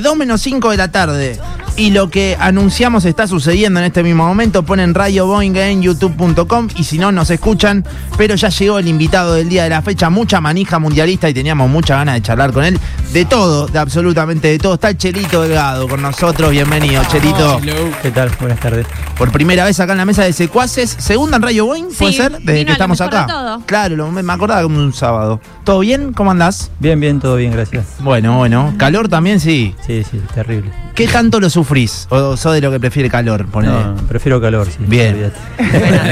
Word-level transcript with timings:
2 0.00 0.16
menos 0.16 0.40
5 0.40 0.70
de 0.70 0.76
la 0.76 0.90
tarde. 0.90 1.38
Y 1.76 1.90
lo 1.90 2.10
que 2.10 2.36
anunciamos 2.38 3.04
está 3.06 3.26
sucediendo 3.26 3.80
en 3.80 3.86
este 3.86 4.02
mismo 4.02 4.26
momento. 4.26 4.62
Ponen 4.62 4.94
Radio 4.94 5.26
Boeing 5.26 5.56
en 5.56 5.82
youtube.com 5.82 6.68
y 6.76 6.84
si 6.84 6.98
no 6.98 7.12
nos 7.12 7.30
escuchan. 7.30 7.84
Pero 8.18 8.34
ya 8.34 8.50
llegó 8.50 8.78
el 8.78 8.88
invitado 8.88 9.34
del 9.34 9.48
día 9.48 9.64
de 9.64 9.70
la 9.70 9.82
fecha. 9.82 10.10
Mucha 10.10 10.40
manija 10.40 10.78
mundialista 10.78 11.30
y 11.30 11.34
teníamos 11.34 11.70
mucha 11.70 11.96
ganas 11.96 12.16
de 12.16 12.22
charlar 12.22 12.52
con 12.52 12.64
él. 12.64 12.78
De 13.12 13.26
todo, 13.26 13.66
de 13.66 13.78
absolutamente 13.78 14.48
de 14.48 14.58
todo. 14.58 14.74
Está 14.74 14.88
el 14.88 14.96
Chelito 14.96 15.42
Delgado 15.42 15.86
con 15.86 16.00
nosotros. 16.00 16.50
Bienvenido, 16.50 17.02
Chelito. 17.10 17.60
¿Qué 18.00 18.10
tal? 18.10 18.30
Buenas 18.40 18.58
tardes. 18.58 18.86
Por 19.18 19.30
primera 19.30 19.66
vez 19.66 19.78
acá 19.80 19.92
en 19.92 19.98
la 19.98 20.06
mesa 20.06 20.24
de 20.24 20.32
secuaces. 20.32 20.96
Segunda 20.98 21.36
en 21.36 21.42
Radio 21.42 21.66
Boeing, 21.66 21.88
¿puede 21.98 22.12
Sí, 22.12 22.16
ser? 22.18 22.32
Desde 22.38 22.52
vino 22.54 22.54
que 22.54 22.60
a 22.62 22.64
lo 22.64 22.72
estamos 22.72 23.00
mejor 23.00 23.14
acá. 23.14 23.26
de 23.26 23.32
todo. 23.32 23.60
Claro, 23.66 23.96
lo- 23.96 24.10
me 24.10 24.32
acordaba 24.32 24.62
como 24.62 24.78
un 24.78 24.94
sábado. 24.94 25.42
¿Todo 25.62 25.80
bien? 25.80 26.14
¿Cómo 26.14 26.30
andás? 26.30 26.70
Bien, 26.78 26.98
bien, 27.00 27.20
todo 27.20 27.36
bien, 27.36 27.52
gracias. 27.52 27.84
Bueno, 27.98 28.38
bueno. 28.38 28.72
¿Calor 28.78 29.08
también? 29.10 29.40
Sí. 29.40 29.74
Sí, 29.86 30.02
sí, 30.10 30.18
terrible. 30.34 30.70
¿Qué 30.94 31.06
tanto 31.06 31.38
lo 31.38 31.50
sufrís? 31.50 32.06
¿O 32.08 32.34
sos 32.38 32.54
de 32.54 32.62
lo 32.62 32.70
que 32.70 32.80
prefiere 32.80 33.10
calor? 33.10 33.44
Ponele. 33.46 33.74
No, 33.74 33.94
prefiero 34.08 34.40
calor, 34.40 34.66
sí. 34.68 34.78
Bien. 34.86 35.30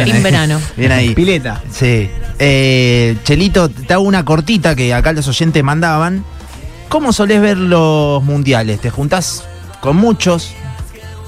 team 0.05 0.23
verano. 0.23 0.61
Bien 0.77 0.93
ahí. 0.93 1.15
Pileta. 1.15 1.63
Sí. 1.73 2.11
Eh, 2.39 3.17
Chelito, 3.25 3.71
te 3.71 3.95
hago 3.95 4.03
una 4.05 4.23
cortita 4.23 4.75
que 4.77 4.93
acá 4.93 5.15
los 5.15 5.27
oyentes 5.29 5.65
mandaban. 5.65 6.25
¿Cómo 6.91 7.13
solés 7.13 7.41
ver 7.41 7.57
los 7.57 8.23
mundiales? 8.25 8.81
¿Te 8.81 8.91
juntás 8.91 9.45
con 9.81 9.97
muchos? 9.97 10.53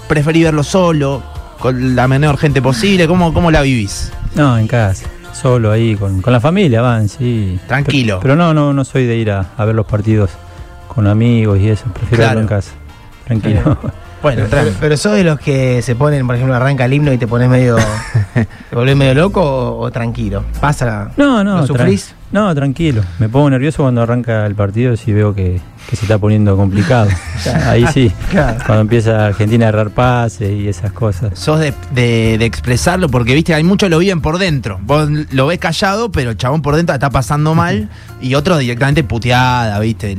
¿Preferís 0.08 0.44
verlo 0.44 0.64
solo? 0.64 1.22
¿Con 1.60 1.94
la 1.94 2.08
menor 2.08 2.36
gente 2.36 2.60
posible? 2.60 3.06
¿Cómo, 3.06 3.32
cómo 3.32 3.50
la 3.50 3.62
vivís? 3.62 4.12
No, 4.34 4.58
en 4.58 4.66
casa. 4.66 5.06
Solo 5.32 5.70
ahí, 5.70 5.94
con, 5.94 6.20
con 6.20 6.32
la 6.32 6.40
familia 6.40 6.82
van, 6.82 7.08
sí. 7.08 7.58
Tranquilo. 7.68 8.18
Pero, 8.20 8.34
pero 8.34 8.36
no, 8.36 8.52
no, 8.52 8.72
no 8.72 8.84
soy 8.84 9.06
de 9.06 9.16
ir 9.16 9.30
a, 9.30 9.46
a 9.56 9.64
ver 9.64 9.74
los 9.76 9.86
partidos 9.86 10.30
con 10.88 11.06
amigos 11.06 11.58
y 11.60 11.68
eso. 11.68 11.84
Prefiero 11.94 12.16
Claro. 12.16 12.28
verlo 12.30 12.40
en 12.42 12.48
casa. 12.48 12.70
Tranquilo. 13.24 13.78
Bueno, 14.20 14.44
Pero, 14.50 14.70
pero 14.80 14.96
sos 14.96 15.14
de 15.14 15.24
los 15.24 15.38
que 15.40 15.80
se 15.82 15.94
ponen, 15.96 16.26
por 16.26 16.34
ejemplo, 16.36 16.54
arranca 16.56 16.84
el 16.84 16.92
himno 16.92 17.12
y 17.12 17.18
te 17.18 17.26
pones 17.28 17.48
medio. 17.48 17.76
¿Te 18.34 18.76
volvés 18.76 18.96
medio 18.96 19.14
loco 19.14 19.40
o, 19.42 19.80
o 19.80 19.90
tranquilo? 19.92 20.44
Pasa. 20.60 21.10
No, 21.16 21.42
no. 21.44 21.58
¿Lo 21.58 21.66
sufrís? 21.66 22.14
No, 22.32 22.54
tranquilo. 22.54 23.02
Me 23.18 23.28
pongo 23.28 23.50
nervioso 23.50 23.82
cuando 23.82 24.00
arranca 24.02 24.46
el 24.46 24.54
partido 24.54 24.96
si 24.96 25.12
veo 25.12 25.34
que, 25.34 25.60
que 25.88 25.96
se 25.96 26.02
está 26.06 26.18
poniendo 26.18 26.56
complicado. 26.56 27.08
Ahí 27.66 27.86
sí. 27.92 28.10
Claro. 28.30 28.58
Cuando 28.64 28.80
empieza 28.82 29.26
Argentina 29.26 29.66
a 29.66 29.68
errar 29.68 29.90
pases 29.90 30.50
y 30.50 30.66
esas 30.68 30.92
cosas. 30.92 31.38
Sos 31.38 31.60
de, 31.60 31.74
de- 31.94 32.36
de 32.38 32.44
expresarlo 32.46 33.08
porque, 33.10 33.34
viste, 33.34 33.52
hay 33.54 33.62
muchos 33.64 33.90
lo 33.90 33.98
viven 33.98 34.20
por 34.22 34.38
dentro. 34.38 34.78
Vos 34.82 35.08
lo 35.32 35.46
ves 35.46 35.58
callado, 35.58 36.10
pero 36.10 36.30
el 36.30 36.36
chabón 36.38 36.62
por 36.62 36.76
dentro 36.76 36.94
está 36.94 37.10
pasando 37.10 37.54
mal. 37.54 37.88
y 38.22 38.34
otros 38.34 38.58
directamente 38.60 39.04
puteada, 39.04 39.78
viste. 39.80 40.16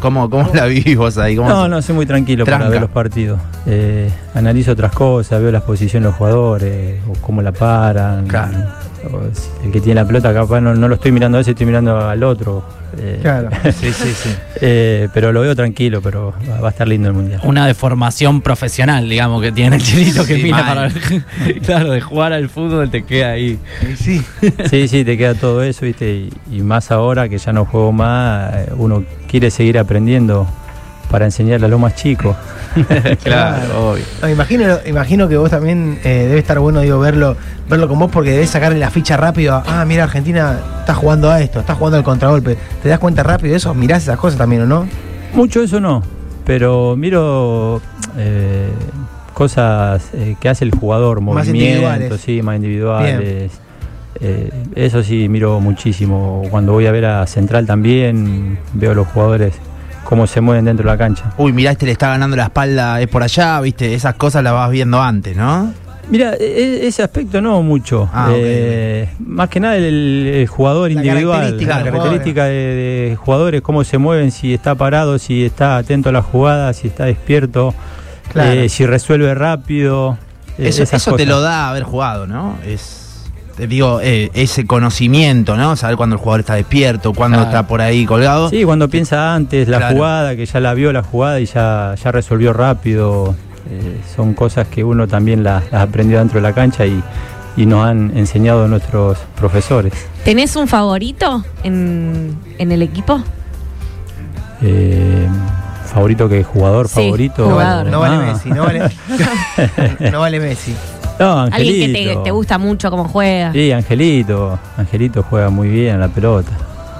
¿cómo, 0.00 0.30
¿Cómo 0.30 0.50
la 0.54 0.66
vivís 0.66 0.96
vos 0.96 1.18
ahí? 1.18 1.34
¿Cómo 1.36 1.48
No, 1.48 1.66
no, 1.68 1.82
soy 1.82 1.94
muy 1.96 2.06
tranquilo 2.06 2.44
Tranca. 2.44 2.58
para 2.64 2.70
ver 2.70 2.80
los 2.82 2.90
partidos. 2.90 3.40
Eh, 3.66 4.10
analizo 4.34 4.72
otras 4.72 4.92
cosas, 4.92 5.40
veo 5.42 5.50
las 5.50 5.62
posiciones 5.62 6.04
de 6.04 6.08
los 6.10 6.16
jugadores, 6.16 7.00
o 7.08 7.12
cómo 7.20 7.42
la 7.42 7.50
paran. 7.52 8.26
Claro. 8.28 8.58
o 9.12 9.20
el 9.64 9.72
que 9.72 9.80
tiene 9.80 10.00
la 10.00 10.06
pelota, 10.06 10.32
capaz 10.32 10.60
no, 10.60 10.74
no 10.74 10.86
lo 10.88 10.94
estoy 10.96 11.10
mirando 11.12 11.38
a 11.38 11.40
ese, 11.40 11.50
estoy 11.52 11.66
mirando 11.66 11.98
al 11.98 12.22
otro. 12.22 12.62
Eh, 12.98 13.18
Claro. 13.22 13.50
Sí, 13.72 13.92
sí, 13.92 14.12
sí. 14.14 14.30
eh, 14.60 15.08
pero 15.12 15.32
lo 15.32 15.40
veo 15.40 15.54
tranquilo, 15.54 16.00
pero 16.02 16.34
va, 16.48 16.60
va 16.60 16.68
a 16.68 16.70
estar 16.70 16.86
lindo 16.88 17.08
el 17.08 17.14
mundial. 17.14 17.40
una 17.44 17.66
deformación 17.66 18.40
profesional, 18.40 19.08
digamos, 19.08 19.42
que 19.42 19.52
tiene 19.52 19.76
el 19.76 19.82
chelito 19.82 20.24
que 20.24 20.36
mira 20.38 20.58
para. 20.66 20.90
claro, 21.64 21.90
de 21.92 22.00
jugar 22.00 22.32
al 22.32 22.48
fútbol 22.48 22.90
te 22.90 23.04
queda 23.04 23.30
ahí. 23.32 23.58
Sí. 23.98 24.22
Sí, 24.70 24.88
sí, 24.88 25.04
te 25.04 25.16
queda 25.18 25.34
todo 25.34 25.62
eso, 25.62 25.84
¿viste? 25.86 26.10
Y, 26.14 26.32
y 26.50 26.60
más 26.62 26.90
ahora 26.90 27.28
que 27.28 27.38
ya 27.38 27.52
no 27.52 27.64
juego 27.64 27.92
más, 27.92 28.54
eh, 28.54 28.68
uno 28.76 29.04
quiere 29.28 29.50
seguir 29.50 29.78
aprendiendo 29.78 30.46
para 31.10 31.24
enseñarle 31.24 31.66
a 31.66 31.68
los 31.68 31.80
más 31.80 31.94
chicos. 31.94 32.36
Claro, 33.24 33.92
obvio. 33.92 34.04
No, 34.20 34.28
imagino, 34.28 34.78
imagino 34.84 35.28
que 35.28 35.36
vos 35.38 35.50
también 35.50 35.98
eh, 36.04 36.26
debe 36.28 36.38
estar 36.38 36.58
bueno 36.58 36.82
digo 36.82 36.98
verlo, 36.98 37.34
verlo 37.70 37.88
con 37.88 37.98
vos 37.98 38.10
porque 38.10 38.32
debes 38.32 38.50
sacarle 38.50 38.78
la 38.78 38.90
ficha 38.90 39.16
rápido. 39.16 39.54
a, 39.54 39.64
Ah, 39.66 39.84
mira, 39.86 40.04
Argentina 40.04 40.58
está 40.80 40.94
jugando 40.94 41.30
a 41.30 41.40
esto, 41.40 41.60
está 41.60 41.74
jugando 41.74 41.96
al 41.96 42.04
contragolpe. 42.04 42.58
¿Te 42.82 42.88
das 42.90 42.98
cuenta 42.98 43.22
rápido 43.22 43.52
de 43.52 43.56
eso? 43.56 43.72
¿Mirás 43.72 44.02
esas 44.02 44.18
cosas 44.18 44.36
también 44.38 44.62
o 44.62 44.66
no? 44.66 44.86
Mucho 45.32 45.62
eso 45.62 45.80
no, 45.80 46.02
pero 46.44 46.96
miro 46.96 47.80
eh, 48.18 48.68
cosas 49.32 50.10
eh, 50.14 50.36
que 50.40 50.48
hace 50.48 50.64
el 50.64 50.70
jugador, 50.70 51.20
Más 51.20 51.46
movimientos, 51.46 52.20
sí, 52.20 52.42
más 52.42 52.56
individuales. 52.56 53.52
Eh, 54.20 54.50
eso 54.74 55.02
sí, 55.02 55.28
miro 55.28 55.60
muchísimo. 55.60 56.42
Cuando 56.50 56.72
voy 56.72 56.86
a 56.86 56.92
ver 56.92 57.04
a 57.04 57.26
Central 57.26 57.66
también, 57.66 58.58
veo 58.72 58.92
a 58.92 58.94
los 58.94 59.06
jugadores 59.08 59.54
cómo 60.06 60.26
se 60.26 60.40
mueven 60.40 60.64
dentro 60.64 60.84
de 60.84 60.92
la 60.92 60.98
cancha. 60.98 61.32
Uy, 61.36 61.52
mirá, 61.52 61.72
este 61.72 61.84
le 61.86 61.92
está 61.92 62.08
ganando 62.08 62.36
la 62.36 62.44
espalda, 62.44 63.00
es 63.00 63.08
por 63.08 63.22
allá, 63.22 63.60
viste. 63.60 63.92
Esas 63.94 64.14
cosas 64.14 64.42
las 64.42 64.52
vas 64.52 64.70
viendo 64.70 65.02
antes, 65.02 65.36
¿no? 65.36 65.72
Mira, 66.08 66.34
e- 66.34 66.44
e- 66.44 66.86
ese 66.86 67.02
aspecto 67.02 67.40
no 67.42 67.60
mucho. 67.62 68.08
Ah, 68.12 68.30
Eh, 68.32 69.08
Más 69.18 69.48
que 69.48 69.58
nada 69.58 69.76
el, 69.76 69.84
el 70.34 70.46
jugador 70.46 70.90
La 70.92 71.02
individual. 71.02 71.38
característica 71.40 71.78
La 71.78 71.84
característica 71.90 72.44
de, 72.44 72.52
de 73.10 73.16
jugadores, 73.16 73.60
cómo 73.60 73.82
se 73.82 73.98
mueven, 73.98 74.30
si 74.30 74.54
está 74.54 74.74
parado, 74.76 75.18
si 75.18 75.44
está 75.44 75.76
atento 75.78 76.10
a 76.10 76.12
la 76.12 76.22
jugada, 76.22 76.72
si 76.74 76.86
está 76.88 77.06
despierto, 77.06 77.74
Claro. 78.32 78.52
eh, 78.52 78.68
si 78.68 78.86
resuelve 78.86 79.34
rápido. 79.34 80.16
Eso, 80.58 80.82
esas 80.84 81.02
eso 81.02 81.16
te 81.16 81.26
lo 81.26 81.40
da 81.40 81.68
haber 81.70 81.82
jugado, 81.82 82.26
¿no? 82.28 82.56
Es, 82.64 83.05
digo, 83.58 84.00
eh, 84.02 84.30
ese 84.34 84.66
conocimiento, 84.66 85.56
¿no? 85.56 85.76
Saber 85.76 85.96
cuando 85.96 86.16
el 86.16 86.20
jugador 86.20 86.40
está 86.40 86.54
despierto, 86.54 87.12
cuando 87.14 87.38
Claro. 87.38 87.50
está 87.50 87.66
por 87.66 87.80
ahí 87.80 88.04
colgado. 88.04 88.50
Sí, 88.50 88.64
cuando 88.64 88.88
piensa 88.88 89.34
antes 89.34 89.66
la 89.68 89.78
Claro. 89.78 89.96
jugada, 89.96 90.36
que 90.36 90.44
ya 90.46 90.60
la 90.60 90.74
vio 90.74 90.92
la 90.92 91.02
jugada 91.02 91.40
y 91.40 91.46
ya, 91.46 91.94
ya 92.02 92.12
resolvió 92.12 92.52
rápido. 92.52 93.34
eh, 93.68 94.00
son 94.14 94.34
cosas 94.34 94.68
que 94.68 94.84
uno 94.84 95.08
también 95.08 95.42
las, 95.42 95.64
las 95.72 95.82
aprendió 95.82 96.18
dentro 96.20 96.36
de 96.36 96.42
la 96.42 96.52
cancha 96.52 96.86
y, 96.86 97.02
y 97.56 97.66
nos 97.66 97.84
han 97.84 98.16
enseñado 98.16 98.68
nuestros 98.68 99.18
profesores. 99.34 99.92
¿Tenés 100.24 100.54
un 100.54 100.68
favorito 100.68 101.44
en, 101.64 102.36
en 102.58 102.70
el 102.70 102.82
equipo? 102.82 103.20
Eh, 104.62 105.26
favorito 105.92 106.28
que 106.28 106.44
jugador, 106.44 106.88
Sí, 106.88 106.94
favorito. 106.94 107.48
jugador. 107.50 107.86
No 107.86 108.00
vale 108.00 108.16
Ah. 108.16 108.32
Messi, 108.32 108.50
no 108.50 108.62
vale, 108.64 108.80
no 110.12 110.20
vale 110.20 110.40
Messi. 110.40 110.74
No, 111.18 111.40
Angelito. 111.40 111.72
Alguien 111.84 111.92
que 111.92 112.14
te, 112.14 112.20
te 112.24 112.30
gusta 112.30 112.58
mucho 112.58 112.90
cómo 112.90 113.04
juega. 113.08 113.52
Sí, 113.52 113.72
Angelito. 113.72 114.58
Angelito 114.76 115.22
juega 115.22 115.48
muy 115.50 115.68
bien 115.68 115.96
a 115.96 115.98
la 115.98 116.08
pelota. 116.08 116.52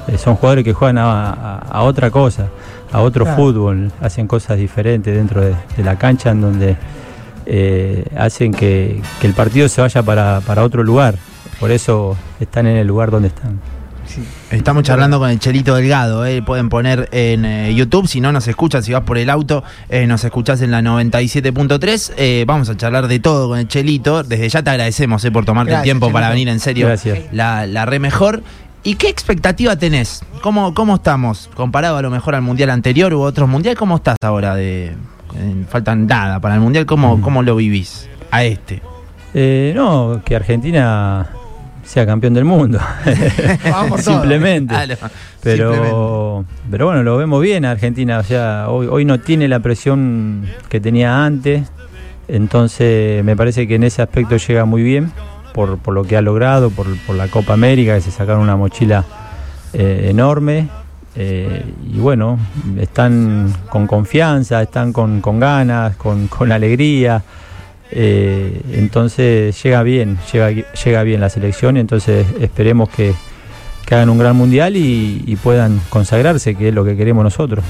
Eh, 0.08 0.16
son 0.18 0.36
jugadores 0.36 0.64
que 0.64 0.72
juegan 0.72 0.98
a, 0.98 1.30
a- 1.32 1.58
a 1.58 1.82
otra 1.82 2.10
cosa, 2.10 2.46
a 2.92 3.00
otro 3.02 3.24
Claro. 3.24 3.36
fútbol. 3.42 3.90
Hacen 4.00 4.26
cosas 4.26 4.56
diferentes 4.58 5.14
dentro 5.14 5.40
de, 5.42 5.54
de 5.76 5.82
la 5.84 5.96
cancha 5.98 6.30
en 6.30 6.40
donde 6.40 6.76
eh, 7.44 8.04
hacen 8.16 8.52
que, 8.52 9.00
que 9.20 9.26
el 9.26 9.34
partido 9.34 9.68
se 9.68 9.80
vaya 9.80 10.02
para, 10.02 10.40
para 10.40 10.62
otro 10.64 10.82
lugar. 10.82 11.16
Por 11.60 11.70
eso 11.70 12.16
están 12.40 12.66
en 12.66 12.76
el 12.76 12.86
lugar 12.86 13.10
donde 13.10 13.28
están. 13.28 13.60
Estamos 14.50 14.82
charlando 14.82 15.18
con 15.18 15.30
el 15.30 15.38
Chelito 15.38 15.74
Delgado, 15.74 16.24
¿eh? 16.26 16.42
pueden 16.42 16.68
poner 16.68 17.08
en 17.12 17.44
eh, 17.44 17.74
YouTube, 17.74 18.06
si 18.08 18.20
no 18.20 18.32
nos 18.32 18.48
escuchas, 18.48 18.84
si 18.84 18.92
vas 18.92 19.02
por 19.02 19.18
el 19.18 19.30
auto, 19.30 19.64
eh, 19.88 20.06
nos 20.06 20.24
escuchás 20.24 20.62
en 20.62 20.70
la 20.70 20.80
97.3, 20.82 22.12
eh, 22.16 22.44
vamos 22.46 22.68
a 22.68 22.76
charlar 22.76 23.08
de 23.08 23.18
todo 23.18 23.48
con 23.48 23.58
el 23.58 23.68
Chelito, 23.68 24.22
desde 24.22 24.48
ya 24.48 24.62
te 24.62 24.70
agradecemos 24.70 25.24
eh, 25.24 25.30
por 25.30 25.44
tomarte 25.44 25.70
Gracias, 25.72 25.82
el 25.82 25.84
tiempo 25.84 26.12
para 26.12 26.30
venir 26.30 26.48
en 26.48 26.60
serio, 26.60 26.86
Gracias. 26.86 27.18
la, 27.32 27.66
la 27.66 27.86
re 27.86 27.98
mejor. 27.98 28.42
¿Y 28.82 28.94
qué 28.94 29.08
expectativa 29.08 29.74
tenés? 29.74 30.22
¿Cómo, 30.42 30.72
¿Cómo 30.72 30.94
estamos? 30.94 31.50
Comparado 31.54 31.96
a 31.96 32.02
lo 32.02 32.10
mejor 32.10 32.36
al 32.36 32.42
mundial 32.42 32.70
anterior 32.70 33.12
u 33.14 33.20
otros 33.20 33.48
mundial, 33.48 33.76
¿cómo 33.76 33.96
estás 33.96 34.16
ahora? 34.22 34.54
De, 34.54 34.94
eh, 35.34 35.64
faltan 35.68 36.06
nada 36.06 36.38
para 36.38 36.54
el 36.54 36.60
mundial, 36.60 36.86
¿cómo, 36.86 37.20
cómo 37.20 37.42
lo 37.42 37.56
vivís? 37.56 38.08
A 38.30 38.44
este. 38.44 38.80
Eh, 39.34 39.72
no, 39.74 40.22
que 40.24 40.36
Argentina 40.36 41.28
sea 41.86 42.04
campeón 42.04 42.34
del 42.34 42.44
mundo. 42.44 42.78
Vamos 43.70 43.88
por 43.88 44.02
todo. 44.02 44.14
Simplemente. 44.14 44.74
Claro, 44.74 44.96
Pero, 45.42 46.44
pero 46.70 46.86
bueno, 46.86 47.02
lo 47.02 47.16
vemos 47.16 47.40
bien 47.40 47.64
a 47.64 47.70
Argentina. 47.70 48.18
O 48.18 48.22
sea, 48.22 48.66
hoy, 48.68 48.88
hoy 48.90 49.04
no 49.04 49.20
tiene 49.20 49.48
la 49.48 49.60
presión 49.60 50.46
que 50.68 50.80
tenía 50.80 51.24
antes. 51.24 51.70
Entonces, 52.28 53.24
me 53.24 53.36
parece 53.36 53.68
que 53.68 53.76
en 53.76 53.84
ese 53.84 54.02
aspecto 54.02 54.36
llega 54.36 54.64
muy 54.64 54.82
bien 54.82 55.12
por, 55.54 55.78
por 55.78 55.94
lo 55.94 56.04
que 56.04 56.16
ha 56.16 56.22
logrado, 56.22 56.70
por, 56.70 56.86
por 57.06 57.14
la 57.16 57.28
Copa 57.28 57.54
América, 57.54 57.94
que 57.94 58.00
se 58.00 58.10
sacaron 58.10 58.42
una 58.42 58.56
mochila 58.56 59.04
eh, 59.72 60.08
enorme. 60.10 60.68
Eh, 61.14 61.64
y 61.82 61.98
bueno, 61.98 62.38
están 62.78 63.50
con 63.70 63.86
confianza, 63.86 64.60
están 64.60 64.92
con, 64.92 65.20
con 65.20 65.38
ganas, 65.40 65.96
con, 65.96 66.26
con 66.26 66.50
alegría. 66.52 67.22
Eh, 67.90 68.60
entonces 68.72 69.60
llega 69.62 69.82
bien, 69.82 70.18
llega, 70.32 70.50
llega 70.50 71.02
bien 71.02 71.20
la 71.20 71.28
selección, 71.30 71.76
entonces 71.76 72.26
esperemos 72.40 72.88
que, 72.88 73.14
que 73.86 73.94
hagan 73.94 74.10
un 74.10 74.18
gran 74.18 74.34
mundial 74.36 74.76
y, 74.76 75.22
y 75.26 75.36
puedan 75.36 75.80
consagrarse, 75.88 76.56
que 76.56 76.68
es 76.68 76.74
lo 76.74 76.84
que 76.84 76.96
queremos 76.96 77.22
nosotros. 77.22 77.64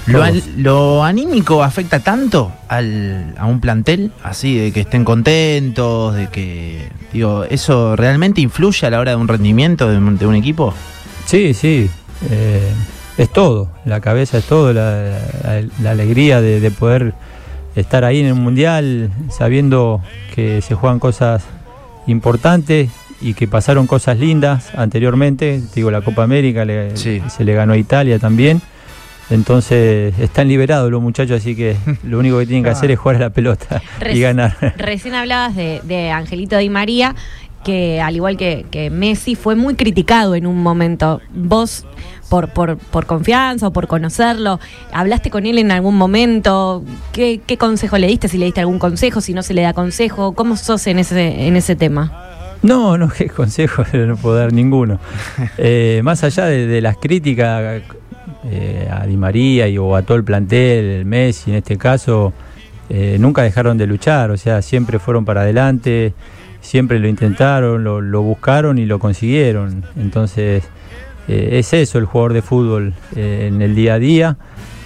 ¿Lo, 0.57 1.05
anímico 1.05 1.63
afecta 1.63 2.01
tanto 2.01 2.51
al, 2.69 3.35
a 3.39 3.45
un 3.47 3.61
plantel? 3.61 4.11
Así, 4.23 4.57
de 4.59 4.73
que 4.73 4.81
estén 4.81 5.05
contentos, 5.05 6.15
de 6.15 6.29
que. 6.29 6.89
Digo, 7.13 7.45
¿eso 7.45 7.97
realmente 7.97 8.41
influye 8.41 8.87
a 8.87 8.91
la 8.91 9.01
hora 9.01 9.11
de 9.13 9.17
un 9.17 9.29
rendimiento 9.29 9.91
de 9.91 9.99
un, 9.99 10.17
de 10.19 10.27
un 10.27 10.35
equipo? 10.35 10.73
Sí, 11.27 11.55
sí. 11.55 11.89
eh, 12.31 12.73
es 13.19 13.31
todo, 13.33 13.71
la 13.87 14.01
cabeza 14.01 14.39
es 14.39 14.45
todo, 14.45 14.73
la, 14.75 15.19
la- 15.43 15.65
la 15.83 15.91
alegría 15.91 16.41
de, 16.43 16.61
de 16.61 16.71
poder 16.71 17.15
estar 17.77 18.05
ahí 18.05 18.21
en 18.21 18.27
el 18.27 18.35
mundial 18.35 19.11
sabiendo 19.31 20.03
que 20.35 20.61
se 20.63 20.75
juegan 20.75 20.99
cosas 20.99 21.45
importantes 22.07 22.91
y 23.21 23.35
que 23.35 23.47
pasaron 23.49 23.87
cosas 23.87 24.19
lindas 24.19 24.71
anteriormente, 24.77 25.61
digo 25.75 25.91
la 25.91 26.01
Copa 26.03 26.23
América 26.23 26.65
le- 26.65 26.97
Sí. 26.97 27.23
se 27.29 27.45
le 27.45 27.55
ganó 27.55 27.73
a 27.73 27.77
Italia 27.77 28.19
también. 28.19 28.61
Entonces 29.29 30.17
están 30.21 30.47
liberados 30.49 30.91
los 30.91 31.03
muchachos, 31.03 31.39
así 31.41 31.57
que 31.57 31.77
lo 32.05 32.19
único 32.19 32.39
que 32.39 32.47
tienen 32.47 32.63
que 32.65 32.71
hacer 32.71 32.91
es 32.93 32.99
jugar 32.99 33.17
a 33.17 33.21
la 33.21 33.31
pelota 33.31 33.83
y 34.13 34.21
ganar. 34.21 34.57
Recién 34.77 35.15
hablabas 35.15 35.57
de, 35.57 35.81
de 35.83 36.11
Angelito 36.11 36.57
Di 36.59 36.69
María, 36.71 37.15
que 37.65 38.01
al 38.01 38.15
igual 38.15 38.37
que, 38.37 38.65
que 38.71 38.91
Messi 38.91 39.35
fue 39.35 39.57
muy 39.57 39.75
criticado 39.75 40.37
en 40.37 40.47
un 40.47 40.63
momento. 40.63 41.21
Vos, 41.35 41.85
por, 42.29 42.49
por, 42.49 42.77
por 42.77 43.07
confianza 43.07 43.69
o 43.69 43.73
por 43.73 43.87
conocerlo, 43.87 44.61
¿hablaste 44.93 45.31
con 45.31 45.47
él 45.47 45.59
en 45.59 45.71
algún 45.71 45.97
momento? 45.97 46.85
¿Qué, 47.13 47.41
qué 47.47 47.57
consejo 47.57 47.99
le 47.99 48.07
diste? 48.07 48.29
Si 48.29 48.39
le 48.39 48.47
diste 48.47 48.61
algún 48.61 48.79
consejo, 48.79 49.21
si 49.21 49.35
no 49.35 49.43
se 49.43 49.55
le 49.55 49.63
da 49.63 49.73
consejo, 49.73 50.33
¿cómo 50.33 50.57
sos 50.57 50.87
en 50.87 50.99
ese, 50.99 51.47
en 51.47 51.57
ese 51.57 51.77
tema? 51.77 52.13
No, 52.63 52.99
no, 52.99 53.09
qué 53.17 53.29
consejo, 53.29 53.85
no 53.93 54.17
puedo 54.17 54.37
dar 54.37 54.53
ninguno. 54.53 54.99
Eh, 55.59 56.01
más 56.03 56.25
allá 56.25 56.47
de, 56.47 56.81
las 56.81 56.97
críticas 56.97 57.83
eh, 58.45 58.89
a 58.91 59.07
Di 59.07 59.17
María 59.17 59.69
y, 59.69 59.79
o 59.79 59.97
a 59.97 60.03
todo 60.03 60.17
el 60.17 60.25
plantel, 60.25 60.85
el 60.85 61.05
Messi 61.05 61.51
en 61.51 61.59
este 61.59 61.77
caso, 61.77 62.33
eh, 62.89 63.17
nunca 63.21 63.43
dejaron 63.43 63.79
de 63.79 63.87
luchar, 63.87 64.31
o 64.31 64.37
sea, 64.37 64.63
siempre 64.63 64.99
fueron 64.99 65.25
para 65.25 65.43
adelante, 65.43 66.15
siempre 66.61 66.99
lo 66.99 67.09
intentaron, 67.09 67.85
lo, 67.85 68.01
lo 68.01 68.23
buscaron 68.23 68.79
y 68.79 68.87
lo 68.87 68.99
consiguieron. 68.99 69.85
Entonces, 69.97 70.65
eh, 71.29 71.59
es 71.59 71.73
eso 71.73 71.99
el 71.99 72.05
jugador 72.05 72.33
de 72.33 72.43
fútbol 72.43 72.95
eh, 73.15 73.47
en 73.49 73.63
el 73.63 73.75
día 73.75 73.95
a 73.95 73.99
día. 73.99 74.37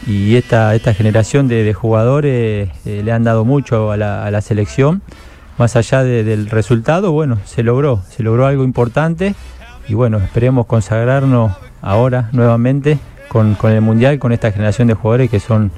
Y 0.06 0.36
esta, 0.36 0.74
esta 0.74 0.94
generación 0.94 1.46
de, 1.48 1.72
jugadores 1.74 2.70
eh, 2.86 3.02
le 3.04 3.12
han 3.12 3.22
dado 3.24 3.44
mucho 3.44 3.92
a 3.92 3.96
la, 3.96 4.24
a 4.24 4.30
la 4.30 4.40
selección. 4.40 5.02
Más 5.58 5.76
allá 5.76 6.02
de- 6.02 6.24
del 6.24 6.48
resultado, 6.48 7.12
bueno, 7.12 7.38
se 7.44 7.62
logró, 7.62 8.02
se 8.08 8.22
logró 8.22 8.46
algo 8.46 8.64
importante. 8.64 9.34
Y 9.88 9.94
bueno, 9.94 10.18
esperemos 10.18 10.66
consagrarnos 10.66 11.52
ahora 11.82 12.30
nuevamente 12.32 12.98
con, 13.28 13.54
con 13.54 13.72
el 13.72 13.80
Mundial, 13.82 14.18
con 14.18 14.32
esta 14.32 14.52
generación 14.52 14.88
de 14.88 14.94
jugadores 14.94 15.30
que 15.30 15.40
son 15.40 15.70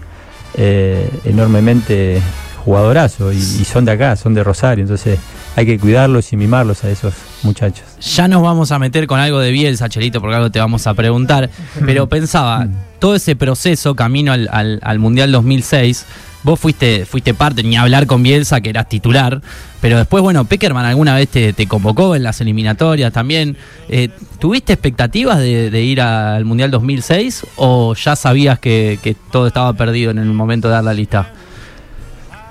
enormemente 1.25 2.21
jugadorazos 2.65 3.35
y, 3.35 3.39
y 3.39 3.65
son 3.65 3.85
de 3.85 3.93
acá, 3.93 4.17
son 4.17 4.35
de 4.35 4.45
Rosario, 4.45 4.83
entonces 4.83 5.19
hay 5.57 5.67
que 5.67 5.79
cuidarlos 5.79 6.33
y 6.33 6.37
mimarlos 6.37 6.85
a 6.85 6.91
esos 6.91 7.15
muchachos. 7.45 7.85
Ya 8.01 8.29
nos 8.29 8.43
vamos 8.43 8.73
a 8.73 8.79
meter 8.79 9.07
con 9.07 9.19
algo 9.21 9.39
de 9.41 9.51
Bielsa, 9.51 9.89
Chelito, 9.89 10.21
porque 10.21 10.37
algo 10.37 10.51
te 10.51 10.59
vamos 10.61 10.87
a 10.87 10.95
preguntar. 10.95 11.51
Pero 11.85 12.09
pensaba, 12.09 12.67
todo 12.99 13.15
ese 13.15 13.37
proceso 13.37 13.95
camino 13.95 14.33
al, 14.33 14.49
al- 14.53 14.81
al 14.83 14.99
Mundial 14.99 15.33
2006, 15.33 16.07
vos 16.45 16.59
fuiste, 16.61 17.05
fuiste 17.07 17.35
parte, 17.35 17.63
ni 17.63 17.77
hablar 17.77 18.07
con 18.07 18.23
Bielsa, 18.23 18.61
que 18.61 18.71
eras 18.71 18.89
titular. 18.89 19.41
Pero 19.81 19.99
después, 19.99 20.23
bueno, 20.23 20.45
Peckerman 20.45 20.85
alguna 20.85 21.15
vez 21.17 21.29
te, 21.29 21.53
te 21.53 21.67
convocó 21.67 22.15
en 22.15 22.23
las 22.23 22.41
eliminatorias 22.41 23.13
también. 23.13 23.57
Eh, 23.89 24.09
¿Tuviste 24.39 24.73
expectativas 24.73 25.39
de, 25.39 25.71
de 25.71 25.83
ir 25.83 26.01
al 26.01 26.45
Mundial 26.45 26.71
2006 26.71 27.47
o 27.57 27.95
ya 27.95 28.15
sabías 28.17 28.59
que, 28.59 28.99
que 29.03 29.15
todo 29.33 29.47
estaba 29.49 29.73
perdido 29.73 30.11
en 30.11 30.19
el 30.19 30.27
momento 30.27 30.69
de 30.69 30.75
dar 30.75 30.85
la 30.85 30.95
lista? 30.95 31.33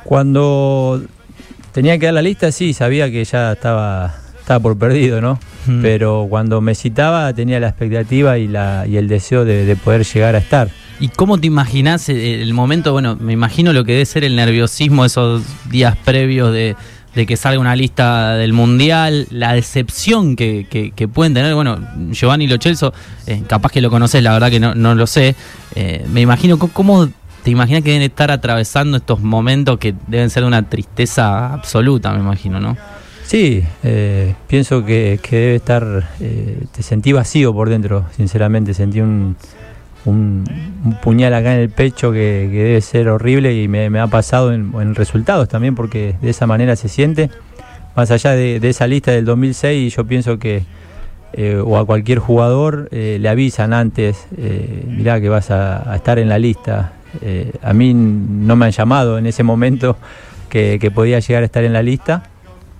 Cuando 0.03 1.01
tenía 1.71 1.97
que 1.99 2.05
dar 2.07 2.15
la 2.15 2.21
lista, 2.21 2.51
sí, 2.51 2.73
sabía 2.73 3.09
que 3.11 3.23
ya 3.23 3.53
estaba, 3.53 4.15
estaba 4.51 4.61
por 4.63 4.77
perdido, 4.77 5.21
¿no? 5.21 5.39
Mm. 5.67 5.81
Pero 5.81 6.27
cuando 6.29 6.59
me 6.59 6.75
citaba 6.75 7.33
tenía 7.33 7.59
la 7.59 7.69
expectativa 7.69 8.37
y, 8.37 8.47
la, 8.47 8.85
y 8.87 8.97
el 8.97 9.07
deseo 9.07 9.45
de, 9.45 9.65
de 9.65 9.75
poder 9.77 10.03
llegar 10.03 10.35
a 10.35 10.39
estar. 10.39 10.69
¿Y 10.99 11.07
cómo 11.07 11.37
te 11.39 11.47
imaginás 11.47 12.09
el, 12.09 12.17
el 12.17 12.53
momento? 12.53 12.91
Bueno, 12.91 13.15
me 13.19 13.31
imagino 13.33 13.71
lo 13.71 13.83
que 13.85 13.93
debe 13.93 14.05
ser 14.05 14.23
el 14.25 14.35
nerviosismo 14.35 15.05
esos 15.05 15.41
días 15.69 15.95
previos 16.03 16.51
de, 16.51 16.75
de 17.15 17.25
que 17.25 17.37
salga 17.37 17.59
una 17.59 17.75
lista 17.77 18.35
del 18.35 18.51
Mundial, 18.53 19.25
la 19.31 19.53
decepción 19.53 20.35
que, 20.35 20.67
que- 20.69 20.91
que 20.91 21.07
pueden 21.07 21.33
tener. 21.33 21.55
Bueno, 21.55 21.79
Giovanni 22.11 22.47
Lochelso, 22.47 22.93
eh, 23.25 23.41
capaz 23.47 23.71
que 23.71 23.79
lo 23.81 23.89
conoces, 23.89 24.21
la 24.21 24.33
verdad 24.33 24.49
que 24.49 24.59
no, 24.59 24.75
no 24.75 24.95
lo 24.95 25.07
sé. 25.07 25.35
Eh, 25.75 26.05
me 26.11 26.19
imagino, 26.21 26.59
¿cómo 26.59 27.07
te 27.43 27.49
imaginas 27.49 27.81
que 27.83 27.91
deben 27.91 28.03
estar 28.03 28.29
atravesando 28.31 28.97
estos 28.97 29.21
momentos 29.21 29.79
que 29.79 29.95
deben 30.07 30.29
ser 30.29 30.43
de 30.43 30.47
una 30.47 30.69
tristeza 30.69 31.51
absoluta, 31.53 32.11
me 32.13 32.19
imagino, 32.19 32.59
¿no? 32.59 32.77
Sí, 33.31 33.63
eh, 33.81 34.35
pienso 34.47 34.83
que, 34.83 35.17
que 35.23 35.37
debe 35.37 35.55
estar, 35.55 36.03
eh, 36.19 36.65
te 36.73 36.83
sentí 36.83 37.13
vacío 37.13 37.53
por 37.53 37.69
dentro, 37.69 38.03
sinceramente, 38.17 38.73
sentí 38.73 38.99
un, 38.99 39.37
un, 40.03 40.43
puñal 41.01 41.33
acá 41.33 41.53
en 41.53 41.61
el 41.61 41.69
pecho 41.69 42.11
que, 42.11 42.49
que 42.51 42.61
debe 42.61 42.81
ser 42.81 43.07
horrible 43.07 43.55
y 43.55 43.69
me, 43.69 43.87
ha 44.01 44.07
pasado 44.07 44.51
en, 44.51 44.73
en 44.77 44.95
resultados 44.95 45.47
también 45.47 45.75
porque 45.75 46.15
de 46.21 46.29
esa 46.29 46.45
manera 46.45 46.75
se 46.75 46.89
siente. 46.89 47.29
Más 47.95 48.11
allá 48.11 48.31
de, 48.31 48.59
de 48.59 48.69
esa 48.69 48.85
lista 48.85 49.11
del 49.11 49.23
2006, 49.23 49.95
yo 49.95 50.03
pienso 50.03 50.37
que 50.37 50.63
eh, 51.31 51.55
o 51.55 51.77
a 51.77 51.85
cualquier 51.85 52.19
jugador 52.19 52.89
eh, 52.91 53.17
le 53.17 53.29
avisan 53.29 53.71
antes, 53.71 54.27
eh, 54.35 54.83
mirá 54.85 55.21
que 55.21 55.29
vas 55.29 55.51
a, 55.51 55.89
a 55.89 55.95
estar 55.95 56.19
en 56.19 56.27
la 56.27 56.37
lista. 56.37 56.95
Eh, 57.21 57.53
a 57.63 57.71
mí 57.71 57.93
no 57.93 58.57
me 58.57 58.65
han 58.65 58.71
llamado 58.73 59.17
en 59.17 59.25
ese 59.25 59.43
momento 59.43 59.95
que, 60.49 60.79
que 60.81 60.91
podía 60.91 61.19
llegar 61.19 61.43
a 61.43 61.45
estar 61.45 61.63
en 61.63 61.71
la 61.71 61.81
lista, 61.81 62.23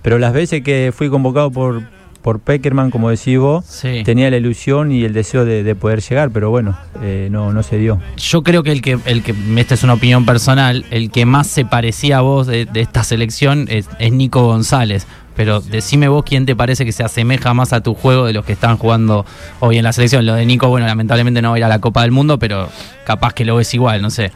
pero 0.02 0.18
las 0.20 0.34
veces 0.34 0.62
que 0.64 0.92
fui 0.96 1.10
convocado 1.10 1.52
por, 1.52 1.84
por 2.22 2.40
Peckerman, 2.40 2.92
como 2.92 3.10
decís 3.10 3.38
vos, 3.40 3.66
Sí. 3.66 4.04
tenía 4.04 4.30
la 4.30 4.38
ilusión 4.38 4.92
y 4.92 5.04
el 5.04 5.14
deseo 5.14 5.44
de, 5.46 5.64
de 5.64 5.76
poder 5.76 6.02
llegar, 6.02 6.32
pero 6.32 6.50
bueno, 6.50 6.78
eh, 7.02 7.30
no, 7.32 7.52
no 7.54 7.64
se 7.64 7.78
dio. 7.78 8.00
Yo 8.18 8.44
creo 8.44 8.64
que 8.64 8.72
el 8.72 8.82
que, 8.82 9.00
el 9.06 9.24
que, 9.24 9.34
esta 9.58 9.74
es 9.74 9.84
una 9.84 9.94
opinión 9.94 10.26
personal, 10.26 10.86
el 10.92 11.10
que 11.12 11.26
más 11.26 11.48
se 11.48 11.66
parecía 11.66 12.20
a 12.20 12.22
vos 12.22 12.48
de, 12.48 12.66
de 12.66 12.82
esta 12.82 13.04
selección 13.04 13.66
es, 13.70 13.90
es 14.00 14.12
Nico 14.12 14.44
González. 14.44 15.08
Pero 15.34 15.62
decime 15.62 16.10
vos 16.10 16.26
quién 16.26 16.46
te 16.46 16.58
parece 16.58 16.84
que 16.84 16.92
se 16.92 17.04
asemeja 17.04 17.54
más 17.54 17.72
a 17.72 17.82
tu 17.82 17.94
juego 17.96 18.26
de 18.26 18.34
los 18.34 18.44
que 18.46 18.52
están 18.52 18.78
jugando 18.78 19.26
hoy 19.62 19.78
en 19.78 19.84
la 19.86 19.94
selección. 19.94 20.26
Lo 20.26 20.34
de 20.36 20.46
Nico, 20.46 20.68
bueno, 20.68 20.86
lamentablemente 20.86 21.42
no 21.42 21.52
va 21.52 21.56
a 21.56 21.58
ir 21.60 21.64
a 21.64 21.70
la 21.70 21.80
Copa 21.80 22.02
del 22.02 22.12
Mundo, 22.12 22.38
pero 22.38 22.70
capaz 23.06 23.34
que 23.34 23.46
lo 23.46 23.56
ves 23.56 23.74
igual, 23.74 24.02
no 24.02 24.10
sé. 24.10 24.32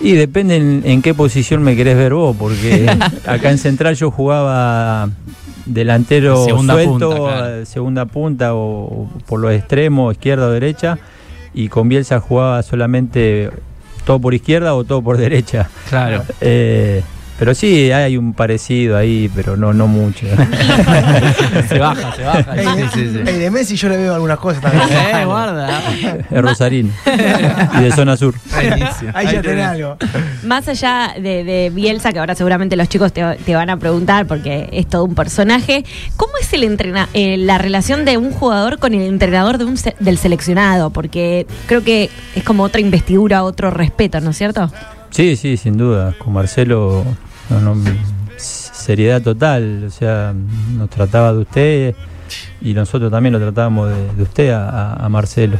Y 0.00 0.12
depende 0.12 0.56
en, 0.56 0.82
en 0.84 1.02
qué 1.02 1.14
posición 1.14 1.62
me 1.62 1.76
querés 1.76 1.96
ver 1.96 2.14
vos, 2.14 2.34
porque 2.36 2.88
acá 3.26 3.50
en 3.50 3.58
Central 3.58 3.96
yo 3.96 4.10
jugaba 4.10 5.10
delantero 5.66 6.44
Segunda 6.44 6.74
suelto, 6.74 7.10
punta, 7.10 7.32
claro. 7.32 7.66
segunda 7.66 8.04
punta 8.06 8.54
o, 8.54 8.84
o 8.84 9.10
por 9.26 9.40
los 9.40 9.52
extremos, 9.52 10.14
izquierda 10.14 10.46
o 10.46 10.50
derecha, 10.50 10.98
y 11.54 11.68
con 11.68 11.88
Bielsa 11.88 12.20
jugaba 12.20 12.62
solamente 12.62 13.50
todo 14.04 14.18
por 14.18 14.34
izquierda 14.34 14.74
o 14.74 14.84
todo 14.84 15.02
por 15.02 15.16
derecha. 15.16 15.68
Claro. 15.88 16.24
Eh, 16.40 17.02
pero 17.40 17.54
sí, 17.54 17.90
hay 17.90 18.16
un 18.16 18.34
parecido 18.34 18.96
ahí, 18.96 19.28
pero 19.34 19.56
no, 19.56 19.72
no 19.72 19.88
mucho. 19.88 20.26
se 21.68 21.78
baja, 21.78 22.14
se 22.14 22.22
baja. 22.22 22.54
Ey, 22.56 22.66
Sí, 22.66 22.84
sí, 22.94 23.10
sí. 23.14 23.18
ey, 23.26 23.38
de 23.38 23.50
Messi 23.50 23.76
yo 23.76 23.88
le 23.88 23.96
veo 23.96 24.14
algunas 24.14 24.38
cosas 24.38 24.62
también. 24.62 24.84
Eh, 25.20 25.24
guarda. 25.24 25.80
es 26.30 26.40
Rosarín 26.42 26.92
y 27.78 27.82
de 27.82 27.92
zona 27.92 28.16
sur. 28.16 28.34
Ahí 29.14 29.32
ya 29.32 29.42
tenés 29.42 29.66
algo. 29.66 29.96
Más 30.44 30.68
allá 30.68 31.14
de, 31.20 31.42
de 31.44 31.70
Bielsa, 31.74 32.12
que 32.12 32.18
ahora 32.20 32.34
seguramente 32.34 32.76
los 32.76 32.88
chicos 32.88 33.12
te, 33.12 33.22
te 33.44 33.54
van 33.54 33.70
a 33.70 33.76
preguntar 33.78 34.26
porque 34.26 34.68
es 34.72 34.86
todo 34.86 35.04
un 35.04 35.14
personaje, 35.14 35.84
¿cómo 36.16 36.32
es 36.40 36.52
el 36.52 36.64
entrena 36.64 37.08
eh, 37.14 37.36
la 37.38 37.58
relación 37.58 38.04
de 38.04 38.18
un 38.18 38.30
jugador 38.32 38.78
con 38.78 38.94
el 38.94 39.02
entrenador 39.02 39.58
de 39.58 39.64
un 39.64 39.76
se- 39.78 39.96
del 39.98 40.18
seleccionado? 40.18 40.90
Porque 40.90 41.46
creo 41.66 41.82
que 41.82 42.10
es 42.34 42.44
como 42.44 42.62
otra 42.64 42.80
investidura, 42.80 43.42
otro 43.44 43.70
respeto, 43.70 44.20
¿no 44.20 44.30
es 44.30 44.36
cierto? 44.38 44.70
Sí, 45.10 45.36
sí, 45.36 45.56
sin 45.56 45.76
duda. 45.76 46.14
Con 46.18 46.32
Marcelo, 46.34 47.04
no, 47.50 47.74
no, 47.74 47.82
seriedad 48.36 49.22
total. 49.22 49.84
O 49.86 49.90
sea, 49.90 50.32
nos 50.76 50.88
trataba 50.90 51.32
de 51.32 51.38
usted 51.40 51.94
y 52.60 52.74
nosotros 52.74 53.10
también 53.10 53.32
lo 53.32 53.38
tratábamos 53.40 53.88
de, 53.90 54.14
de 54.14 54.22
usted 54.22 54.50
a, 54.50 54.94
a- 54.94 55.08
Marcelo, 55.08 55.56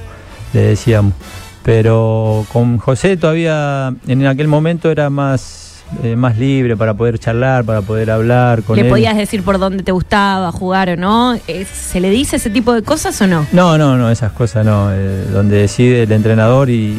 le 0.53 0.61
decíamos. 0.61 1.15
Pero 1.63 2.47
con 2.53 2.79
José 2.79 3.17
todavía 3.17 3.95
en 4.07 4.27
aquel 4.27 4.49
momento 4.49 4.91
era 4.91 5.11
más, 5.11 5.85
eh, 6.03 6.17
más 6.17 6.39
libre 6.39 6.75
para 6.75 6.95
poder 6.95 7.19
charlar, 7.19 7.65
para 7.65 7.83
poder 7.83 8.11
hablar 8.11 8.63
con 8.63 8.77
¿Le 8.77 8.83
él. 8.83 8.89
podías 8.89 9.15
decir 9.15 9.43
por 9.43 9.59
dónde 9.59 9.83
te 9.83 9.93
gustaba 9.93 10.51
jugar 10.53 10.89
o 10.91 10.97
no? 10.97 11.35
Eh, 11.49 11.67
¿Se 11.71 12.01
le 12.01 12.09
dice 12.09 12.37
ese 12.37 12.49
tipo 12.49 12.73
de 12.73 12.83
cosas 12.83 13.21
o 13.21 13.27
no? 13.27 13.47
No, 13.53 13.77
no, 13.77 13.99
no, 13.99 14.11
esas 14.11 14.33
cosas 14.33 14.65
no. 14.65 14.91
eh, 14.91 15.27
donde 15.31 15.59
decide 15.59 16.05
el 16.05 16.13
entrenador 16.13 16.71
y, 16.71 16.97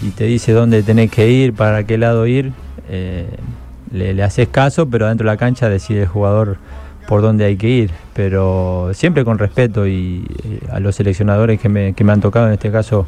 y 0.00 0.10
te 0.10 0.24
dice 0.24 0.52
dónde 0.52 0.84
tenés 0.84 1.10
que 1.10 1.28
ir, 1.28 1.52
para 1.52 1.82
qué 1.84 1.98
lado 1.98 2.24
ir, 2.28 2.52
eh, 2.88 3.26
le, 3.94 4.12
le 4.12 4.22
haces 4.22 4.48
caso, 4.48 4.86
pero 4.88 5.08
dentro 5.08 5.26
de 5.26 5.32
la 5.32 5.38
cancha 5.38 5.68
decide 5.68 6.02
el 6.02 6.08
jugador 6.08 6.58
por 7.06 7.22
dónde 7.22 7.44
hay 7.44 7.56
que 7.56 7.68
ir. 7.68 7.90
Pero 8.12 8.90
siempre 8.94 9.24
con 9.24 9.38
respeto 9.38 9.86
y 9.86 10.26
eh, 10.44 10.60
a 10.70 10.80
los 10.80 10.96
seleccionadores 10.96 11.60
que 11.60 11.68
me, 11.68 11.94
que 11.94 12.04
me 12.04 12.12
han 12.12 12.20
tocado, 12.20 12.46
en 12.48 12.54
este 12.54 12.70
caso 12.70 13.06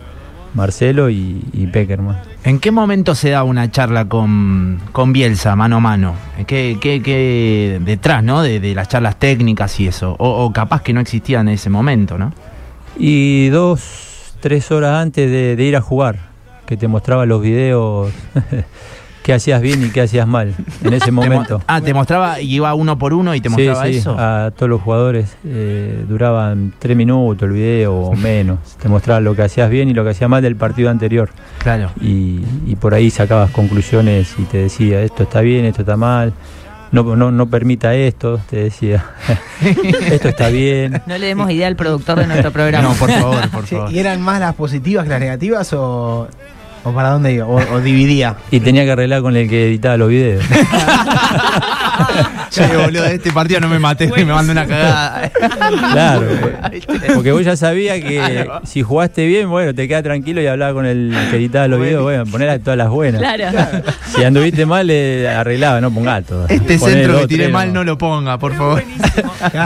Marcelo 0.55 1.11
y, 1.11 1.45
y 1.53 1.67
Peckerman. 1.67 2.17
¿En 2.45 2.59
qué 2.61 2.71
momento 2.71 3.15
se 3.15 3.31
da 3.31 3.43
una 3.43 3.71
charla 3.71 4.07
con, 4.07 4.81
con 4.93 5.13
Bielsa, 5.13 5.55
mano 5.55 5.77
a 5.77 5.81
mano? 5.81 6.15
¿Qué, 6.47 6.79
qué, 6.81 7.03
qué 7.03 7.81
detrás, 7.85 8.25
no? 8.25 8.43
De, 8.43 8.61
de 8.61 8.75
las 8.75 8.89
charlas 8.89 9.19
técnicas 9.19 9.79
y 9.81 9.89
eso. 9.89 10.17
O, 10.19 10.45
o 10.45 10.53
capaz 10.53 10.83
que 10.83 10.93
no 10.93 11.01
existían 11.01 11.49
en 11.49 11.55
ese 11.55 11.69
momento, 11.69 12.17
¿no? 12.17 12.33
Y 12.99 13.49
dos, 13.49 14.35
tres 14.41 14.71
horas 14.71 15.03
antes 15.03 15.31
de, 15.31 15.57
de 15.57 15.65
ir 15.65 15.77
a 15.77 15.83
jugar, 15.83 16.17
que 16.65 16.79
te 16.79 16.89
mostraba 16.89 17.27
los 17.27 17.43
videos, 17.43 18.11
qué 19.27 19.35
hacías 19.35 19.61
bien 19.61 19.85
y 19.85 19.91
qué 19.91 20.03
hacías 20.03 20.25
mal 20.25 20.55
en 20.85 20.95
ese 20.95 21.11
momento. 21.11 21.61
ah, 21.67 21.81
te 21.81 21.93
mostraba 21.93 22.41
y 22.41 22.55
iba 22.55 22.73
uno 22.75 22.97
por 22.97 23.13
uno 23.13 23.35
y 23.35 23.41
te 23.41 23.49
mostraba 23.49 23.85
sí, 23.87 23.97
eso. 23.97 24.15
a 24.17 24.53
todos 24.53 24.71
los 24.71 24.81
jugadores 24.81 25.37
eh, 25.45 26.05
duraban 26.09 26.73
tres 26.79 26.97
minutos 26.97 27.43
el 27.43 27.53
video 27.53 27.93
o 27.93 28.15
menos. 28.15 28.61
Te 28.81 28.89
mostraba 28.89 29.19
lo 29.19 29.35
que 29.35 29.43
hacías 29.43 29.69
bien 29.69 29.89
y 29.89 29.95
lo 29.95 30.05
que 30.05 30.11
hacías 30.11 30.31
mal 30.31 30.43
del 30.43 30.55
partido 30.55 30.91
anterior. 30.91 31.31
Claro. 31.59 31.91
Y, 32.01 32.41
y 32.69 32.77
por 32.77 32.95
ahí 32.95 33.11
sacabas 33.11 33.51
conclusiones 33.51 34.33
y 34.39 34.45
te 34.45 34.59
decía, 34.59 35.03
esto 35.03 35.25
está 35.25 35.41
bien, 35.41 35.65
esto 35.65 35.81
está 35.81 35.97
mal. 35.97 36.33
No, 36.93 37.03
no, 37.17 37.33
no 37.33 37.47
permita 37.51 37.97
esto, 37.97 38.41
te 38.49 38.59
decía. 38.59 39.07
esto 40.09 40.29
está 40.29 40.51
bien. 40.51 41.03
No 41.07 41.19
le 41.19 41.27
demos 41.27 41.51
idea 41.51 41.67
al 41.67 41.75
productor 41.75 42.21
de 42.21 42.29
nuestro 42.29 42.53
programa. 42.53 42.91
No, 42.91 42.95
por 42.95 43.11
favor, 43.11 43.51
por 43.51 43.67
favor. 43.67 43.93
¿Y 43.93 43.99
eran 43.99 44.21
más 44.21 44.39
las 44.39 44.55
positivas 44.55 45.03
que 45.03 45.11
las 45.11 45.19
negativas 45.21 45.73
o, 45.73 46.29
o 46.87 46.95
para 46.95 47.11
dónde 47.11 47.33
iba? 47.35 47.47
O, 47.47 47.57
o 47.75 47.81
dividía. 47.81 48.37
Y 48.51 48.61
tenía 48.61 48.85
que 48.85 48.93
arreglar 48.93 49.23
con 49.23 49.37
el 49.37 49.49
que 49.49 49.67
editaba 49.69 49.97
los 49.97 50.09
videos. 50.09 50.45
Che, 52.51 52.67
boludo, 52.77 53.03
de 53.03 53.15
este 53.17 53.33
partido 53.33 53.61
no 53.61 53.69
me 53.69 53.79
maté, 53.79 54.09
me 54.09 54.25
mandó 54.25 54.53
una 54.53 54.67
cagada. 54.67 55.31
Claro, 55.93 56.23
porque 57.15 57.33
vos 57.33 57.45
ya 57.45 57.57
sabías 57.57 57.99
que 58.01 58.47
si 58.65 58.83
jugaste 58.83 59.27
bien, 59.27 59.49
bueno, 59.51 59.75
te 59.75 59.89
quedas 59.89 60.03
tranquilo 60.03 60.41
y 60.41 60.47
hablaba 60.47 60.73
con 60.73 60.87
el 60.87 61.15
que 61.31 61.37
editaba 61.37 61.69
los 61.69 61.81
videos, 61.81 62.03
bueno, 62.03 62.25
poner 62.27 62.59
todas 62.61 62.77
las 62.79 62.89
buenas. 62.89 63.21
Claro. 63.21 63.83
Si 64.15 64.23
anduviste 64.25 64.65
mal, 64.67 64.87
le 64.87 65.29
arreglaba, 65.29 65.81
no 65.81 65.91
ponga 65.91 66.23
todo. 66.23 66.47
Este 66.49 66.79
Poné 66.79 66.93
centro 66.93 67.13
dos, 67.15 67.23
que 67.23 67.29
tiré 67.29 67.45
tres 67.45 67.53
mal 67.53 67.73
no 67.73 67.85
lo 67.85 67.99
ponga, 67.99 68.39
por 68.39 68.55
favor. 68.55 68.83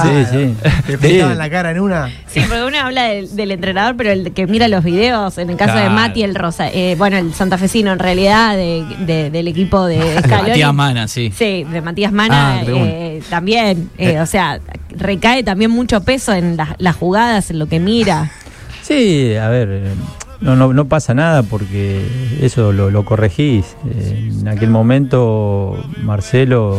Sí, 0.03 0.25
sí. 0.31 0.55
Te 0.87 0.93
Sí. 0.93 0.97
pintaban 1.09 1.39
la 1.39 1.51
cara 1.51 1.71
en 1.71 1.81
una. 1.81 2.09
Sí, 2.29 2.41
porque 2.49 2.63
uno 2.65 2.79
habla 2.79 3.05
del, 3.05 3.35
del 3.35 3.51
entrenador, 3.53 3.97
pero 3.97 4.11
el 4.11 4.33
que 4.33 4.47
mira 4.47 4.69
los 4.69 4.85
videos, 4.85 5.39
en 5.39 5.51
el 5.51 5.57
caso 5.57 5.75
de 5.75 5.81
Claro. 5.81 5.95
Mati, 5.95 6.23
el 6.23 6.35
Rosa, 6.35 6.69
eh, 6.71 6.95
bueno, 6.99 7.10
el 7.15 7.35
santafesino 7.35 7.93
en 7.93 7.99
realidad, 7.99 8.57
de, 8.57 8.85
de- 9.07 9.31
del 9.31 9.49
equipo 9.49 9.85
de 9.87 10.19
Scaloni. 10.21 10.49
Matías 10.51 10.75
Mana, 10.75 11.09
sí. 11.09 11.33
Sí, 11.35 11.65
de 11.65 11.81
Matías 11.83 12.13
Mana 12.13 12.59
Ah, 12.61 12.63
eh, 12.67 13.23
también, 13.31 13.91
eh, 13.99 14.21
o 14.21 14.27
sea, 14.27 14.61
recae 14.91 15.43
también 15.43 15.71
mucho 15.71 16.03
peso 16.03 16.33
en 16.33 16.57
las, 16.57 16.71
las 16.79 16.97
jugadas, 16.97 17.51
en 17.51 17.59
lo 17.59 17.67
que 17.67 17.81
mira. 17.81 18.31
Sí, 18.83 19.35
a 19.37 19.49
ver, 19.49 19.69
eh, 19.71 19.91
no, 20.41 20.57
no, 20.57 20.73
no 20.73 20.87
pasa 20.87 21.15
nada 21.15 21.43
porque 21.43 22.05
eso 22.41 22.73
lo, 22.73 22.91
lo 22.91 23.05
corregís. 23.05 23.77
Eh, 23.89 24.31
En 24.41 24.49
aquel 24.49 24.71
momento 24.71 25.77
Marcelo 26.03 26.79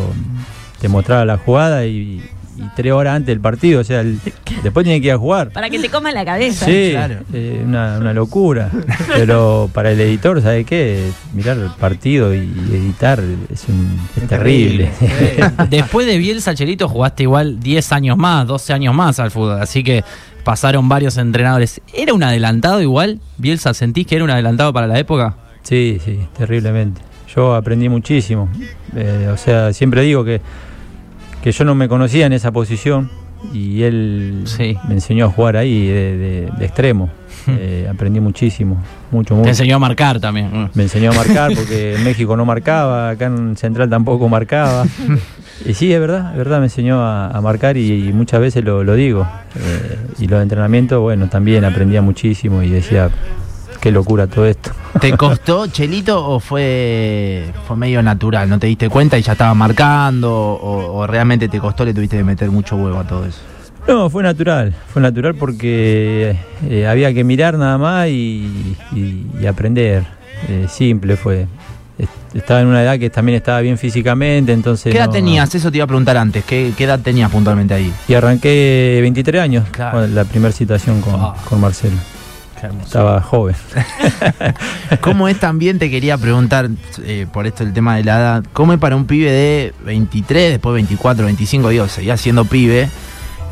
te 0.79 0.89
mostraba 0.89 1.25
la 1.25 1.37
jugada 1.37 1.85
y, 1.85 2.21
y 2.61 2.69
tres 2.75 2.91
horas 2.93 3.15
antes 3.15 3.27
del 3.27 3.39
partido, 3.39 3.81
o 3.81 3.83
sea, 3.83 4.01
el- 4.01 4.19
después 4.63 4.83
tiene 4.83 5.01
que 5.01 5.07
ir 5.07 5.13
a 5.13 5.17
jugar. 5.17 5.49
Para 5.51 5.69
que 5.69 5.79
te 5.79 5.89
coma 5.89 6.11
la 6.11 6.23
cabeza. 6.25 6.65
Sí, 6.65 6.89
Claro. 6.91 7.15
eh, 7.33 7.63
una, 7.65 7.97
una 7.97 8.13
locura. 8.13 8.69
Pero 9.15 9.69
para 9.73 9.91
el 9.91 9.99
editor, 10.01 10.41
¿sabe 10.41 10.63
qué? 10.63 11.09
Mirar 11.33 11.57
el 11.57 11.69
partido 11.71 12.33
y 12.33 12.39
editar 12.39 13.19
es, 13.51 13.65
un- 13.67 13.99
es 14.15 14.27
terrible. 14.27 14.91
Después 15.69 16.05
de 16.07 16.17
Bielsa, 16.17 16.53
Chelito, 16.55 16.87
jugaste 16.87 17.23
igual 17.23 17.59
10 17.59 17.91
años 17.91 18.17
más, 18.17 18.47
12 18.47 18.73
años 18.73 18.93
más 18.95 19.19
al 19.19 19.31
fútbol. 19.31 19.61
Así 19.61 19.83
que 19.83 20.03
pasaron 20.43 20.87
varios 20.89 21.17
entrenadores. 21.17 21.81
¿Era 21.93 22.13
un 22.13 22.23
adelantado 22.23 22.81
igual? 22.81 23.19
¿Bielsa 23.37 23.73
sentís 23.73 24.07
que 24.07 24.15
era 24.15 24.23
un 24.23 24.31
adelantado 24.31 24.73
para 24.73 24.87
la 24.87 24.97
época? 24.99 25.35
Sí, 25.63 25.99
sí, 26.03 26.19
terriblemente. 26.37 27.01
Yo 27.35 27.55
aprendí 27.55 27.87
muchísimo. 27.87 28.49
Eh, 28.95 29.29
o 29.31 29.37
sea, 29.37 29.71
siempre 29.71 30.01
digo 30.01 30.25
que, 30.25 30.41
que 31.41 31.51
yo 31.51 31.65
no 31.65 31.75
me 31.75 31.87
conocía 31.87 32.25
en 32.25 32.33
esa 32.33 32.51
posición 32.51 33.09
y 33.53 33.81
él 33.83 34.41
Sí. 34.45 34.77
me 34.87 34.93
enseñó 34.95 35.25
a 35.25 35.29
jugar 35.29 35.57
ahí 35.57 35.87
de, 35.87 36.17
de- 36.17 36.51
de 36.57 36.65
extremo. 36.65 37.09
Eh, 37.47 37.87
aprendí 37.91 38.19
muchísimo, 38.19 38.77
mucho, 39.09 39.33
mucho. 39.33 39.45
Te 39.45 39.49
enseñó 39.49 39.77
a 39.77 39.79
marcar 39.79 40.19
también. 40.19 40.69
Me 40.75 40.83
enseñó 40.83 41.09
a 41.11 41.15
marcar 41.15 41.51
porque 41.55 41.95
en 41.95 42.03
México 42.03 42.37
no 42.37 42.45
marcaba, 42.45 43.09
acá 43.09 43.25
en 43.25 43.57
Central 43.57 43.89
tampoco 43.89 44.29
marcaba. 44.29 44.85
Y 45.63 45.75
sí, 45.75 45.93
es 45.93 45.99
verdad, 45.99 46.31
es 46.31 46.37
verdad, 46.39 46.57
me 46.57 46.65
enseñó 46.65 47.01
a, 47.03 47.27
a 47.29 47.39
marcar 47.39 47.77
y, 47.77 48.07
y 48.09 48.13
muchas 48.13 48.41
veces 48.41 48.63
lo, 48.63 48.83
lo 48.83 48.95
digo. 48.95 49.27
Eh, 49.55 49.95
y 50.17 50.25
los 50.27 50.41
entrenamientos, 50.41 50.99
bueno, 50.99 51.29
también 51.29 51.63
aprendía 51.65 52.01
muchísimo 52.01 52.63
y 52.63 52.69
decía, 52.71 53.11
qué 53.81 53.91
locura 53.91 54.27
todo 54.27 54.45
esto. 54.45 54.71
¿Te 54.99 55.17
costó, 55.17 55.67
Chelito, 55.67 56.25
o 56.25 56.39
fue, 56.39 57.45
fue 57.67 57.75
medio 57.75 58.01
natural? 58.03 58.47
¿No 58.49 58.59
te 58.59 58.67
diste 58.67 58.89
cuenta 58.89 59.17
y 59.17 59.21
ya 59.23 59.31
estaba 59.33 59.53
marcando? 59.53 60.31
O, 60.31 60.99
o 60.99 61.07
realmente 61.07 61.47
te 61.49 61.59
costó, 61.59 61.83
le 61.83 61.93
tuviste 61.93 62.17
que 62.17 62.23
meter 62.23 62.49
mucho 62.51 62.75
huevo 62.75 62.99
a 62.99 63.03
todo 63.07 63.25
eso? 63.25 63.39
No, 63.87 64.09
fue 64.11 64.21
natural, 64.21 64.73
fue 64.93 65.01
natural 65.01 65.33
porque 65.35 66.35
eh, 66.69 66.87
había 66.87 67.13
que 67.13 67.23
mirar 67.23 67.57
nada 67.57 67.77
más 67.79 68.07
y, 68.09 68.75
y- 68.95 69.25
y 69.41 69.45
aprender. 69.47 70.03
Eh, 70.47 70.67
simple 70.69 71.15
fue. 71.15 71.47
Est- 71.97 72.11
Estaba 72.35 72.61
en 72.61 72.67
una 72.67 72.81
edad 72.83 72.97
que 72.99 73.09
también 73.09 73.35
estaba 73.37 73.59
bien 73.61 73.77
físicamente, 73.77 74.53
entonces... 74.53 74.91
¿Qué 74.91 74.97
edad 74.99 75.07
no- 75.07 75.11
tenías? 75.13 75.53
Eso 75.55 75.71
te 75.71 75.77
iba 75.77 75.83
a 75.85 75.87
preguntar 75.87 76.15
antes. 76.17 76.45
¿Qué, 76.45 76.73
qué 76.77 76.83
edad 76.83 76.99
tenías 76.99 77.31
puntualmente 77.31 77.73
ahí? 77.73 77.91
Y 78.07 78.13
arranqué 78.13 78.99
23 79.01 79.41
años, 79.41 79.65
Claro. 79.71 79.99
con 79.99 80.15
la 80.15 80.25
primera 80.25 80.51
situación 80.53 81.01
con, 81.01 81.15
Ah. 81.17 81.33
con 81.49 81.59
Marcelo. 81.59 81.97
Estaba 82.83 83.21
joven. 83.21 83.55
¿Cómo 85.01 85.27
es 85.27 85.39
también, 85.39 85.79
te 85.79 85.89
quería 85.89 86.17
preguntar, 86.17 86.69
eh, 87.03 87.25
por 87.31 87.47
esto 87.47 87.63
el 87.63 87.73
tema 87.73 87.95
de 87.95 88.03
la 88.03 88.19
edad, 88.19 88.45
cómo 88.53 88.73
es 88.73 88.79
para 88.79 88.95
un 88.95 89.05
pibe 89.05 89.31
de 89.31 89.73
23, 89.85 90.51
después 90.51 90.73
24, 90.73 91.25
25, 91.25 91.69
digo, 91.69 91.87
seguía 91.87 92.17
siendo 92.17 92.45
pibe, 92.45 92.89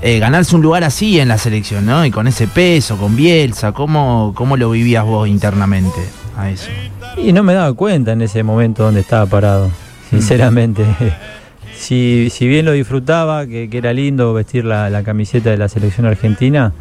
eh, 0.02 0.20
ganarse 0.20 0.56
un 0.56 0.62
lugar 0.62 0.84
así 0.84 1.20
en 1.20 1.28
la 1.28 1.38
selección, 1.38 1.86
¿no? 1.86 2.06
Y 2.06 2.12
con 2.12 2.28
ese 2.28 2.48
peso, 2.48 2.98
con 2.98 3.16
Bielsa, 3.16 3.72
¿cómo, 3.72 4.34
cómo 4.36 4.58
lo 4.58 4.70
vivías 4.70 5.04
vos 5.06 5.28
internamente 5.28 6.00
a 6.38 6.50
eso? 6.50 6.70
Y 7.18 7.34
no 7.34 7.44
me 7.44 7.54
daba 7.54 7.74
cuenta 7.74 8.14
en 8.14 8.22
ese 8.22 8.44
momento 8.44 8.84
donde 8.84 9.02
estaba 9.02 9.26
parado, 9.26 9.72
sinceramente. 10.10 10.86
si, 11.76 12.30
si 12.32 12.48
bien 12.48 12.66
lo 12.66 12.74
disfrutaba, 12.74 13.48
que, 13.48 13.70
que 13.70 13.78
era 13.78 13.92
lindo 13.92 14.34
vestir 14.34 14.66
la, 14.66 14.90
la 14.90 15.04
camiseta 15.04 15.50
de 15.50 15.58
la 15.58 15.68
selección 15.68 16.06
argentina, 16.06 16.74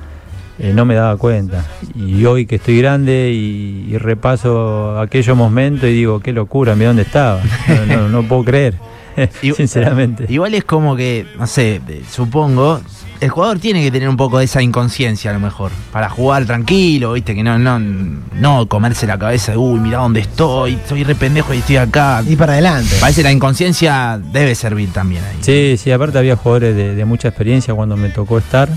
eh, 0.59 0.73
no 0.75 0.85
me 0.85 0.95
daba 0.95 1.17
cuenta. 1.17 1.65
Y 1.95 2.25
hoy 2.25 2.47
que 2.47 2.57
estoy 2.57 2.79
grande 2.79 3.31
y, 3.33 3.87
y 3.93 3.99
repaso 3.99 4.99
aquellos 5.01 5.37
momentos 5.37 5.89
y 5.89 5.93
digo, 5.93 6.21
qué 6.21 6.33
locura, 6.33 6.75
mira 6.75 6.89
dónde 6.89 7.03
estaba. 7.03 7.41
No, 7.89 7.97
no- 7.97 8.09
no 8.09 8.23
puedo 8.29 8.45
creer, 8.45 8.75
sinceramente. 9.57 10.27
Igual 10.29 10.55
es 10.55 10.65
como 10.65 10.97
que, 10.97 11.27
no 11.39 11.47
sé, 11.47 11.81
supongo, 12.11 12.81
el 13.21 13.31
jugador 13.31 13.59
tiene 13.59 13.83
que 13.83 13.91
tener 13.91 14.09
un 14.09 14.17
poco 14.17 14.39
de 14.39 14.45
esa 14.45 14.63
inconsciencia 14.63 15.31
a 15.31 15.35
lo 15.35 15.41
mejor, 15.41 15.73
para 15.93 16.09
jugar 16.09 16.45
tranquilo, 16.47 17.13
viste, 17.15 17.35
que 17.35 17.43
no, 17.43 17.59
no, 17.59 17.79
no 17.81 18.67
comerse 18.69 19.07
la 19.09 19.19
cabeza 19.19 19.53
de, 19.53 19.59
uy, 19.59 19.81
mira 19.81 19.99
dónde 19.99 20.21
estoy, 20.21 20.79
soy 20.89 21.03
re 21.05 21.15
pendejo 21.17 21.53
y 21.53 21.59
estoy 21.59 21.77
acá. 21.79 22.23
Y 22.27 22.37
para 22.37 22.53
adelante. 22.53 22.91
Parece 23.01 23.21
que 23.23 23.25
la 23.29 23.33
inconsciencia 23.33 24.21
debe 24.33 24.55
servir 24.55 24.93
también 24.93 25.23
ahí. 25.25 25.37
Sí, 25.41 25.77
sí, 25.77 25.91
aparte 25.91 26.19
había 26.19 26.37
jugadores 26.37 26.77
de, 26.77 26.95
de 26.95 27.05
mucha 27.05 27.29
experiencia 27.29 27.75
cuando 27.75 27.97
me 27.97 28.09
tocó 28.11 28.39
estar. 28.39 28.69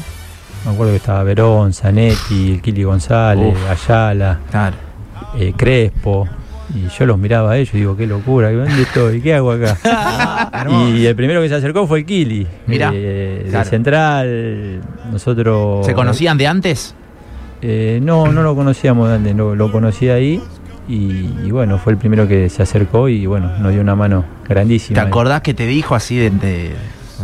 Me 0.65 0.71
acuerdo 0.71 0.91
que 0.93 0.97
estaba 0.97 1.23
Verón, 1.23 1.73
Zanetti, 1.73 2.59
Kili 2.61 2.83
González, 2.83 3.53
Uf. 3.55 3.69
Ayala, 3.69 4.39
Claro. 4.51 4.75
eh, 5.37 5.53
Crespo. 5.55 6.27
Y 6.73 6.87
yo 6.87 7.05
los 7.05 7.17
miraba 7.17 7.51
a 7.51 7.57
ellos 7.57 7.73
y 7.73 7.79
digo, 7.79 7.97
qué 7.97 8.07
locura, 8.07 8.49
¿dónde 8.51 8.81
estoy? 8.83 9.19
¿Qué 9.21 9.33
hago 9.35 9.51
acá? 9.51 9.77
y 10.95 11.05
el 11.05 11.15
primero 11.17 11.41
que 11.41 11.49
se 11.49 11.55
acercó 11.55 11.85
fue 11.85 11.99
el 11.99 12.05
Kili. 12.05 12.47
Mirá, 12.67 12.91
eh, 12.93 13.45
claro. 13.49 13.65
De 13.65 13.69
Central, 13.69 14.81
nosotros... 15.11 15.85
¿Se 15.85 15.93
conocían 15.93 16.37
de 16.37 16.47
antes? 16.47 16.95
Eh, 17.61 17.99
no, 18.01 18.31
no 18.31 18.41
lo 18.41 18.55
conocíamos 18.55 19.09
de 19.09 19.15
antes, 19.15 19.35
lo, 19.35 19.53
lo 19.53 19.69
conocí 19.71 20.07
ahí. 20.09 20.41
Y, 20.87 21.29
y 21.43 21.51
bueno, 21.51 21.77
fue 21.77 21.91
el 21.93 21.97
primero 21.99 22.25
que 22.27 22.47
se 22.49 22.63
acercó 22.63 23.09
y 23.09 23.25
bueno, 23.25 23.51
nos 23.59 23.71
dio 23.73 23.81
una 23.81 23.95
mano 23.95 24.23
grandísima. 24.47 25.01
¿Te 25.01 25.07
acordás 25.07 25.41
que 25.41 25.53
te 25.53 25.65
dijo 25.67 25.93
así 25.95 26.15
de, 26.17 26.29
de 26.29 26.71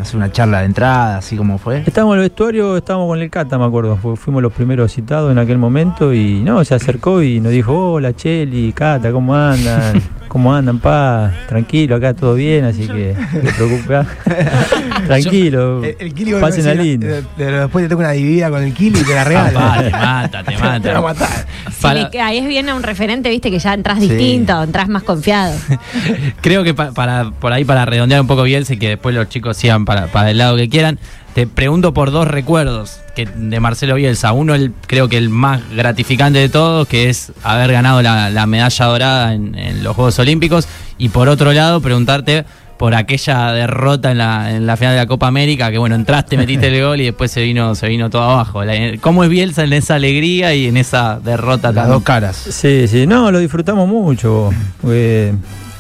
hacer 0.02 0.16
una 0.18 0.32
charla 0.32 0.60
de 0.60 0.66
entrada, 0.66 1.18
así 1.18 1.36
como 1.38 1.58
fue? 1.58 1.84
Estábamos 1.86 2.16
en 2.16 2.22
el 2.24 2.30
vestuario, 2.30 2.78
estábamos 2.78 3.08
con 3.08 3.20
el 3.22 3.30
Cata, 3.30 3.58
me 3.58 3.66
acuerdo. 3.66 3.96
Fu- 3.98 4.16
Fuimos 4.16 4.42
los 4.42 4.54
primeros 4.54 4.92
citados 4.94 5.32
en 5.32 5.38
aquel 5.38 5.58
momento 5.58 6.14
y 6.14 6.42
no, 6.42 6.64
se 6.66 6.76
acercó 6.76 7.22
y 7.22 7.40
nos 7.40 7.52
dijo, 7.52 7.94
hola 7.94 8.14
Cheli, 8.16 8.74
Cata, 8.74 9.12
¿cómo 9.12 9.36
andan? 9.36 10.02
¿Cómo 10.28 10.54
andan, 10.54 10.80
pa? 10.80 11.32
Tranquilo, 11.48 11.96
acá 11.96 12.14
todo 12.14 12.36
bien, 12.36 12.66
así 12.66 12.86
que 12.88 13.16
no 13.34 13.42
te 13.42 13.54
preocupes. 13.54 14.08
Tranquilo, 15.08 15.84
El, 15.84 15.96
el 16.00 16.14
Kili 16.14 16.34
pasen 16.34 16.68
a 16.68 16.72
a 16.72 16.74
lindo. 16.74 17.08
Después 17.38 17.86
te 17.86 17.90
toca 17.90 18.00
una 18.04 18.12
dividida 18.12 18.50
con 18.50 18.64
el 18.64 18.74
Kili 18.74 19.00
y 19.00 19.04
te 19.04 19.16
la 19.16 19.24
Papá, 19.24 19.30
regala. 19.30 19.82
te 19.84 19.92
mata, 19.92 20.44
te 20.44 20.52
te 20.56 20.62
va 20.62 20.68
a 20.76 20.80
mata. 20.80 21.02
matar. 21.02 21.46
Si 21.72 21.82
Para- 21.82 22.02
le 22.04 22.10
caes 22.10 22.46
bien 22.48 22.70
a 22.70 22.76
un 22.76 22.84
referente, 22.84 23.30
viste 23.30 23.50
que 23.52 23.60
ya 23.60 23.74
entras 23.74 24.00
Sí. 24.00 24.08
distinto, 24.10 24.62
entras 24.64 24.90
más 24.90 25.04
confiado. 25.04 25.56
Creo 26.42 26.64
que 26.64 26.74
pa- 26.74 26.92
para, 26.92 27.32
por 27.32 27.54
ahí 27.54 27.64
para 27.66 27.86
redondear 27.86 28.22
un 28.22 28.28
poco 28.28 28.44
Bielsa 28.44 28.74
y 28.74 28.78
que 28.78 28.90
después 28.90 29.16
los 29.16 29.30
chicos 29.30 29.58
sigan 29.58 29.86
para, 29.86 30.08
para 30.08 30.32
el 30.32 30.38
lado 30.38 30.56
que 30.58 30.70
quieran, 30.70 31.00
te 31.38 31.46
pregunto 31.46 31.94
por 31.94 32.10
dos 32.10 32.28
recuerdos 32.28 33.00
que, 33.16 33.28
de 33.28 33.60
Marcelo 33.60 33.94
Bielsa. 33.94 34.32
Uno, 34.34 34.56
el, 34.56 34.72
creo 34.88 35.08
que 35.08 35.18
el 35.18 35.30
más 35.30 35.62
gratificante 35.70 36.40
de 36.40 36.50
todos, 36.50 36.88
que 36.88 37.12
es 37.12 37.32
haber 37.44 37.72
ganado 37.72 38.02
la, 38.02 38.32
la 38.32 38.48
medalla 38.48 38.86
dorada 38.86 39.34
en, 39.36 39.54
en 39.54 39.84
los 39.84 39.96
Juegos 39.96 40.18
Olímpicos. 40.18 40.68
Y 40.98 41.10
por 41.10 41.30
otro 41.30 41.54
lado, 41.54 41.80
preguntarte 41.80 42.44
por 42.80 42.96
aquella 42.96 43.52
derrota 43.52 44.10
en 44.10 44.18
la, 44.18 44.56
en 44.56 44.66
la 44.66 44.78
final 44.78 44.96
de 44.96 45.02
la 45.02 45.06
Copa 45.06 45.28
América, 45.28 45.70
que 45.70 45.78
bueno, 45.78 45.94
entraste, 45.94 46.38
metiste 46.38 46.76
el 46.76 46.84
gol 46.84 47.02
y 47.02 47.06
después 47.06 47.30
se 47.30 47.44
vino, 47.44 47.76
se 47.76 47.88
vino 47.88 48.10
todo 48.10 48.24
abajo. 48.24 48.62
¿Cómo 49.02 49.24
es 49.24 49.30
Bielsa 49.30 49.64
en 49.64 49.74
esa 49.74 49.94
alegría 49.94 50.56
y 50.56 50.66
en 50.66 50.76
esa 50.76 51.20
derrota 51.20 51.72
Las 51.72 51.84
tan 51.84 51.90
dos 51.92 52.02
caras. 52.02 52.36
Sí, 52.36 52.88
sí, 52.88 53.06
no, 53.06 53.30
lo 53.30 53.38
disfrutamos 53.38 53.88
mucho. 53.88 54.50
porque 54.82 55.36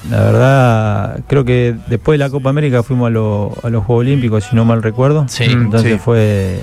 la 0.09 0.19
verdad, 0.23 1.19
creo 1.27 1.43
que 1.43 1.75
después 1.87 2.17
de 2.17 2.25
la 2.25 2.29
Copa 2.29 2.49
América 2.49 2.83
fuimos 2.83 3.07
a, 3.07 3.09
lo- 3.09 3.53
a 3.63 3.69
los 3.69 3.83
Juegos 3.83 4.01
Olímpicos, 4.05 4.43
si 4.45 4.55
no 4.55 4.63
mal 4.65 4.81
recuerdo. 4.83 5.25
Sí, 5.27 5.43
Entonces 5.45 5.93
sí. 5.93 5.99
fue 5.99 6.59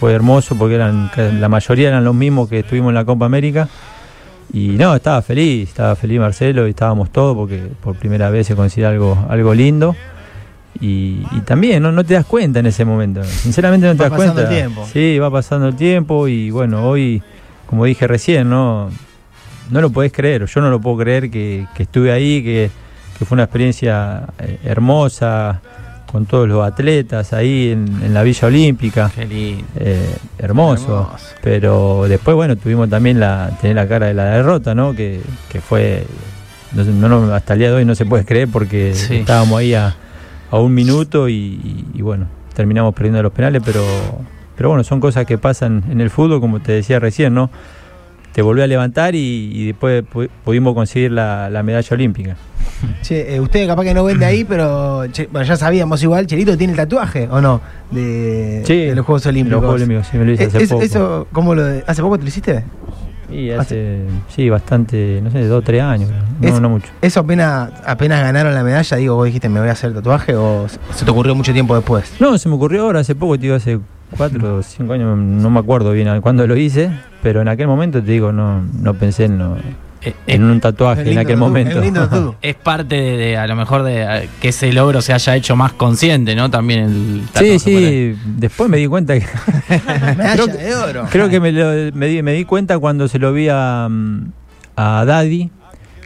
fue 0.00 0.12
hermoso 0.12 0.56
porque 0.56 0.74
eran 0.74 1.10
la 1.40 1.48
mayoría 1.48 1.88
eran 1.88 2.04
los 2.04 2.14
mismos 2.14 2.48
que 2.48 2.58
estuvimos 2.60 2.90
en 2.90 2.94
la 2.96 3.04
Copa 3.04 3.26
América. 3.26 3.68
Y 4.52 4.68
no, 4.70 4.94
estaba 4.94 5.22
feliz, 5.22 5.68
estaba 5.70 5.96
feliz 5.96 6.20
Marcelo 6.20 6.66
y 6.66 6.70
estábamos 6.70 7.10
todos 7.10 7.34
porque 7.36 7.62
por 7.82 7.96
primera 7.96 8.28
vez 8.30 8.46
se 8.46 8.54
considera 8.54 8.90
algo, 8.90 9.24
algo 9.28 9.54
lindo. 9.54 9.94
Y, 10.80 11.22
y 11.30 11.40
también 11.44 11.82
no, 11.82 11.92
no 11.92 12.02
te 12.04 12.14
das 12.14 12.24
cuenta 12.26 12.58
en 12.58 12.66
ese 12.66 12.84
momento, 12.84 13.22
sinceramente 13.22 13.86
no 13.86 13.92
te 13.94 13.98
Va 14.02 14.08
das 14.10 14.18
pasando 14.18 14.34
cuenta. 14.34 14.50
el 14.52 14.58
tiempo. 14.58 14.86
Sí, 14.92 15.18
va 15.20 15.30
pasando 15.30 15.68
el 15.68 15.76
tiempo 15.76 16.26
y 16.28 16.50
bueno, 16.50 16.88
hoy, 16.88 17.22
como 17.66 17.84
dije 17.84 18.06
recién, 18.08 18.50
no, 18.50 18.90
no 19.70 19.80
lo 19.80 19.90
podés 19.90 20.12
creer, 20.12 20.46
yo 20.46 20.60
no 20.60 20.70
lo 20.70 20.80
puedo 20.80 20.98
creer 20.98 21.30
que, 21.30 21.66
que 21.74 21.82
estuve 21.84 22.12
ahí, 22.12 22.42
que, 22.42 22.70
que 23.18 23.24
fue 23.24 23.36
una 23.36 23.44
experiencia 23.44 24.24
eh, 24.38 24.58
hermosa 24.64 25.60
con 26.10 26.26
todos 26.26 26.46
los 26.48 26.64
atletas 26.64 27.32
ahí 27.32 27.70
en, 27.70 28.02
en 28.02 28.14
la 28.14 28.22
Villa 28.22 28.46
Olímpica. 28.46 29.10
Qué 29.14 29.26
lindo. 29.26 29.64
Eh, 29.76 30.14
hermoso. 30.38 31.02
Hermoso. 31.08 31.26
Pero 31.42 32.04
después, 32.08 32.36
bueno, 32.36 32.54
tuvimos 32.56 32.88
también 32.88 33.18
la, 33.18 33.50
tener 33.60 33.74
la 33.76 33.88
cara 33.88 34.06
de 34.06 34.14
la 34.14 34.24
derrota, 34.26 34.74
¿no? 34.76 34.94
Que, 34.94 35.20
que 35.48 35.60
fue, 35.60 36.06
no 36.72 36.84
sé, 36.84 36.90
no, 36.92 37.08
no, 37.08 37.34
hasta 37.34 37.54
el 37.54 37.58
día 37.58 37.68
de 37.70 37.74
hoy 37.76 37.84
no 37.84 37.94
se 37.96 38.06
puede 38.06 38.24
creer 38.24 38.48
porque 38.52 38.94
Sí. 38.94 39.16
estábamos 39.16 39.58
ahí 39.58 39.74
a, 39.74 39.96
a 40.52 40.58
un 40.60 40.72
minuto 40.72 41.28
y, 41.28 41.32
y- 41.34 41.84
y 41.94 42.02
bueno, 42.02 42.26
terminamos 42.54 42.94
perdiendo 42.94 43.20
los 43.22 43.32
penales, 43.32 43.60
pero, 43.64 43.82
pero 44.56 44.68
bueno, 44.68 44.84
son 44.84 45.00
cosas 45.00 45.26
que 45.26 45.36
pasan 45.36 45.82
en 45.90 46.00
el 46.00 46.10
fútbol, 46.10 46.40
como 46.40 46.60
te 46.60 46.70
decía 46.70 47.00
recién, 47.00 47.34
¿no? 47.34 47.50
Te 48.34 48.42
volvió 48.42 48.64
a 48.64 48.66
levantar 48.66 49.14
y, 49.14 49.50
y 49.54 49.66
después 49.68 50.02
pu- 50.12 50.28
pudimos 50.44 50.74
conseguir 50.74 51.12
la, 51.12 51.48
la 51.48 51.62
medalla 51.62 51.88
olímpica. 51.92 52.36
Che, 53.02 53.36
eh, 53.36 53.40
usted 53.40 53.66
capaz 53.66 53.84
que 53.84 53.94
no 53.94 54.04
vende 54.04 54.26
ahí, 54.26 54.44
pero 54.44 55.04
che, 55.12 55.28
bueno, 55.30 55.46
ya 55.46 55.56
sabíamos 55.56 56.02
igual, 56.02 56.26
Chelito 56.26 56.56
tiene 56.58 56.72
el 56.72 56.76
tatuaje, 56.76 57.28
¿o 57.30 57.40
no? 57.40 57.60
De, 57.90 58.62
Sí, 58.66 58.76
de 58.86 58.94
los 58.94 59.06
Juegos 59.06 59.24
Olímpicos. 59.26 59.52
Los 59.52 59.60
Juegos 59.60 59.76
Olímpicos, 59.82 60.06
sí, 60.10 60.18
me 60.18 60.24
lo 60.24 60.32
hice 60.32 60.42
Eh, 60.44 60.46
hace 60.48 60.62
es- 60.64 60.68
poco. 60.70 60.82
eso, 60.82 61.26
¿cómo 61.32 61.54
lo 61.54 61.62
de- 61.64 61.84
¿Hace 61.86 62.02
poco 62.02 62.16
te 62.18 62.22
lo 62.24 62.28
hiciste? 62.28 62.64
Y 63.30 63.50
hace, 63.50 64.00
sí, 64.34 64.50
bastante, 64.50 65.20
no 65.22 65.30
sé, 65.30 65.46
dos 65.46 65.60
o 65.60 65.62
tres 65.62 65.80
años, 65.82 66.10
no, 66.40 66.48
Es- 66.48 66.60
no 66.60 66.68
mucho. 66.68 66.88
¿Eso 67.00 67.20
apenas, 67.20 67.70
apenas 67.86 68.20
ganaron 68.22 68.52
la 68.54 68.62
medalla? 68.64 68.96
Digo, 68.96 69.14
vos 69.14 69.26
dijiste, 69.26 69.48
me 69.48 69.60
voy 69.60 69.68
a 69.68 69.72
hacer 69.72 69.90
el 69.90 69.94
tatuaje 69.96 70.34
o 70.34 70.66
se 70.94 71.04
te 71.04 71.10
ocurrió 71.10 71.34
mucho 71.34 71.52
tiempo 71.52 71.74
después? 71.76 72.12
No, 72.20 72.36
se 72.36 72.48
me 72.48 72.56
ocurrió 72.56 72.82
ahora, 72.82 73.00
hace 73.00 73.14
poco, 73.14 73.36
digo, 73.36 73.54
hace 73.54 73.78
cuatro 74.16 74.56
o 74.56 74.62
cinco 74.62 74.92
años, 74.92 75.16
no 75.16 75.48
me 75.50 75.58
acuerdo 75.60 75.92
bien 75.92 76.20
cuándo 76.20 76.46
lo 76.46 76.56
hice, 76.56 76.90
pero 77.24 77.42
en 77.42 77.48
aquel 77.48 77.66
momento, 77.66 78.00
te 78.00 78.12
digo, 78.12 78.30
no, 78.30 78.62
no 78.80 78.94
pensé 78.94 79.24
en, 79.24 79.38
no- 79.38 79.56
Eh, 79.56 80.10
eh, 80.10 80.14
en 80.26 80.44
un 80.44 80.60
tatuaje 80.60 81.00
Es 81.00 81.08
en 81.08 81.18
aquel 81.18 81.38
momento. 81.38 81.78
es 81.78 81.82
lindo 81.82 82.36
es 82.42 82.54
parte 82.54 82.94
de, 82.94 83.16
de, 83.16 83.36
a 83.38 83.46
lo 83.46 83.56
mejor 83.56 83.82
de 83.82 84.02
eh, 84.02 84.28
que 84.40 84.48
ese 84.50 84.70
logro 84.72 85.00
se 85.00 85.14
haya 85.14 85.34
hecho 85.34 85.56
más 85.56 85.72
consciente, 85.72 86.36
¿no? 86.36 86.50
También 86.50 86.80
el 86.80 87.22
sí, 87.22 87.26
tatuaje 87.32 87.52
ahí. 87.52 87.58
sí, 87.58 88.18
después 88.36 88.68
me 88.68 88.76
di 88.76 88.86
cuenta 88.86 89.18
que... 89.18 89.24
Creo, 90.34 90.46
de 90.46 90.74
oro. 90.74 91.06
creo 91.10 91.28
que 91.30 91.40
me, 91.40 91.50
lo- 91.52 91.90
me 91.96 92.06
di, 92.06 92.22
me 92.22 92.34
di 92.34 92.44
cuenta 92.44 92.78
cuando 92.78 93.08
se 93.08 93.18
lo 93.18 93.32
vi 93.32 93.48
a, 93.50 93.88
a 94.76 95.04
Daddy, 95.06 95.50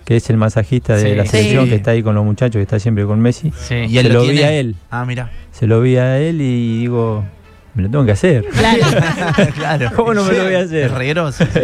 que 0.05 0.17
es 0.17 0.31
el 0.31 0.37
masajista 0.37 0.95
de 0.95 1.03
Sí. 1.11 1.15
la 1.17 1.27
selección, 1.27 1.65
Sí. 1.65 1.71
que 1.71 1.77
está 1.77 1.91
ahí 1.91 2.03
con 2.05 2.15
los 2.15 2.25
muchachos, 2.25 2.55
que 2.61 2.63
está 2.63 2.79
siempre 2.79 3.05
con 3.05 3.19
Messi. 3.21 3.53
Sí. 3.59 3.75
Y 3.89 3.99
él 3.99 4.07
Se 4.07 4.13
lo, 4.13 4.25
lo 4.25 4.31
vi 4.31 4.43
a 4.43 4.53
él. 4.53 4.77
Ah, 4.91 5.05
mira. 5.05 5.31
Se 5.51 5.67
lo 5.67 5.81
vi 5.83 5.97
a 5.97 6.19
él 6.21 6.41
y 6.41 6.79
digo, 6.81 7.25
me 7.79 7.85
lo 7.85 7.91
tengo 7.91 8.05
que 8.05 8.13
hacer. 8.13 8.45
Claro. 8.47 8.83
claro. 9.55 9.91
¿Cómo 9.97 10.13
no 10.13 10.25
me 10.25 10.33
lo 10.35 10.45
voy 10.45 10.55
a 10.55 10.61
hacer? 10.61 10.85
Es 10.87 10.91
re 10.91 11.09
grosso, 11.09 11.45
sí. 11.47 11.61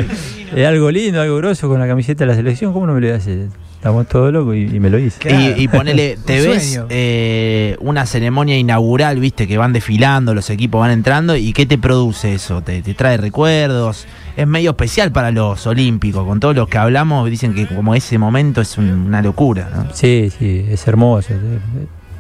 Es 0.55 0.67
algo 0.67 0.91
lindo, 0.91 1.21
algo 1.21 1.37
grosso 1.39 1.69
con 1.69 1.81
la 1.81 1.87
camiseta 1.87 2.25
de 2.25 2.29
la 2.31 2.35
selección. 2.37 2.73
¿Cómo 2.73 2.87
no 2.87 2.95
me 2.95 3.01
lo 3.01 3.07
voy 3.09 3.15
a 3.15 3.19
hacer? 3.19 3.49
Estamos 3.75 4.09
todos 4.09 4.33
locos 4.33 4.57
y, 4.57 4.61
y 4.77 4.81
me 4.81 4.89
lo 4.89 4.99
hice. 4.99 5.19
Claro. 5.19 5.57
Y, 5.59 5.65
y 5.65 5.69
ponele, 5.69 6.17
te 6.25 6.41
Un 6.43 6.49
ves 6.53 6.81
eh, 6.89 7.77
una 7.81 8.07
ceremonia 8.07 8.57
inaugural, 8.57 9.19
viste, 9.21 9.47
que 9.47 9.59
van 9.59 9.75
desfilando, 9.75 10.33
los 10.35 10.49
equipos 10.49 10.81
van 10.81 10.91
entrando, 10.93 11.37
¿y 11.37 11.53
qué 11.53 11.67
te 11.67 11.77
produce 11.77 12.33
eso? 12.33 12.63
¿Te, 12.63 12.81
te 12.81 12.95
trae 12.95 13.19
recuerdos? 13.19 14.07
Es 14.37 14.47
medio 14.47 14.71
especial 14.71 15.13
para 15.13 15.31
los 15.33 15.67
olímpicos, 15.67 16.27
con 16.27 16.41
todos 16.41 16.57
los 16.57 16.67
que 16.69 16.79
hablamos, 16.79 17.29
dicen 17.29 17.53
que 17.55 17.67
como 17.67 17.95
ese 17.95 18.17
momento 18.17 18.63
es 18.63 18.79
un- 18.79 18.89
una 18.89 19.21
locura, 19.21 19.69
¿no? 19.75 19.89
Sí, 19.93 20.31
sí, 20.39 20.65
es 20.71 20.87
hermoso. 20.89 21.35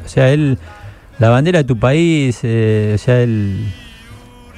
O 0.04 0.08
sea, 0.08 0.28
él, 0.30 0.58
la 1.18 1.30
bandera 1.30 1.60
de 1.60 1.64
tu 1.64 1.78
país, 1.78 2.40
eh, 2.42 2.92
o 2.94 2.98
sea, 2.98 3.22
él, 3.22 3.64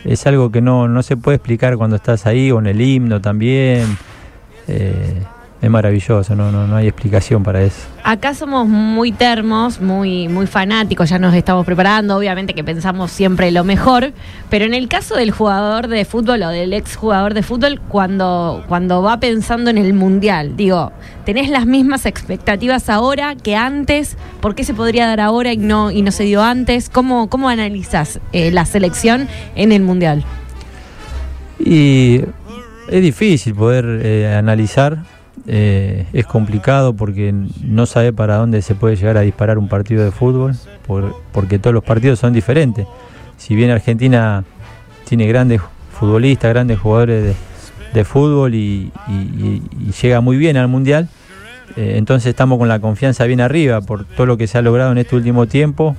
es 0.07 0.27
algo 0.27 0.51
que 0.51 0.61
no, 0.61 0.88
no 0.88 1.03
se 1.03 1.16
puede 1.16 1.37
explicar 1.37 1.77
cuando 1.77 1.97
estás 1.97 2.27
ahí, 2.27 2.51
con 2.51 2.66
el 2.66 2.81
himno 2.81 3.21
también. 3.21 3.99
Eh, 4.69 5.23
es 5.62 5.71
maravilloso, 5.71 6.35
no, 6.35 6.53
no, 6.53 6.66
no 6.66 6.77
hay 6.77 6.87
explicación 6.87 7.42
para 7.42 7.62
eso. 7.62 7.81
Acá 8.05 8.35
somos 8.35 8.69
muy 8.69 9.11
termos, 9.11 9.81
muy, 9.81 10.29
muy 10.29 10.47
fanáticos, 10.47 11.09
ya 11.09 11.19
nos 11.19 11.35
estamos 11.35 11.64
preparando, 11.64 12.16
obviamente 12.16 12.55
que 12.55 12.62
pensamos 12.62 13.11
siempre 13.11 13.51
lo 13.51 13.64
mejor, 13.64 14.12
pero 14.51 14.66
en 14.66 14.75
el 14.75 14.87
caso 14.88 15.16
del 15.16 15.31
jugador 15.31 15.88
de 15.88 16.05
fútbol 16.05 16.42
o 16.42 16.49
del 16.51 16.73
ex 16.73 16.97
jugador 16.97 17.33
de 17.33 17.42
fútbol, 17.42 17.81
cuando, 17.88 18.64
cuando 18.69 19.03
va 19.03 19.19
pensando 19.19 19.71
en 19.71 19.79
el 19.79 19.95
mundial, 19.95 20.57
digo, 20.57 20.92
¿tenés 21.25 21.49
las 21.49 21.66
mismas 21.66 22.05
expectativas 22.05 22.90
ahora 22.90 23.35
que 23.35 23.57
antes? 23.57 24.16
¿Por 24.40 24.55
qué 24.55 24.62
se 24.62 24.75
podría 24.75 25.07
dar 25.07 25.21
ahora 25.21 25.53
y 25.55 25.57
no, 25.57 25.90
y 25.90 26.03
no 26.03 26.12
se 26.12 26.25
dio 26.25 26.42
antes? 26.42 26.90
¿Cómo, 26.90 27.29
cómo 27.29 27.49
analizas 27.49 28.21
eh, 28.33 28.51
la 28.51 28.66
selección 28.66 29.27
en 29.55 29.73
el 29.73 29.83
mundial? 29.83 30.23
Y 31.59 32.21
es 32.88 33.03
difícil 33.03 33.55
poder 33.55 34.01
eh, 34.05 34.35
analizar, 34.37 34.99
eh, 35.46 36.07
es 36.12 36.27
complicado 36.27 36.94
porque 36.94 37.33
no 37.62 37.87
sabe 37.87 38.12
para 38.12 38.37
dónde 38.37 38.62
se 38.62 38.75
puede 38.75 38.96
llegar 38.96 39.16
a 39.16 39.20
disparar 39.20 39.59
un 39.59 39.68
partido 39.68 40.05
de 40.05 40.11
fútbol, 40.11 40.55
por- 40.87 41.14
porque 41.33 41.59
todos 41.59 41.75
los 41.75 41.85
partidos 41.85 42.18
son 42.18 42.33
diferentes. 42.33 42.87
Si 43.37 43.55
bien 43.55 43.70
Argentina 43.70 44.44
tiene 45.09 45.27
grandes 45.27 45.61
futbolistas, 45.92 46.51
grandes 46.53 46.79
jugadores 46.79 47.22
de, 47.25 47.35
de 47.94 48.05
fútbol 48.05 48.55
y, 48.55 48.90
y- 49.09 49.12
y- 49.12 49.62
y 49.88 49.92
llega 50.03 50.20
muy 50.20 50.37
bien 50.37 50.57
al 50.57 50.68
Mundial, 50.68 51.09
eh, 51.77 51.94
entonces 51.96 52.31
estamos 52.31 52.59
con 52.59 52.68
la 52.68 52.79
confianza 52.81 53.25
bien 53.25 53.40
arriba 53.40 53.81
por 53.83 54.05
todo 54.05 54.27
lo 54.27 54.37
que 54.37 54.46
se 54.46 54.59
ha 54.59 54.62
logrado 54.62 54.92
en 54.92 54.99
este 54.99 55.16
último 55.16 55.46
tiempo. 55.46 55.96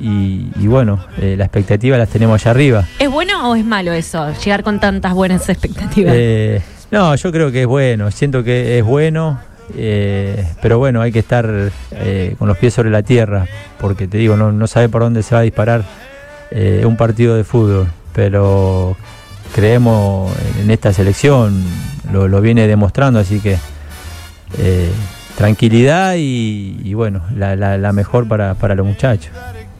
Y, 0.00 0.48
y 0.58 0.66
bueno, 0.68 1.04
eh, 1.18 1.34
las 1.36 1.46
expectativas 1.46 1.98
las 1.98 2.08
tenemos 2.08 2.40
allá 2.40 2.50
arriba. 2.50 2.88
¿Es 2.98 3.10
bueno 3.10 3.50
o 3.50 3.54
es 3.54 3.64
malo 3.64 3.92
eso, 3.92 4.32
llegar 4.42 4.62
con 4.62 4.80
tantas 4.80 5.12
buenas 5.12 5.46
expectativas? 5.50 6.14
Eh, 6.16 6.62
no, 6.92 7.14
yo 7.16 7.32
creo 7.32 7.50
que 7.50 7.62
es 7.62 7.66
bueno, 7.66 8.10
siento 8.10 8.44
que 8.44 8.78
es 8.78 8.84
bueno, 8.84 9.40
eh, 9.76 10.46
pero 10.60 10.78
bueno, 10.78 11.00
hay 11.00 11.10
que 11.10 11.18
estar 11.20 11.48
eh, 11.92 12.36
con 12.38 12.46
los 12.46 12.58
pies 12.58 12.74
sobre 12.74 12.90
la 12.90 13.02
tierra, 13.02 13.46
porque 13.80 14.06
te 14.06 14.18
digo, 14.18 14.36
no, 14.36 14.52
no 14.52 14.66
sabe 14.66 14.88
por 14.88 15.02
dónde 15.02 15.22
se 15.22 15.34
va 15.34 15.40
a 15.40 15.44
disparar 15.44 15.82
eh, 16.50 16.84
un 16.86 16.96
partido 16.96 17.34
de 17.34 17.44
fútbol, 17.44 17.88
pero 18.12 18.96
creemos 19.54 20.32
en 20.62 20.70
esta 20.70 20.92
selección, 20.92 21.64
lo, 22.12 22.40
viene 22.40 22.66
demostrando, 22.68 23.18
así 23.18 23.40
que 23.40 23.56
eh, 24.58 24.90
tranquilidad 25.36 26.14
y, 26.16 26.78
y 26.84 26.94
bueno, 26.94 27.22
la, 27.34 27.56
la- 27.56 27.78
la 27.78 27.92
mejor 27.92 28.28
para, 28.28 28.54
para 28.54 28.74
los 28.74 28.86
muchachos. 28.86 29.32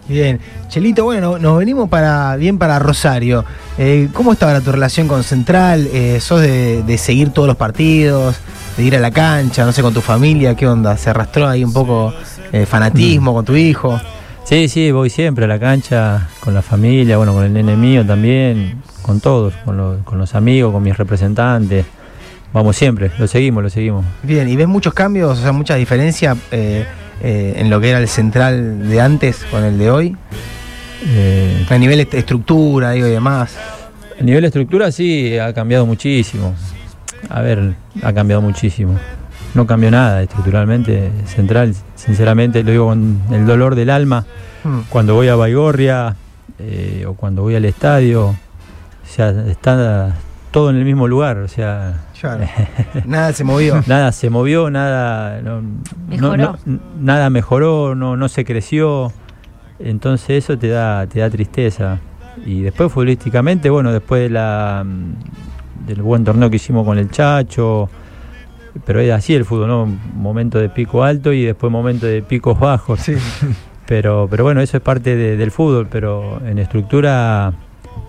Bien, 0.09 0.41
Chelito, 0.69 1.05
bueno, 1.05 1.39
nos 1.39 1.59
venimos 1.59 1.89
para 1.89 2.37
bien 2.37 2.59
para 2.59 2.79
Rosario. 2.79 3.45
Eh, 3.79 4.09
¿Cómo 4.13 4.33
está 4.33 4.47
ahora 4.47 4.61
tu 4.61 4.73
relación 4.73 5.07
con 5.07 5.23
Central? 5.23 5.89
Eh, 5.93 6.19
¿Sos 6.21 6.41
de, 6.41 6.83
de 6.83 6.99
seguir 6.99 7.31
todos 7.31 7.47
los 7.47 7.57
partidos, 7.57 8.37
de 8.77 8.83
ir 8.83 8.97
a 8.97 8.99
la 8.99 9.13
cancha, 9.13 9.65
no 9.65 9.73
sé, 9.73 9.81
con 9.81 9.95
tu 9.95 10.01
familia? 10.01 10.57
¿Qué 10.57 10.67
onda? 10.67 10.97
¿Se 10.97 11.11
arrastró 11.11 11.49
ahí 11.49 11.63
un 11.63 11.73
poco 11.73 12.13
eh, 12.53 12.67
fanatismo 12.67 13.33
con 13.33 13.45
tu 13.45 13.55
hijo? 13.55 14.01
Sí, 14.45 14.69
sí, 14.69 14.91
voy 14.91 15.09
siempre 15.09 15.45
a 15.45 15.49
la 15.49 15.61
cancha 15.61 16.29
con 16.41 16.53
la 16.53 16.63
familia, 16.63 17.17
bueno, 17.17 17.33
con 17.33 17.45
el 17.45 17.53
nene 17.53 17.77
mío 17.77 18.05
también, 18.05 18.83
con 19.03 19.21
todos, 19.21 19.55
con 19.65 19.77
los, 19.77 20.03
con 20.03 20.19
los 20.19 20.35
amigos, 20.35 20.73
con 20.73 20.83
mis 20.83 20.97
representantes. 20.99 21.87
Vamos 22.53 22.77
siempre, 22.77 23.13
lo 23.19 23.29
seguimos, 23.29 23.63
lo 23.63 23.71
seguimos. 23.71 24.05
Bien, 24.25 24.49
¿y 24.49 24.57
ves 24.57 24.67
muchos 24.67 24.93
cambios, 24.93 25.39
o 25.39 25.43
sea, 25.43 25.53
mucha 25.53 25.77
diferencia 25.77 26.37
eh, 27.23 27.55
en 27.57 27.71
lo 27.71 27.81
que 27.81 27.91
era 27.91 27.99
el 28.01 28.09
Central 28.09 28.89
de 28.89 29.01
antes 29.01 29.45
con 29.51 29.63
el 29.65 29.79
de 29.79 29.91
hoy? 29.91 30.17
Eh, 31.07 31.67
A 31.71 31.79
nivel 31.79 32.01
estructura, 32.01 32.91
digo, 32.91 33.07
y 33.07 33.11
demás. 33.11 33.57
a 34.21 34.23
nivel 34.23 34.43
de 34.43 34.49
estructura 34.49 34.91
sí, 34.93 35.39
ha 35.39 35.53
cambiado 35.53 35.87
muchísimo. 35.87 36.55
A 37.29 37.41
ver, 37.41 37.75
ha 38.03 38.13
cambiado 38.13 38.43
muchísimo. 38.43 38.99
No 39.55 39.67
cambió 39.67 39.91
nada 39.91 40.23
estructuralmente. 40.23 41.11
Central, 41.27 41.75
sinceramente, 41.95 42.63
lo 42.65 42.71
digo 42.73 42.87
con 42.89 43.21
el 43.31 43.47
dolor 43.47 43.75
del 43.75 43.91
alma. 43.91 44.27
Hmm. 44.65 44.81
Cuando 44.89 45.15
voy 45.15 45.29
a 45.29 45.37
Baigorria 45.37 46.17
eh, 46.59 47.05
o 47.07 47.15
cuando 47.15 47.43
voy 47.43 47.55
al 47.55 47.65
estadio, 47.65 48.27
o 48.29 48.37
sea, 49.07 49.31
está 49.49 50.17
todo 50.53 50.71
en 50.71 50.77
el 50.77 50.85
mismo 50.85 51.09
lugar, 51.09 51.39
o 51.39 51.49
sea, 51.49 52.05
Claro. 52.21 52.45
Nada 53.05 53.33
se 53.33 53.43
movió. 53.43 53.83
nada 53.89 54.13
se 54.13 54.31
movió, 54.31 54.71
nada, 54.71 55.41
no- 55.43 55.63
Mejoró. 56.09 56.37
no- 56.37 56.59
no- 56.65 56.81
nada 57.01 57.31
mejoró, 57.31 57.95
no, 57.97 58.17
no 58.17 58.29
se 58.29 58.45
creció, 58.45 59.13
entonces 59.81 60.45
eso 60.45 60.57
te 60.57 60.69
da, 60.69 61.07
te 61.09 61.19
da 61.21 61.29
tristeza. 61.31 61.99
Y 62.47 62.63
después 62.63 62.93
futbolísticamente, 62.93 63.71
bueno, 63.71 63.93
después 63.93 64.23
de 64.23 64.31
la, 64.31 64.85
mm, 64.87 65.87
del 65.89 66.03
buen 66.03 66.23
torneo 66.25 66.49
que 66.49 66.57
hicimos 66.57 66.87
con 66.87 66.97
el 66.99 67.11
Chacho, 67.11 67.89
pero 68.87 69.01
es 69.01 69.11
así 69.13 69.35
el 69.35 69.45
fútbol, 69.45 69.67
¿no? 69.69 69.87
Momento 70.15 70.59
de 70.59 70.69
pico 70.69 71.03
alto 71.03 71.33
y 71.33 71.43
después 71.45 71.71
momento 71.73 72.07
de 72.07 72.23
picos 72.23 72.59
bajos. 72.59 73.01
Sí. 73.01 73.15
Pero, 73.85 74.27
pero 74.31 74.45
bueno, 74.45 74.61
eso 74.63 74.77
es 74.79 74.83
parte 74.83 75.17
de- 75.17 75.37
del 75.37 75.51
fútbol, 75.51 75.87
pero 75.91 76.41
en 76.47 76.59
estructura 76.59 77.53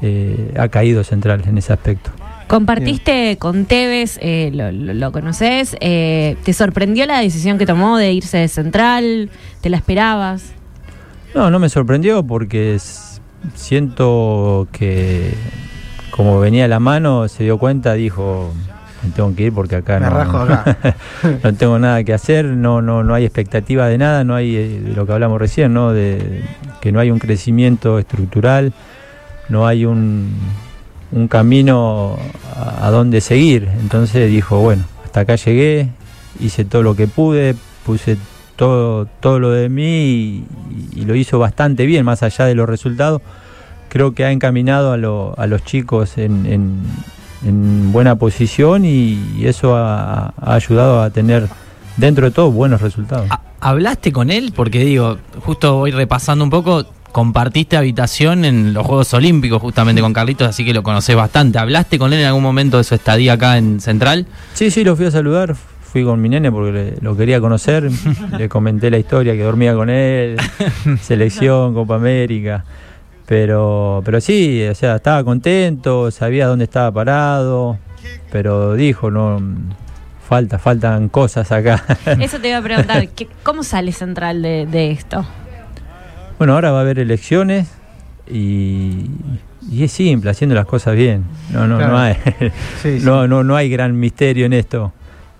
eh, 0.01 0.53
ha 0.57 0.67
caído 0.69 1.03
Central 1.03 1.41
en 1.45 1.57
ese 1.57 1.73
aspecto. 1.73 2.11
Compartiste 2.47 3.37
con 3.39 3.65
Tevez, 3.65 4.19
eh, 4.21 4.51
lo, 4.53 4.71
lo- 4.71 4.93
lo 4.93 5.11
conoces, 5.11 5.75
eh, 5.79 6.35
¿te 6.43 6.53
sorprendió 6.53 7.05
la 7.05 7.19
decisión 7.19 7.57
que 7.57 7.65
tomó 7.65 7.97
de 7.97 8.11
irse 8.13 8.37
de 8.37 8.47
Central? 8.47 9.29
¿Te 9.61 9.69
la 9.69 9.77
esperabas? 9.77 10.53
No, 11.33 11.49
no 11.49 11.57
me 11.59 11.69
sorprendió 11.69 12.21
porque 12.23 12.77
siento 13.55 14.67
que 14.71 15.33
como 16.11 16.39
venía 16.39 16.65
a 16.65 16.67
la 16.67 16.79
mano, 16.79 17.27
se 17.27 17.43
dio 17.43 17.57
cuenta, 17.57 17.93
dijo, 17.93 18.53
me 19.03 19.09
tengo 19.11 19.35
que 19.35 19.43
ir 19.43 19.53
porque 19.53 19.77
acá 19.77 19.99
Me 19.99 20.05
no, 20.05 20.11
rajo 20.11 20.37
acá. 20.39 20.77
no 21.43 21.53
tengo 21.55 21.79
nada 21.79 22.03
que 22.03 22.13
hacer, 22.13 22.45
no, 22.45 22.81
no, 22.83 23.03
no 23.03 23.15
hay 23.15 23.25
expectativa 23.25 23.87
de 23.87 23.97
nada, 23.97 24.23
no 24.23 24.35
hay 24.35 24.55
eh, 24.55 24.79
de 24.79 24.93
lo 24.93 25.07
que 25.07 25.13
hablamos 25.13 25.39
recién, 25.39 25.73
¿no? 25.73 25.91
De 25.91 26.43
que 26.81 26.91
no 26.91 26.99
hay 26.99 27.09
un 27.09 27.17
crecimiento 27.17 27.97
estructural, 27.97 28.73
no 29.49 29.65
hay 29.65 29.85
un, 29.85 30.35
un 31.13 31.27
camino 31.27 32.17
a, 32.55 32.87
a 32.87 32.91
dónde 32.91 33.21
seguir. 33.21 33.69
Entonces 33.79 34.29
dijo, 34.29 34.59
bueno, 34.59 34.83
hasta 35.05 35.21
acá 35.21 35.35
llegué, 35.35 35.89
hice 36.39 36.65
todo 36.65 36.83
lo 36.83 36.95
que 36.95 37.07
pude, 37.07 37.55
puse 37.85 38.17
todo, 38.55 39.05
todo 39.19 39.39
lo 39.39 39.51
de 39.51 39.69
mí 39.69 40.43
y, 40.95 41.05
lo 41.05 41.15
hizo 41.15 41.39
bastante 41.39 41.85
bien, 41.85 42.05
más 42.05 42.23
allá 42.23 42.45
de 42.45 42.55
los 42.55 42.67
resultados. 42.67 43.21
Creo 43.89 44.13
que 44.13 44.25
ha 44.25 44.31
encaminado 44.31 44.91
a, 44.91 44.97
lo- 44.97 45.35
a 45.37 45.45
los 45.47 45.63
chicos 45.63 46.17
en, 46.17 46.45
en- 46.45 46.81
en 47.45 47.91
buena 47.91 48.15
posición 48.15 48.85
y, 48.85 49.19
y 49.37 49.47
eso 49.47 49.75
ha, 49.75 50.33
ha 50.39 50.53
ayudado 50.55 51.01
a 51.01 51.09
tener, 51.09 51.47
dentro 51.97 52.25
de 52.25 52.31
todo, 52.31 52.51
buenos 52.51 52.81
resultados. 52.81 53.27
Ha- 53.29 53.41
¿Hablaste 53.59 54.11
con 54.11 54.29
él? 54.31 54.53
Porque 54.55 54.79
digo, 54.79 55.17
justo 55.41 55.75
voy 55.77 55.91
repasando 55.91 56.43
un 56.43 56.49
poco, 56.49 56.85
compartiste 57.13 57.77
habitación 57.77 58.43
en 58.43 58.73
los 58.73 58.85
Juegos 58.85 59.13
Olímpicos 59.13 59.61
justamente 59.61 60.01
con 60.01 60.11
Carlitos, 60.11 60.47
así 60.49 60.65
que 60.65 60.73
lo 60.73 60.83
conocés 60.83 61.15
bastante. 61.15 61.59
¿Hablaste 61.59 61.97
con 61.97 62.11
él 62.11 62.19
en 62.19 62.25
algún 62.25 62.43
momento 62.43 62.77
de 62.77 62.83
su 62.83 62.95
estadía 62.95 63.33
acá 63.33 63.57
en 63.57 63.79
Central? 63.79 64.25
Sí, 64.53 64.69
sí, 64.71 64.83
lo 64.83 64.95
fui 64.97 65.05
a 65.05 65.11
saludar. 65.11 65.55
Fui 65.55 66.03
con 66.03 66.19
mi 66.19 66.27
nene 66.27 66.51
porque 66.51 66.71
le- 66.71 66.95
lo 67.01 67.15
quería 67.15 67.39
conocer. 67.39 67.89
le 68.37 68.49
comenté 68.49 68.89
la 68.89 68.97
historia, 68.97 69.33
que 69.33 69.43
dormía 69.43 69.73
con 69.75 69.89
él, 69.89 70.37
selección, 71.01 71.73
Copa 71.73 71.95
América. 71.95 72.65
Pero, 73.27 74.01
pero 74.03 74.19
sí, 74.19 74.61
o 74.69 74.75
sea, 74.75 74.95
estaba 74.97 75.23
contento, 75.23 76.11
sabía 76.11 76.47
dónde 76.47 76.65
estaba 76.65 76.91
parado, 76.91 77.77
pero 78.31 78.73
dijo, 78.73 79.09
no, 79.11 79.39
falta, 80.27 80.59
faltan 80.59 81.07
cosas 81.09 81.51
acá. 81.51 81.83
Eso 82.19 82.39
te 82.39 82.49
iba 82.49 82.57
a 82.57 82.61
preguntar, 82.61 83.07
¿qué- 83.15 83.29
¿cómo 83.43 83.63
sale 83.63 83.91
Central 83.91 84.41
de, 84.41 84.65
de 84.65 84.91
esto? 84.91 85.25
Bueno, 86.37 86.53
ahora 86.53 86.71
va 86.71 86.79
a 86.79 86.81
haber 86.81 86.99
elecciones 86.99 87.69
y, 88.29 89.05
y 89.69 89.83
es 89.83 89.91
simple, 89.91 90.29
haciendo 90.31 90.55
las 90.55 90.65
cosas 90.65 90.95
bien. 90.95 91.23
No, 91.51 91.67
no, 91.67 91.77
Claro. 91.77 91.93
no 91.93 91.99
hay, 91.99 92.15
Sí, 92.81 92.99
sí. 92.99 93.05
no, 93.05 93.27
no, 93.27 93.43
no 93.43 93.55
hay 93.55 93.69
gran 93.69 93.97
misterio 93.99 94.45
en 94.45 94.53
esto. 94.53 94.91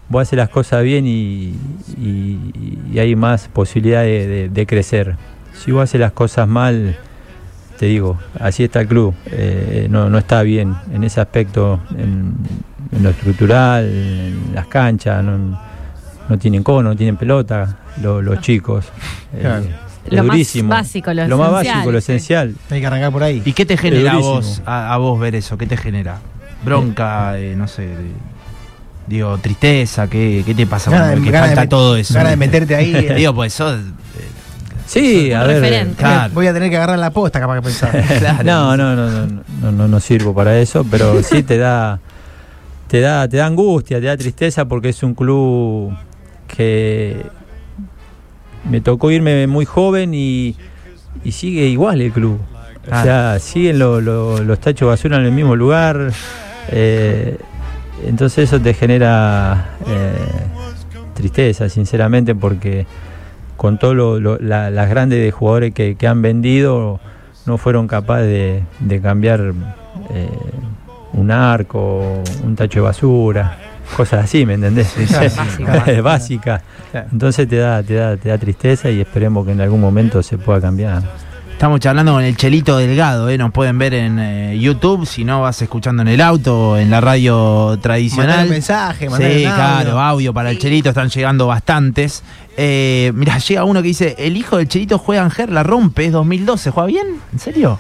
Vos 0.10 0.24
haces 0.24 0.38
las 0.38 0.50
cosas 0.50 0.84
bien 0.84 1.08
y, 1.08 1.56
y- 1.98 2.78
y 2.94 3.00
hay 3.00 3.16
más 3.16 3.48
posibilidad 3.48 4.02
de, 4.04 4.28
de- 4.28 4.50
de 4.50 4.66
crecer. 4.68 5.16
Si 5.54 5.72
vos 5.72 5.84
haces 5.84 6.00
las 6.00 6.12
cosas 6.12 6.48
mal, 6.48 6.96
te 7.80 7.86
digo, 7.88 8.20
así 8.40 8.64
está 8.66 8.82
el 8.82 8.88
club. 8.88 9.14
eh, 9.28 9.88
no, 9.90 10.10
no 10.10 10.18
está 10.18 10.44
bien 10.44 10.76
en 10.94 11.04
ese 11.04 11.20
aspecto, 11.22 11.80
en, 11.98 12.34
en 12.92 13.04
lo 13.04 13.10
estructural, 13.10 13.86
en 13.86 14.52
las 14.54 14.68
canchas. 14.68 15.24
No, 15.24 15.60
no 16.30 16.38
tienen 16.38 16.64
cono, 16.64 16.90
no 16.90 16.96
tienen 16.96 17.18
pelota, 17.18 17.78
lo- 18.02 18.22
los 18.22 18.40
chicos. 18.42 18.86
eh, 19.34 19.40
Claro. 19.42 19.64
es 19.64 19.83
Lo 20.10 20.24
más 20.24 20.34
durísimo. 20.34 20.70
básico, 20.70 21.14
lo 21.14 21.38
más 21.38 21.50
esencial, 21.50 21.76
básico, 21.76 21.92
lo 21.92 22.02
sí. 22.02 22.12
esencial. 22.12 22.56
Hay 22.70 22.82
que 22.82 22.88
arrancar 22.88 23.12
por 23.12 23.24
ahí. 23.24 23.42
¿Y 23.46 23.54
qué 23.54 23.66
te 23.66 23.78
genera 23.78 24.14
a 24.14 24.18
vos, 24.18 24.62
a, 24.66 24.94
a 24.94 24.98
vos 24.98 25.20
ver 25.20 25.36
eso? 25.36 25.58
¿Qué 25.58 25.66
te 25.66 25.78
genera? 25.78 26.20
Bronca, 26.64 27.38
eh, 27.40 27.56
no 27.58 27.68
sé, 27.68 27.88
de- 27.88 28.12
digo, 29.08 29.38
tristeza, 29.38 30.08
¿qué, 30.08 30.44
qué 30.46 30.54
te 30.56 30.66
pasa 30.68 30.90
Gana 30.92 31.04
cuando 31.08 31.22
de- 31.22 31.26
que 31.26 31.32
de 31.38 31.44
falta 31.44 31.70
todo 31.70 31.96
eso? 31.98 32.14
gana 32.14 32.30
de 32.32 32.38
meterte 32.38 32.76
ahí, 32.76 32.96
eh. 32.96 33.14
digo, 33.18 33.34
pues 33.34 33.54
sos... 33.54 33.80
Sí, 34.86 35.30
Un 35.32 35.38
a 35.38 35.44
ver. 35.46 35.88
Claro. 35.98 36.34
Voy 36.34 36.46
a 36.48 36.54
tener 36.54 36.70
que 36.70 36.76
agarrar 36.76 37.00
la 37.00 37.10
posta, 37.12 37.40
capaz 37.40 37.56
que 37.56 37.62
pensar. 37.64 38.04
Claro. 38.20 38.44
No, 38.44 38.78
no, 38.78 38.96
no, 38.96 39.10
no, 39.10 39.44
no, 39.62 39.72
no, 39.72 39.88
no 39.88 40.00
sirvo 40.00 40.34
para 40.36 40.58
eso, 40.60 40.86
pero 40.90 41.24
sí 41.24 41.42
te 41.44 41.58
da, 41.58 42.00
te 42.90 43.00
da, 43.00 43.28
te 43.28 43.38
da 43.38 43.46
angustia, 43.46 44.00
te 44.00 44.08
da 44.08 44.18
tristeza 44.18 44.66
porque 44.66 44.90
es 44.90 45.02
un 45.02 45.16
club 45.16 45.94
que 46.48 47.26
me 48.70 48.82
tocó 48.82 49.12
irme 49.12 49.46
muy 49.48 49.66
joven 49.66 50.14
y, 50.14 50.56
y 51.24 51.32
sigue 51.32 51.66
igual 51.68 52.02
el 52.02 52.12
club. 52.12 52.40
O 52.40 52.86
Claro. 52.86 53.04
sea, 53.04 53.40
siguen 53.40 53.80
lo- 53.80 54.02
lo- 54.02 54.44
los 54.44 54.60
tachos 54.60 54.82
de 54.82 54.86
basura 54.88 55.18
en 55.18 55.26
el 55.26 55.32
mismo 55.32 55.56
lugar. 55.56 56.12
eh, 56.70 57.38
entonces 58.06 58.50
eso 58.50 58.60
te 58.62 58.74
genera 58.74 59.70
eh, 59.88 60.14
tristeza, 61.14 61.70
sinceramente, 61.70 62.36
porque 62.36 62.86
con 63.58 63.78
todo 63.80 63.94
lo, 63.94 64.20
lo- 64.20 64.38
la- 64.40 64.70
las 64.70 64.90
grandes 64.90 65.24
de 65.24 65.32
jugadores 65.32 65.74
que, 65.74 65.96
que 65.96 66.08
han 66.08 66.22
vendido 66.22 67.00
no 67.46 67.58
fueron 67.58 67.88
capaces 67.88 68.26
de, 68.28 68.64
de 68.80 69.02
cambiar 69.02 69.54
eh, 70.14 70.28
un 71.14 71.32
arco, 71.32 72.22
un 72.44 72.56
tacho 72.56 72.80
de 72.80 72.84
basura, 72.86 73.58
cosas 73.96 74.26
así, 74.26 74.46
¿me 74.46 74.56
entendés? 74.56 74.88
Sí, 74.88 75.06
sí, 75.08 75.14
sí. 75.30 75.64
Básica. 75.64 76.02
Básica. 76.02 76.62
Claro. 76.94 77.08
Entonces 77.12 77.50
te 77.50 77.58
da, 77.58 77.82
te 77.84 77.96
da, 77.96 78.16
te 78.18 78.30
da 78.30 78.38
tristeza 78.38 78.90
y 78.90 79.02
esperemos 79.02 79.46
que 79.46 79.52
en 79.52 79.60
algún 79.62 79.82
momento 79.82 80.22
se 80.24 80.38
pueda 80.38 80.62
cambiar. 80.62 81.02
Estamos 81.52 81.80
charlando 81.80 82.14
con 82.14 82.24
el 82.24 82.36
Chelito 82.38 82.78
Delgado, 82.78 83.30
¿eh? 83.30 83.38
nos 83.38 83.52
pueden 83.52 83.78
ver 83.80 83.94
en 83.96 84.20
eh, 84.20 84.60
YouTube, 84.60 85.06
si 85.08 85.24
no 85.24 85.42
vas 85.42 85.60
escuchando 85.62 86.02
en 86.04 86.08
el 86.10 86.20
auto 86.22 86.70
o 86.72 86.78
en 86.78 86.90
la 86.92 87.00
radio 87.02 87.66
Mandar 87.70 87.82
tradicional. 87.82 88.44
un 88.46 88.50
mensaje, 88.52 89.10
mandar 89.10 89.32
Sí, 89.32 89.46
audio. 89.46 89.56
claro, 89.56 90.00
audio 90.00 90.34
para 90.34 90.52
el 90.52 90.60
Chelito, 90.60 90.90
están 90.90 91.10
llegando 91.10 91.48
bastantes. 91.48 92.22
Eh, 92.58 93.12
mira, 93.16 93.38
llega 93.40 93.64
uno 93.64 93.82
que 93.82 93.88
dice, 93.88 94.16
el 94.20 94.36
hijo 94.38 94.58
del 94.58 94.68
Chelito 94.68 94.98
juega 95.00 95.24
en 95.24 95.32
Ger, 95.32 95.50
la 95.52 95.64
rompe, 95.64 96.06
es 96.06 96.12
2012, 96.12 96.70
¿juega 96.72 96.88
bien? 96.88 97.08
¿En 97.32 97.40
serio? 97.40 97.80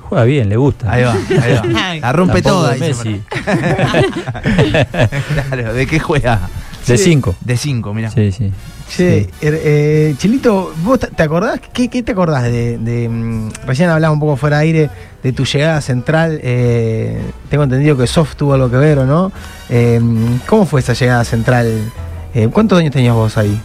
Juega 0.00 0.24
bien, 0.24 0.48
le 0.48 0.56
gusta. 0.56 0.90
Ahí 0.92 1.02
va, 1.04 1.12
ahí 1.12 1.54
va. 1.54 1.94
La 2.00 2.12
rompe 2.12 2.42
Tampoco 2.42 2.62
toda. 2.66 2.74
de 2.74 2.80
Messi. 2.80 3.22
claro, 5.48 5.74
¿de 5.74 5.86
qué 5.86 5.98
juega? 5.98 6.40
De 6.86 6.98
Sí. 6.98 7.04
5. 7.04 7.34
De 7.40 7.56
5, 7.56 7.94
mira. 7.94 8.10
Sí, 8.10 8.30
sí. 8.32 8.50
Che, 8.88 9.24
Sí. 9.24 9.30
er- 9.46 9.60
eh, 9.64 10.14
Chilito, 10.18 10.72
¿vos 10.84 10.98
te 11.00 11.22
acordás? 11.22 11.58
¿Qué, 11.72 11.88
qué 11.88 12.02
te 12.02 12.12
acordás 12.12 12.42
de, 12.44 12.76
de, 12.78 13.08
mm, 13.08 13.50
Recién 13.66 13.88
hablaba 13.88 14.12
un 14.12 14.20
poco 14.20 14.36
fuera 14.36 14.58
de 14.58 14.62
aire 14.64 14.90
de 15.22 15.32
tu 15.32 15.44
llegada 15.44 15.80
central. 15.80 16.38
eh, 16.42 17.18
tengo 17.48 17.64
entendido 17.64 17.96
que 17.96 18.06
Soft 18.06 18.36
tuvo 18.36 18.54
algo 18.54 18.70
que 18.70 18.76
ver, 18.76 18.98
¿o 18.98 19.06
no? 19.06 19.32
Eh, 19.70 20.00
¿Cómo 20.46 20.66
fue 20.66 20.80
esa 20.80 20.92
llegada 20.92 21.24
central? 21.24 21.72
Eh, 22.34 22.48
¿Cuántos 22.52 22.78
años 22.78 22.92
tenías 22.92 23.14
vos 23.14 23.38
ahí? 23.38 23.58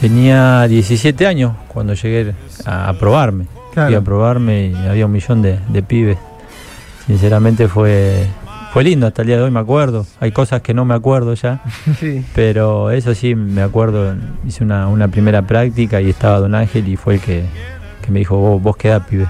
Tenía 0.00 0.68
17 0.68 1.26
años 1.26 1.52
cuando 1.68 1.94
llegué 1.94 2.34
a, 2.64 2.88
a 2.90 2.92
probarme. 2.98 3.46
Claro. 3.72 3.88
Fui 3.88 3.94
a 3.96 4.00
probarme 4.02 4.66
y 4.68 4.74
había 4.86 5.06
un 5.06 5.12
millón 5.12 5.42
de, 5.42 5.58
de 5.68 5.82
pibes. 5.82 6.18
Sinceramente 7.06 7.68
fue, 7.68 8.26
fue 8.76 8.84
lindo 8.84 9.06
hasta 9.06 9.22
el 9.22 9.28
día 9.28 9.38
de 9.38 9.42
hoy, 9.44 9.50
me 9.50 9.60
acuerdo. 9.60 10.04
Hay 10.20 10.32
cosas 10.32 10.60
que 10.60 10.74
no 10.74 10.84
me 10.84 10.92
acuerdo 10.92 11.32
ya, 11.32 11.62
Sí. 11.98 12.22
pero 12.34 12.90
eso 12.90 13.14
sí 13.14 13.34
me 13.34 13.62
acuerdo. 13.62 14.14
Hice 14.46 14.64
una, 14.64 14.86
una 14.88 15.08
primera 15.08 15.40
práctica 15.40 15.98
y 16.02 16.10
estaba 16.10 16.40
Don 16.40 16.54
Ángel 16.54 16.86
y 16.86 16.96
fue 16.96 17.14
el 17.14 17.20
que, 17.20 17.44
que 18.04 18.10
me 18.10 18.18
dijo, 18.18 18.36
vos, 18.36 18.60
vos 18.62 18.76
quedá, 18.76 19.00
pibe. 19.06 19.26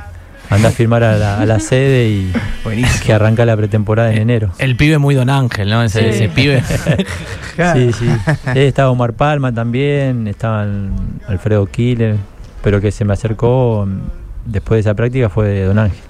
Andá 0.50 0.70
a 0.70 0.72
firmar 0.72 1.04
a 1.04 1.16
la, 1.16 1.40
a 1.40 1.46
la 1.46 1.60
sede 1.60 2.08
y 2.08 2.32
que 3.06 3.12
arranca 3.12 3.44
la 3.46 3.56
pretemporada 3.56 4.12
en 4.12 4.18
enero. 4.22 4.50
El 4.58 4.74
pibe 4.74 4.98
muy 4.98 5.14
don 5.14 5.30
Ángel, 5.30 5.70
¿no? 5.70 5.80
Ese, 5.84 6.00
Sí. 6.00 6.06
ese 6.08 6.28
pibe. 6.28 6.60
Claro. 7.54 7.78
Sí, 7.80 7.92
sí. 7.92 8.06
Estaba 8.56 8.90
Omar 8.90 9.12
Palma 9.12 9.54
también, 9.54 10.26
estaban 10.26 10.90
Alfredo 11.28 11.64
Killer, 11.66 12.16
pero 12.64 12.80
que 12.80 12.90
se 12.90 13.04
me 13.04 13.12
acercó 13.12 13.86
después 14.44 14.78
de 14.78 14.80
esa 14.80 14.94
práctica 14.94 15.28
fue 15.28 15.62
Don 15.62 15.78
Ángel. 15.78 16.00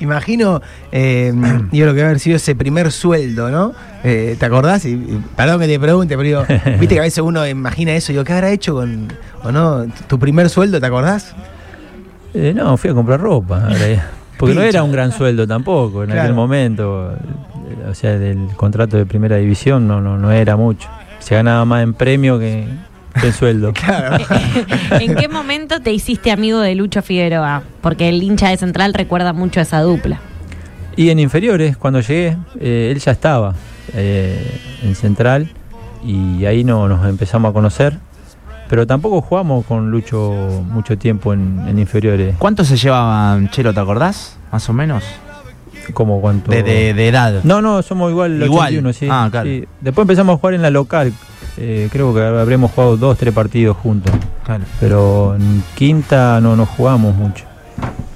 Imagino, 0.00 0.60
eh, 0.90 1.32
digo, 1.70 1.86
lo 1.86 1.94
que 1.94 2.00
va 2.00 2.06
a 2.06 2.08
haber 2.10 2.20
sido 2.20 2.36
ese 2.36 2.54
primer 2.54 2.92
sueldo, 2.92 3.50
¿no? 3.50 3.72
Eh, 4.04 4.36
¿Te 4.38 4.46
acordás? 4.46 4.84
Y, 4.84 4.90
y 4.90 5.22
perdón 5.36 5.60
que 5.60 5.66
te 5.66 5.78
pregunte, 5.80 6.16
pero 6.16 6.44
digo, 6.44 6.44
viste 6.78 6.94
que 6.94 6.98
a 7.00 7.04
veces 7.04 7.18
uno 7.24 7.46
imagina 7.46 7.92
eso, 7.92 8.12
digo, 8.12 8.24
¿qué 8.24 8.32
habrá 8.32 8.50
hecho 8.50 8.74
con, 8.74 9.08
o 9.42 9.52
no? 9.52 9.86
¿Tu 10.06 10.18
primer 10.18 10.48
sueldo, 10.50 10.80
te 10.80 10.86
acordás? 10.86 11.34
Eh, 12.34 12.52
no, 12.54 12.76
fui 12.76 12.90
a 12.90 12.94
comprar 12.94 13.20
ropa, 13.20 13.68
porque 14.38 14.54
no 14.54 14.62
era 14.62 14.82
un 14.82 14.92
gran 14.92 15.12
sueldo 15.12 15.46
tampoco 15.46 16.02
en 16.02 16.08
Claro. 16.10 16.22
aquel 16.22 16.34
momento. 16.34 17.12
eh, 17.12 17.88
o 17.90 17.94
sea, 17.94 18.18
del 18.18 18.48
contrato 18.56 18.96
de 18.96 19.06
primera 19.06 19.36
división 19.36 19.86
no, 19.88 20.00
no, 20.00 20.18
no 20.18 20.30
era 20.32 20.56
mucho. 20.56 20.88
Se 21.20 21.34
ganaba 21.34 21.64
más 21.64 21.82
en 21.82 21.94
premio 21.94 22.38
que, 22.38 22.66
en 23.22 23.32
sueldo. 23.32 23.72
¿En 25.00 25.14
qué 25.14 25.28
momento 25.28 25.80
te 25.80 25.92
hiciste 25.92 26.30
amigo 26.30 26.60
de 26.60 26.74
Lucho 26.74 27.02
Figueroa? 27.02 27.62
Porque 27.80 28.08
el 28.08 28.22
hincha 28.22 28.48
de 28.48 28.56
Central 28.56 28.94
recuerda 28.94 29.32
mucho 29.32 29.60
a 29.60 29.64
esa 29.64 29.80
dupla. 29.80 30.20
Y 30.96 31.10
en 31.10 31.18
inferiores, 31.18 31.76
cuando 31.76 32.00
llegué, 32.00 32.36
eh, 32.60 32.90
él 32.92 32.98
ya 33.00 33.12
estaba 33.12 33.54
eh, 33.94 34.60
en 34.82 34.94
Central 34.94 35.50
y 36.04 36.44
ahí 36.44 36.64
no, 36.64 36.88
nos 36.88 37.06
empezamos 37.06 37.50
a 37.50 37.52
conocer. 37.52 37.98
Pero 38.68 38.86
tampoco 38.86 39.20
jugamos 39.20 39.66
con 39.66 39.90
Lucho 39.90 40.64
mucho 40.70 40.96
tiempo 40.96 41.32
en, 41.34 41.62
en 41.68 41.78
inferiores. 41.78 42.34
¿Cuánto 42.38 42.64
se 42.64 42.76
llevaban, 42.76 43.50
Chelo, 43.50 43.74
te 43.74 43.80
acordás? 43.80 44.38
Más 44.50 44.66
o 44.68 44.72
menos. 44.72 45.04
Como 45.92 46.20
cuánto. 46.20 46.50
De, 46.50 46.62
de- 46.62 46.94
de 46.94 47.08
edad. 47.08 47.40
No, 47.44 47.60
no, 47.60 47.82
somos 47.82 48.10
igual, 48.10 48.36
el 48.36 48.42
Igual. 48.44 48.68
81, 48.68 48.92
sí. 48.92 49.08
Ah, 49.10 49.28
claro. 49.30 49.48
Sí. 49.48 49.64
Después 49.80 50.04
empezamos 50.04 50.34
a 50.34 50.38
jugar 50.38 50.54
en 50.54 50.62
la 50.62 50.70
local. 50.70 51.12
Eh, 51.56 51.88
creo 51.92 52.14
que 52.14 52.20
habremos 52.20 52.70
jugado 52.70 52.96
dos, 52.96 53.18
tres 53.18 53.34
partidos 53.34 53.76
juntos. 53.76 54.12
Claro. 54.44 54.64
Pero 54.80 55.34
en 55.36 55.62
quinta 55.74 56.40
no 56.40 56.56
nos 56.56 56.68
jugamos 56.70 57.14
mucho. 57.14 57.44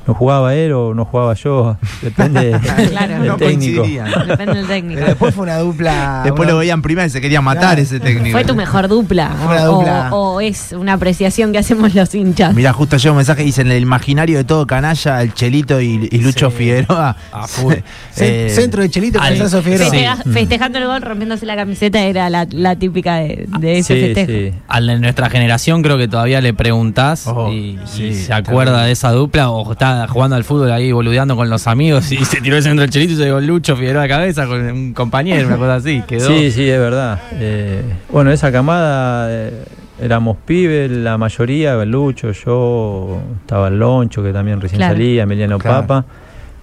No 0.07 0.15
jugaba 0.15 0.55
él 0.55 0.73
o 0.73 0.95
no 0.95 1.05
jugaba 1.05 1.35
yo. 1.35 1.77
Depende 2.03 2.59
Claro. 2.91 3.15
del 3.19 3.27
No 3.27 3.37
técnico. 3.37 3.83
Depende 3.83 4.55
del 4.55 4.67
técnico. 4.67 4.95
Pero 5.01 5.07
después 5.09 5.35
fue 5.35 5.43
una 5.45 5.59
dupla. 5.59 6.21
Después 6.25 6.47
una- 6.47 6.53
lo 6.53 6.59
veían 6.59 6.83
primero 6.83 7.07
y 7.07 7.11
se 7.11 7.21
quería 7.21 7.41
matar 7.41 7.63
Claro. 7.63 7.83
ese 7.83 8.01
técnico. 8.01 8.33
¿Fue 8.33 8.45
tu 8.45 8.55
mejor 8.55 8.89
dupla? 8.89 9.31
Fue 9.45 9.55
una 9.57 9.71
O- 9.71 9.75
dupla. 9.79 10.09
O, 10.13 10.35
o 10.37 10.41
es 10.41 10.73
una 10.73 10.93
apreciación 10.95 11.53
que 11.53 11.59
hacemos 11.59 11.95
los 11.95 12.15
hinchas? 12.15 12.55
Mirá, 12.55 12.73
justo 12.73 12.97
llegó 12.97 13.13
un 13.15 13.17
mensaje 13.19 13.43
dice 13.43 13.63
en 13.63 13.71
el 13.73 13.83
imaginario 13.83 14.39
de 14.39 14.45
todo 14.45 14.67
canalla, 14.67 15.23
el 15.23 15.35
Chelito 15.35 15.81
y, 15.81 16.09
y 16.11 16.19
Lucho 16.19 16.51
Sí. 16.51 16.57
Figueroa. 16.59 17.17
A 17.33 17.47
Eh, 18.19 18.51
Centro 18.55 18.83
de 18.83 18.91
Chelito 18.91 19.21
al- 19.21 19.27
Cabezazo 19.37 19.63
Figueroa. 19.63 19.91
Festeja- 19.91 20.17
Festejando 20.33 20.79
el 20.79 20.87
gol, 20.87 21.03
rompiéndose 21.03 21.45
la 21.47 21.57
camiseta, 21.57 22.01
era 22.03 22.31
la, 22.31 22.47
la 22.51 22.77
típica 22.77 23.17
de, 23.17 23.47
de 23.59 23.79
ese 23.79 23.95
Sí, 23.95 24.01
festejo. 24.15 24.31
sí. 24.55 24.61
Al 24.69 24.87
de 24.87 24.99
nuestra 25.01 25.29
generación 25.31 25.83
creo 25.83 25.99
que 25.99 26.09
todavía 26.09 26.41
le 26.41 26.55
preguntás 26.55 27.27
Oh, 27.27 27.51
y, 27.53 27.79
sí, 27.85 28.05
y 28.05 28.15
se 28.15 28.33
acuerda 28.33 28.85
de 28.85 28.93
esa 28.93 29.11
dupla 29.13 29.51
o 29.51 29.73
está 29.73 29.96
jugando 30.09 30.37
al 30.37 30.45
fútbol 30.45 30.71
ahí 30.73 30.93
boludeando 30.93 31.37
con 31.37 31.49
los 31.51 31.67
amigos 31.67 32.11
y 32.13 32.25
se 32.25 32.41
tiró 32.41 32.57
el 32.57 32.63
centro 32.63 32.83
del 32.83 32.91
chelito 32.91 33.13
y 33.13 33.17
se 33.17 33.25
dio 33.25 33.41
Lucho 33.41 33.77
Figueroa 33.77 34.03
de 34.03 34.09
cabeza 34.09 34.47
con 34.47 34.61
un 34.71 34.93
compañero, 34.95 35.47
una 35.47 35.57
cosa 35.57 35.77
así. 35.77 36.03
Quedó. 36.07 36.27
Sí, 36.29 36.51
sí, 36.51 36.69
es 36.69 36.79
verdad. 36.79 37.21
Eh, 37.35 37.83
bueno, 38.11 38.31
esa 38.31 38.51
camada 38.53 39.29
eh, 39.31 39.65
éramos 40.01 40.37
pibes, 40.45 40.91
la 40.91 41.17
mayoría, 41.19 41.75
Lucho, 41.85 42.33
yo, 42.33 43.19
estaba 43.41 43.69
el 43.69 43.79
Loncho, 43.79 44.23
que 44.23 44.33
también 44.33 44.61
recién 44.61 44.79
Claro. 44.79 44.95
salía, 44.95 45.23
Emiliano 45.23 45.59
Claro. 45.59 45.87
Papa, 45.87 46.05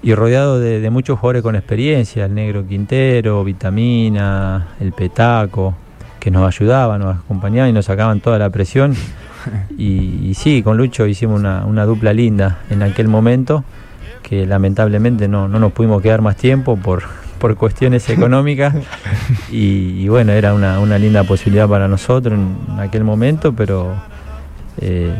y 0.03 0.13
rodeado 0.15 0.59
de, 0.59 0.79
de 0.81 0.89
muchos 0.89 1.17
jugadores 1.19 1.41
con 1.43 1.55
experiencia, 1.55 2.25
el 2.25 2.33
Negro 2.35 2.65
Quintero, 2.67 3.43
Vitamina, 3.43 4.67
el 4.79 4.91
Petaco, 4.91 5.75
que 6.19 6.29
nos 6.31 6.47
ayudaban, 6.47 7.01
nos 7.01 7.17
acompañaban 7.17 7.69
y 7.69 7.73
nos 7.73 7.85
sacaban 7.85 8.19
toda 8.19 8.37
la 8.39 8.49
presión. 8.49 8.95
Y, 9.77 10.29
y 10.29 10.33
sí, 10.35 10.61
con 10.63 10.77
Lucho 10.77 11.05
hicimos 11.07 11.39
una, 11.39 11.65
una 11.65 11.85
dupla 11.85 12.13
linda 12.13 12.59
en 12.69 12.83
aquel 12.83 13.07
momento, 13.07 13.63
que 14.21 14.45
lamentablemente 14.45 15.27
no, 15.27 15.47
no 15.47 15.59
nos 15.59 15.71
pudimos 15.73 16.01
quedar 16.01 16.21
más 16.21 16.35
tiempo 16.37 16.77
por, 16.77 17.03
por 17.39 17.55
cuestiones 17.55 18.09
económicas. 18.09 18.73
Y, 19.51 20.01
y 20.03 20.07
bueno, 20.07 20.31
era 20.31 20.53
una, 20.53 20.79
una 20.79 20.97
linda 20.97 21.23
posibilidad 21.23 21.67
para 21.67 21.87
nosotros 21.87 22.39
en 22.39 22.79
aquel 22.79 23.03
momento, 23.03 23.53
pero 23.53 23.93
eh, 24.81 25.13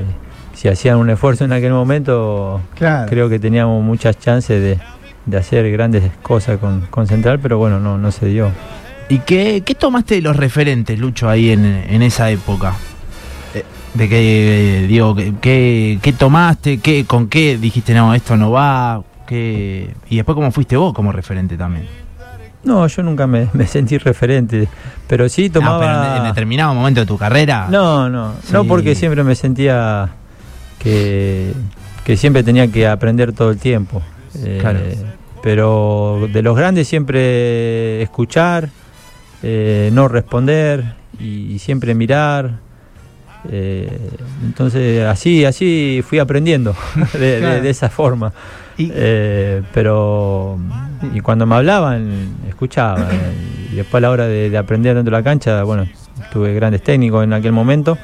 si 0.54 0.68
hacían 0.70 0.98
un 0.98 1.10
esfuerzo 1.12 1.46
en 1.46 1.52
aquel 1.54 1.72
momento, 1.72 2.60
Claro. 2.76 3.08
creo 3.10 3.30
que 3.30 3.38
teníamos 3.40 3.84
muchas 3.84 4.18
chances 4.20 4.62
de, 4.62 4.80
de 5.26 5.38
hacer 5.38 5.72
grandes 5.72 6.04
cosas 6.24 6.58
con, 6.58 6.82
con 6.90 7.06
Central, 7.08 7.40
pero 7.40 7.58
bueno, 7.60 7.80
no, 7.80 7.98
no 8.00 8.12
se 8.12 8.26
dio. 8.28 8.50
¿Y 9.10 9.20
qué, 9.20 9.62
qué 9.66 9.76
tomaste 9.76 10.16
de 10.16 10.22
los 10.22 10.36
referentes, 10.36 10.98
Lucho, 10.98 11.30
ahí 11.30 11.52
en, 11.52 11.66
en 11.66 12.02
esa 12.02 12.32
época? 12.32 12.74
Eh, 13.93 13.97
De 13.97 14.10
qué, 14.10 14.86
digo, 14.88 15.15
qué- 15.15 15.99
qué, 16.01 16.13
tomaste, 16.13 16.79
qué, 16.79 17.06
con 17.06 17.27
qué 17.27 17.58
dijiste, 17.58 17.93
no, 17.93 18.13
esto 18.15 18.36
no 18.38 18.51
va, 18.51 19.03
qué... 19.27 19.93
y 20.10 20.15
después 20.15 20.36
cómo 20.36 20.51
fuiste 20.51 20.75
vos 20.77 20.93
como 20.93 21.12
referente 21.12 21.56
también. 21.58 21.86
No, 22.63 22.88
yo 22.88 23.03
nunca 23.03 23.27
me, 23.27 23.49
me 23.53 23.67
sentí 23.67 23.97
referente, 23.97 24.67
pero 25.08 25.27
sí 25.29 25.47
No, 25.47 25.53
tomaba... 25.53 25.79
pero 25.79 26.12
en, 26.15 26.17
en 26.21 26.23
determinado 26.29 26.73
momento 26.73 27.01
de 27.01 27.06
tu 27.06 27.17
carrera. 27.17 27.67
No, 27.69 28.10
no, 28.10 28.34
no 28.51 28.63
porque 28.65 28.95
siempre 28.95 29.23
me 29.23 29.36
sentía 29.36 30.10
que, 30.79 31.51
que 32.06 32.17
siempre 32.17 32.41
tenía 32.43 32.67
que 32.71 32.88
aprender 32.88 33.34
todo 33.34 33.51
el 33.51 33.58
tiempo. 33.58 34.01
Eh, 34.39 34.58
Claro. 34.62 34.79
Pero 35.43 36.29
de 36.32 36.41
los 36.41 36.56
grandes 36.56 36.88
siempre 36.88 38.01
escuchar, 38.01 38.69
eh, 39.43 39.89
no 39.91 40.08
responder 40.08 40.95
y, 41.19 41.51
y 41.53 41.60
siempre 41.60 41.93
mirar. 41.95 42.60
Eh, 43.49 43.89
entonces 44.43 45.06
así, 45.06 45.43
así 45.45 46.01
fui 46.08 46.19
aprendiendo 46.19 46.75
de, 47.13 47.19
de- 47.19 47.39
Claro. 47.39 47.62
de 47.62 47.69
esa 47.69 47.89
forma. 47.89 48.32
Y- 48.77 48.91
Eh, 48.93 49.62
pero 49.73 50.58
y 51.13 51.19
cuando 51.19 51.45
me 51.45 51.56
hablaban 51.56 52.36
escuchaba 52.47 53.08
y 53.71 53.75
después 53.75 53.95
a 53.95 54.01
la 54.01 54.10
hora 54.12 54.25
de, 54.27 54.49
de 54.49 54.58
aprender 54.58 54.95
dentro 54.95 55.12
de 55.15 55.19
la 55.21 55.23
cancha 55.23 55.62
bueno 55.63 55.86
tuve 56.32 56.53
grandes 56.56 56.82
técnicos 56.82 57.23
en 57.23 57.34
aquel 57.34 57.51
momento 57.51 57.97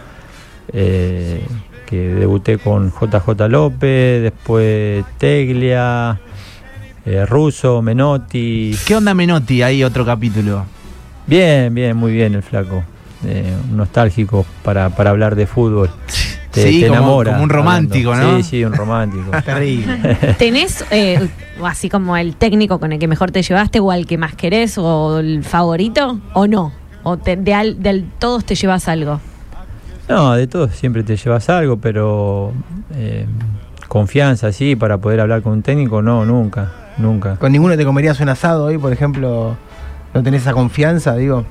eh, 0.73 1.41
que 1.88 2.10
debuté 2.13 2.58
con 2.60 2.91
JJ 2.91 3.47
López 3.49 4.21
después 4.21 5.04
Teglia 5.17 6.19
Russo 7.28 7.82
Menotti 7.82 8.75
¿Qué 8.86 8.95
onda 8.95 9.13
Menotti? 9.15 9.63
Ahí 9.63 9.84
otro 9.84 10.06
capítulo. 10.06 10.65
bien 11.25 11.73
bien 11.73 11.95
muy 11.97 12.12
bien 12.12 12.36
el 12.36 12.43
flaco 12.43 12.84
eh, 13.26 13.54
nostálgico 13.72 14.46
para, 14.64 14.90
para 14.90 15.10
hablar 15.10 15.36
de 15.36 15.46
fútbol 15.48 15.90
te, 16.52 16.64
Sí, 16.72 16.80
te 16.82 16.88
como- 16.88 17.00
enamora 17.00 17.32
como 17.34 17.44
un 17.44 17.50
romántico, 17.50 18.12
hablando. 18.14 18.38
¿no? 18.38 18.44
sí 18.44 18.50
sí 18.50 18.66
un 18.66 18.74
romántico 18.74 19.30
Terrible. 19.46 20.16
¿Tenés, 20.40 20.84
eh, 20.90 21.30
así 21.64 21.90
como 21.90 22.18
el 22.18 22.36
técnico 22.36 22.80
con 22.80 22.92
el 22.92 23.00
que 23.00 23.08
mejor 23.08 23.32
te 23.32 23.42
llevaste 23.44 23.80
o 23.80 23.92
al 23.92 24.06
que 24.08 24.18
más 24.18 24.34
querés 24.36 24.78
o 24.78 25.20
el 25.20 25.44
favorito 25.44 26.20
o 26.34 26.48
no? 26.48 26.72
¿O 27.04 27.18
te- 27.18 27.38
de 27.38 27.54
al- 27.54 27.82
del 27.84 28.06
todos 28.20 28.46
te 28.46 28.56
llevas 28.56 28.88
algo? 28.88 29.20
No, 30.08 30.34
de 30.34 30.48
todo 30.48 30.68
siempre 30.70 31.04
te 31.04 31.16
llevas 31.18 31.50
algo, 31.50 31.78
pero 31.78 32.52
eh, 32.96 33.28
confianza, 33.88 34.52
sí, 34.52 34.76
para 34.76 34.98
poder 34.98 35.20
hablar 35.20 35.42
con 35.44 35.54
un 35.54 35.62
técnico, 35.62 36.02
no, 36.02 36.26
nunca, 36.26 36.72
nunca. 36.98 37.36
¿Con 37.36 37.52
ninguno 37.52 37.78
te 37.78 37.86
comerías 37.86 38.20
un 38.20 38.30
asado 38.30 38.66
hoy, 38.66 38.78
por 38.80 38.92
ejemplo? 38.92 39.56
¿No 40.14 40.24
tenés 40.24 40.42
esa 40.42 40.54
confianza, 40.54 41.16
digo? 41.16 41.46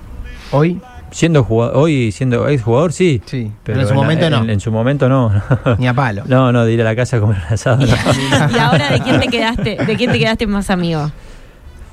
¿Hoy? 0.50 0.80
Siendo 1.10 1.42
jugador, 1.44 1.76
hoy 1.76 2.12
siendo 2.12 2.46
ex 2.48 2.62
jugador, 2.62 2.92
sí. 2.92 3.22
Sí. 3.24 3.50
Pero, 3.64 3.80
en 3.80 3.86
su 3.88 3.94
momento 3.94 4.28
no. 4.30 4.38
En, 4.44 4.50
en 4.50 4.60
su 4.60 4.70
momento 4.70 5.08
no. 5.08 5.32
Ni 5.78 5.86
a 5.88 5.94
palo. 5.94 6.22
no, 6.28 6.52
no, 6.52 6.64
de 6.64 6.72
ir 6.72 6.80
a 6.82 6.84
la 6.84 6.94
casa 6.96 7.16
a 7.16 7.20
comer 7.20 7.38
un 7.48 7.54
asado. 7.54 7.78
no. 7.78 7.86
¿Y 8.54 8.58
ahora 8.58 8.90
de 8.92 9.00
quién 9.00 9.18
te 9.20 9.28
quedaste, 9.28 9.76
de 9.84 9.96
quién 9.96 10.12
te 10.12 10.18
quedaste 10.18 10.46
más 10.46 10.68
amigo? 10.70 11.10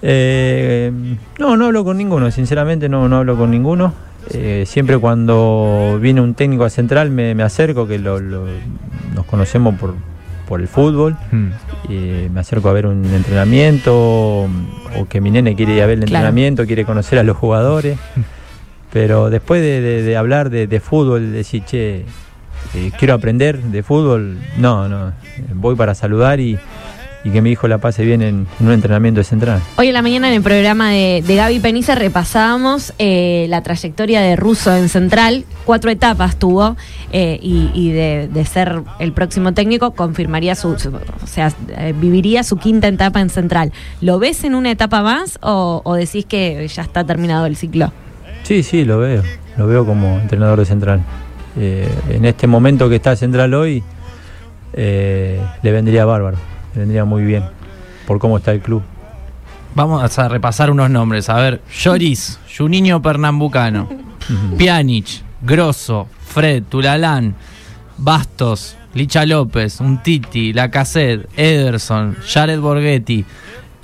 Eh, 0.01 0.91
no, 1.39 1.57
no 1.57 1.65
hablo 1.65 1.83
con 1.83 1.97
ninguno, 1.97 2.29
sinceramente 2.31 2.89
no, 2.89 3.07
no 3.07 3.17
hablo 3.17 3.35
con 3.37 3.51
ninguno. 3.51 3.93
Eh, 4.31 4.63
siempre 4.67 4.97
cuando 4.97 5.99
viene 6.01 6.19
un 6.21 6.33
técnico 6.33 6.63
a 6.65 6.69
Central 6.69 7.11
me, 7.11 7.35
me 7.35 7.43
acerco, 7.43 7.87
que 7.87 7.99
lo- 7.99 8.19
lo- 8.19 8.45
nos 9.13 9.25
conocemos 9.25 9.75
por, 9.75 9.93
por 10.47 10.61
el 10.61 10.67
fútbol. 10.67 11.15
Mm. 11.31 11.47
eh, 11.89 12.29
me 12.33 12.39
acerco 12.39 12.69
a 12.69 12.73
ver 12.73 12.87
un 12.87 13.05
entrenamiento 13.05 13.93
o 13.95 14.49
que 15.09 15.21
mi 15.21 15.29
nene 15.31 15.55
quiere 15.55 15.75
ir 15.75 15.81
a 15.83 15.85
ver 15.85 15.99
el 15.99 16.05
Claro. 16.05 16.25
entrenamiento, 16.27 16.65
quiere 16.65 16.85
conocer 16.85 17.19
a 17.19 17.23
los 17.23 17.37
jugadores. 17.37 17.97
Pero 18.95 19.29
después 19.29 19.61
de, 19.61 20.15
hablar 20.15 20.49
de, 20.49 20.79
fútbol, 20.79 21.33
decir, 21.33 21.65
che, 21.65 22.05
eh, 22.73 22.91
quiero 22.97 23.13
aprender 23.13 23.61
de 23.61 23.83
fútbol, 23.83 24.39
no, 24.55 24.87
no, 24.87 25.11
voy 25.53 25.75
para 25.75 25.93
saludar 25.93 26.39
y, 26.39 26.57
que 27.25 27.41
mi 27.41 27.51
hijo 27.51 27.67
la 27.67 27.79
pase 27.79 28.05
bien 28.05 28.21
en, 28.21 28.47
un 28.61 28.71
entrenamiento 28.71 29.19
de 29.19 29.25
central. 29.25 29.59
Hoy 29.75 29.89
en 29.89 29.95
la 29.95 30.01
mañana 30.01 30.29
en 30.29 30.35
el 30.35 30.41
programa 30.41 30.91
de, 30.91 31.21
Gaby 31.27 31.59
Peniza 31.59 31.95
repasábamos 31.95 32.93
eh, 32.97 33.47
la 33.49 33.61
trayectoria 33.63 34.21
de 34.21 34.37
Russo 34.37 34.73
en 34.73 34.87
Central. 34.87 35.43
Cuatro 35.65 35.91
etapas 35.91 36.37
tuvo 36.39 36.77
eh, 37.11 37.37
y, 37.41 37.91
de, 37.91 38.45
ser 38.45 38.81
el 38.99 39.11
próximo 39.11 39.53
técnico 39.53 39.91
confirmaría 39.91 40.55
su, 40.55 40.69
o 40.69 41.27
sea, 41.27 41.51
eh, 41.77 41.93
viviría 41.99 42.43
su 42.43 42.55
quinta 42.55 42.87
etapa 42.87 43.19
en 43.19 43.29
Central. 43.29 43.73
¿Lo 43.99 44.19
ves 44.19 44.45
en 44.45 44.55
una 44.55 44.71
etapa 44.71 45.01
más 45.01 45.37
o 45.41 45.95
decís 45.97 46.23
que 46.25 46.65
ya 46.69 46.83
está 46.83 47.03
terminado 47.03 47.45
el 47.45 47.57
ciclo? 47.57 47.91
Sí, 48.45 48.61
sí, 48.61 48.85
lo 48.85 48.99
veo, 48.99 49.23
lo 49.57 49.65
veo 49.65 49.87
como 49.87 50.19
entrenador 50.19 50.59
de 50.59 50.65
central. 50.65 51.01
Eh, 51.57 51.89
en 52.09 52.25
este 52.25 52.45
momento 52.45 52.87
que 52.87 52.97
está 52.97 53.15
central 53.15 53.55
hoy, 53.55 53.83
eh, 54.73 55.41
le 55.63 55.71
vendría 55.71 56.05
bárbaro, 56.05 56.37
le 56.75 56.81
vendría 56.81 57.05
muy 57.05 57.23
bien 57.23 57.43
por 58.05 58.19
cómo 58.19 58.37
está 58.37 58.51
el 58.51 58.61
club. 58.61 58.83
Vamos 59.73 60.19
a 60.19 60.29
repasar 60.29 60.69
unos 60.69 60.91
nombres. 60.91 61.27
A 61.27 61.37
ver, 61.37 61.61
Lloris, 61.73 62.39
Juninho 62.55 63.01
Pernambucano, 63.01 63.89
Pjanic, 64.59 65.23
Grosso, 65.41 66.07
Fred, 66.27 66.65
Tulalán, 66.69 67.33
Bastos, 67.97 68.77
Licha 68.93 69.25
López, 69.25 69.79
Untiti, 69.81 70.53
Lacazette, 70.53 71.27
Ederson, 71.35 72.15
Jared 72.31 72.59
Borghetti, 72.59 73.25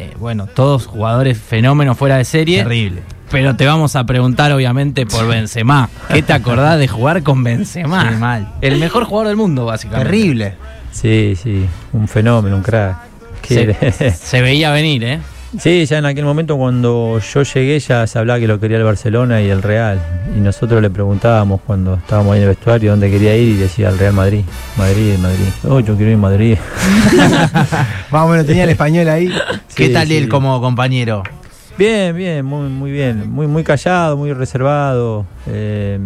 eh, 0.01 0.13
bueno, 0.17 0.47
todos 0.47 0.87
jugadores 0.87 1.37
fenómenos 1.39 1.97
fuera 1.97 2.17
de 2.17 2.25
serie. 2.25 2.63
Terrible. 2.63 3.03
Pero 3.29 3.55
te 3.55 3.65
vamos 3.65 3.95
a 3.95 4.03
preguntar, 4.03 4.51
obviamente, 4.51 5.05
por 5.05 5.27
Benzema. 5.27 5.89
¿Qué 6.11 6.21
te 6.21 6.33
acordás 6.33 6.79
de 6.79 6.87
jugar 6.87 7.23
con 7.23 7.43
Benzema? 7.43 8.09
Sí, 8.09 8.15
mal. 8.17 8.51
El 8.61 8.77
mejor 8.77 9.05
jugador 9.05 9.27
del 9.27 9.37
mundo, 9.37 9.65
básicamente. 9.65 10.11
Terrible. 10.11 10.55
Sí, 10.91 11.37
sí, 11.41 11.65
un 11.93 12.07
fenómeno, 12.07 12.57
un 12.57 12.63
crack. 12.63 12.97
Se, 13.43 14.11
se 14.11 14.41
veía 14.41 14.71
venir, 14.71 15.03
¿eh? 15.03 15.19
Sí, 15.59 15.85
ya 15.85 15.97
en 15.97 16.05
aquel 16.05 16.23
momento 16.23 16.55
cuando 16.55 17.19
yo 17.19 17.43
llegué 17.43 17.77
ya 17.79 18.07
se 18.07 18.17
hablaba 18.17 18.39
que 18.39 18.47
lo 18.47 18.57
quería 18.59 18.77
el 18.77 18.83
Barcelona 18.85 19.41
y 19.41 19.49
el 19.49 19.61
Real. 19.61 19.99
Y 20.35 20.39
nosotros 20.39 20.81
le 20.81 20.89
preguntábamos 20.89 21.59
cuando 21.67 21.95
estábamos 21.95 22.33
ahí 22.33 22.37
en 22.37 22.43
el 22.43 22.49
vestuario 22.49 22.91
dónde 22.91 23.11
quería 23.11 23.35
ir 23.35 23.49
y 23.49 23.57
decía 23.57 23.89
al 23.89 23.99
Real 23.99 24.13
Madrid. 24.13 24.43
Madrid, 24.77 25.17
Madrid. 25.17 25.47
Oh, 25.67 25.79
yo 25.81 25.95
quiero 25.95 26.11
ir 26.11 26.17
a 26.17 26.19
Madrid. 26.19 26.57
Más 28.11 28.23
o 28.23 28.27
menos 28.29 28.45
tenía 28.45 28.63
el 28.63 28.69
español 28.69 29.09
ahí. 29.09 29.29
¿Qué 29.75 29.89
tal 29.89 30.07
sí. 30.07 30.15
él 30.15 30.29
como 30.29 30.61
compañero? 30.61 31.23
Bien, 31.77 32.15
bien, 32.15 32.45
muy, 32.45 32.69
muy 32.69 32.91
bien. 32.91 33.29
Muy, 33.29 33.47
muy 33.47 33.63
callado, 33.63 34.15
muy 34.15 34.31
reservado. 34.33 35.25
eh, 35.47 35.99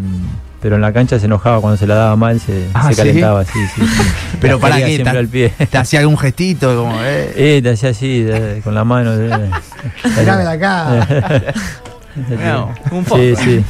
pero 0.65 0.77
en 0.77 0.81
la 0.81 0.91
cancha 0.91 1.19
se 1.19 1.27
enojaba 1.27 1.61
cuando 1.61 1.77
se 1.77 1.85
la 1.85 1.93
daba 1.93 2.15
mal, 2.15 2.39
se, 2.39 2.69
Ah, 2.73 2.87
se 2.87 2.95
¿sí? 2.95 2.97
calentaba, 2.97 3.45
sí, 3.45 3.59
sí. 3.75 3.83
Pero 4.41 4.55
La 4.55 4.61
para 4.61 4.77
qué, 4.77 4.97
ta- 4.97 5.11
al 5.11 5.27
pie. 5.27 5.49
¿Te 5.49 5.77
hacía 5.77 5.99
algún 5.99 6.17
gestito? 6.17 6.75
Como, 6.75 6.95
eh? 7.03 7.31
Eh, 7.35 7.59
te 7.61 7.69
hacía 7.69 7.91
así, 7.91 8.23
de- 8.23 8.61
con 8.63 8.73
la 8.73 8.83
mano. 8.83 9.15
de 9.15 9.43
acá. 10.49 11.07
No, 12.45 12.73
un 12.91 13.03
poco. 13.03 13.21
Sí, 13.21 13.35
sí. 13.35 13.63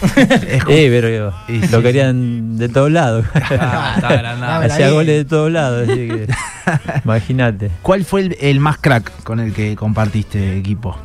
Eh, 0.69 0.87
pero 0.89 1.33
Y 1.49 1.59
sí, 1.61 1.67
lo 1.69 1.81
querían 1.81 2.57
de 2.57 2.69
todos 2.69 2.91
lados. 2.91 3.25
Ah. 3.59 3.97
Dame 3.99 4.65
Hacía 4.71 4.91
goles 4.91 5.17
de 5.17 5.25
todos 5.25 5.51
lados, 5.51 5.89
así 5.89 6.07
que 6.07 6.27
imagínate. 7.03 7.71
¿Cuál 7.81 8.05
fue 8.05 8.21
el, 8.21 8.37
el 8.39 8.59
más 8.61 8.77
crack 8.77 9.11
con 9.23 9.41
el 9.41 9.51
que 9.51 9.75
compartiste 9.75 10.57
equipo? 10.57 10.95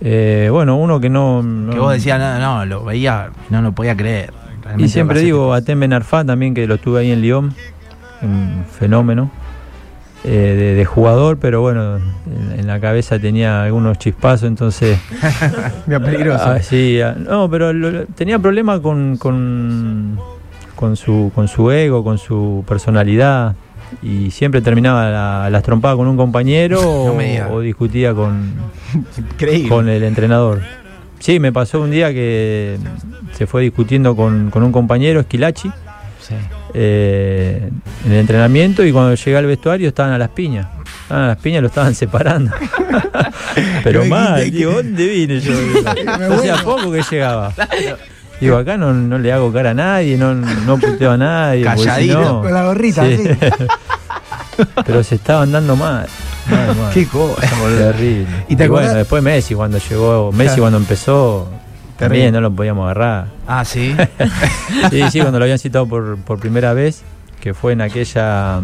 Eh, 0.00 0.48
bueno, 0.52 0.76
uno 0.76 1.00
que 1.00 1.10
no... 1.10 1.42
no- 1.42 1.72
Que 1.72 1.78
vos 1.80 1.92
decías, 1.92 2.18
no, 2.18 2.38
no, 2.38 2.64
lo 2.64 2.84
veía, 2.84 3.30
no 3.50 3.60
lo 3.60 3.72
podía 3.72 3.96
creer. 3.96 4.32
Y 4.78 4.88
siempre 4.88 5.20
digo 5.20 5.52
a 5.54 5.62
Temben 5.62 5.92
Arfat 5.92 6.26
también, 6.26 6.54
que 6.54 6.66
lo 6.66 6.78
tuve 6.78 7.00
ahí 7.00 7.10
en 7.12 7.20
Lyon, 7.22 7.54
un 8.22 8.64
fenómeno 8.78 9.30
eh, 10.24 10.28
de, 10.58 10.74
de 10.74 10.84
jugador, 10.86 11.36
pero 11.38 11.60
bueno, 11.60 11.96
en, 11.96 12.60
en 12.60 12.66
la 12.66 12.80
cabeza 12.80 13.18
tenía 13.18 13.62
algunos 13.64 13.98
chispazos, 13.98 14.48
entonces... 14.48 14.98
Mira, 15.86 16.00
peligroso. 16.00 16.44
Ah, 16.46 16.60
sí, 16.60 16.98
ah, 17.02 17.14
no, 17.18 17.50
pero 17.50 17.72
lo- 17.74 18.06
tenía 18.06 18.38
problemas 18.38 18.80
con, 18.80 19.18
con, 19.18 20.18
con, 20.74 20.96
su, 20.96 21.30
con 21.34 21.46
su 21.48 21.70
ego, 21.70 22.02
con 22.02 22.16
su 22.18 22.64
personalidad. 22.66 23.54
Y 24.02 24.30
siempre 24.30 24.62
terminaba 24.62 25.10
la- 25.10 25.50
las 25.50 25.62
trompadas 25.62 25.96
con 25.98 26.08
un 26.08 26.16
compañero 26.16 26.80
No 26.80 27.54
o, 27.54 27.60
discutía 27.60 28.14
con, 28.14 28.54
Increíble. 29.18 29.68
con 29.68 29.88
el 29.90 30.02
entrenador. 30.04 30.62
Sí, 31.24 31.40
me 31.40 31.52
pasó 31.52 31.80
un 31.80 31.90
día 31.90 32.12
que 32.12 32.76
se 33.32 33.46
fue 33.46 33.62
discutiendo 33.62 34.14
con, 34.14 34.50
con 34.50 34.62
un 34.62 34.70
compañero, 34.70 35.20
Esquilachi, 35.20 35.70
Sí. 36.20 36.34
eh, 36.74 37.70
en 38.04 38.12
el 38.12 38.18
entrenamiento 38.18 38.84
y 38.84 38.92
cuando 38.92 39.14
llegué 39.14 39.34
al 39.38 39.46
vestuario 39.46 39.88
estaban 39.88 40.12
a 40.12 40.18
las 40.18 40.28
piñas. 40.28 40.66
Estaban 41.04 41.24
a 41.24 41.28
las 41.28 41.38
piñas, 41.38 41.62
lo 41.62 41.68
estaban 41.68 41.94
separando. 41.94 42.50
Pero 43.84 44.02
¿Qué- 44.02 44.08
mal, 44.10 44.50
digo, 44.50 44.72
¿dónde 44.72 45.06
vine 45.08 45.40
yo? 45.40 45.52
Hacía 46.36 46.56
poco 46.56 46.92
que 46.92 47.02
llegaba. 47.10 47.54
Digo, 48.38 48.58
acá 48.58 48.76
no, 48.76 48.92
no 48.92 49.16
le 49.18 49.32
hago 49.32 49.50
cara 49.50 49.70
a 49.70 49.74
nadie, 49.74 50.18
no, 50.18 50.34
no 50.34 50.76
puteo 50.78 51.12
a 51.12 51.16
nadie. 51.16 51.60
si 51.60 51.64
Calladito, 51.64 52.20
no- 52.20 52.42
Con 52.42 52.52
la 52.52 52.64
gorrita, 52.66 53.06
Sí. 53.06 53.16
Pero 54.84 55.02
se 55.02 55.14
estaban 55.14 55.50
dando 55.52 55.74
mal. 55.74 56.06
Mal, 56.50 56.76
mal. 56.76 56.92
Qué 56.92 57.06
cosa. 57.06 57.40
Terrible. 57.78 58.26
¿Y 58.48 58.56
te 58.56 58.68
bueno, 58.68 58.76
acordás? 58.86 58.94
después 58.96 59.22
Messi 59.22 59.54
cuando 59.54 59.78
llegó, 59.78 60.32
Messi 60.32 60.46
Claro. 60.48 60.62
cuando 60.62 60.78
empezó, 60.78 61.48
Terrible. 61.48 61.96
también 61.98 62.32
no 62.34 62.40
lo 62.40 62.50
podíamos 62.52 62.84
agarrar. 62.84 63.26
Ah, 63.46 63.64
sí. 63.64 63.94
Sí, 64.90 65.02
sí, 65.10 65.20
cuando 65.20 65.38
lo 65.38 65.44
habían 65.44 65.58
citado 65.58 65.86
por, 65.86 66.16
por 66.18 66.38
primera 66.38 66.72
vez, 66.74 67.02
que 67.40 67.54
fue 67.54 67.72
en 67.72 67.80
aquella 67.80 68.60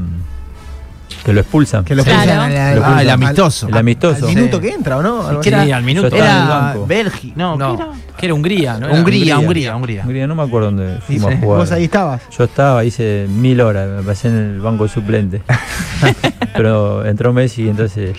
que 1.24 1.32
lo 1.32 1.40
expulsan. 1.40 1.84
Que 1.84 1.94
lo 1.94 2.02
Claro. 2.04 2.20
pulsan 2.20 2.38
al- 2.40 2.56
al- 2.56 2.76
Lo 2.76 2.84
Ah, 2.86 3.02
el 3.02 3.10
al- 3.10 3.22
amistoso. 3.22 3.68
El 3.68 3.76
amistoso. 3.76 4.26
Al 4.26 4.34
minuto 4.34 4.60
que 4.60 4.70
entra, 4.70 4.96
¿o 4.98 5.02
no? 5.02 5.42
Sí, 5.42 5.52
así. 5.52 5.70
al 5.72 5.82
minuto. 5.82 6.14
Era 6.14 6.44
banco. 6.46 6.86
Bélgica, 6.86 7.34
no, 7.36 7.56
No, 7.56 7.76
¿qué 7.76 7.82
era? 7.82 7.92
que 8.16 8.26
era 8.26 8.34
Hungría, 8.34 8.78
¿no? 8.78 8.86
Era 8.88 8.94
Hungría, 8.98 9.38
Hungría, 9.38 9.76
Hungría. 9.76 10.02
Hungría, 10.04 10.26
no 10.26 10.34
me 10.34 10.42
acuerdo 10.42 10.66
dónde 10.70 10.96
Y 10.96 11.00
fuimos 11.18 11.32
a 11.32 11.36
jugar. 11.38 11.58
vos 11.60 11.72
ahí 11.72 11.84
estabas. 11.84 12.22
Yo 12.36 12.44
estaba, 12.44 12.84
hice 12.84 13.26
mil 13.28 13.60
horas, 13.60 13.88
me 13.88 14.02
pasé 14.02 14.28
en 14.28 14.36
el 14.36 14.60
banco 14.60 14.88
suplente. 14.88 15.42
Pero 16.54 17.04
entró 17.06 17.32
Messi, 17.32 17.68
entonces. 17.68 18.16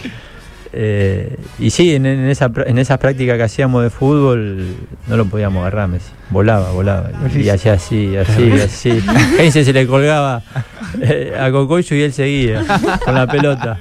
Eh, 0.74 1.36
y 1.60 1.70
sí, 1.70 1.96
en, 1.96 2.06
en 2.06 2.30
esa, 2.30 2.50
en 2.66 2.78
esas 2.78 2.98
prácticas 2.98 3.38
que 3.38 3.44
hacíamos 3.44 3.84
de 3.84 3.90
fútbol, 3.90 4.76
no 5.08 5.18
lo 5.18 5.26
podíamos 5.26 5.62
agarrar 5.62 5.88
Messi. 5.90 6.12
Volaba, 6.30 6.72
volaba. 6.72 7.10
Y, 7.36 7.50
hacía 7.50 7.74
así, 7.74 8.16
así, 8.16 8.52
así. 8.54 9.04
Heinze 9.38 9.66
se 9.66 9.74
le 9.74 9.86
colgaba 9.86 10.42
eh, 11.02 11.36
a 11.38 11.52
Cocoyo 11.52 11.96
y 11.98 12.02
él 12.04 12.14
seguía 12.14 12.64
con 13.04 13.16
la 13.16 13.28
pelota. 13.28 13.78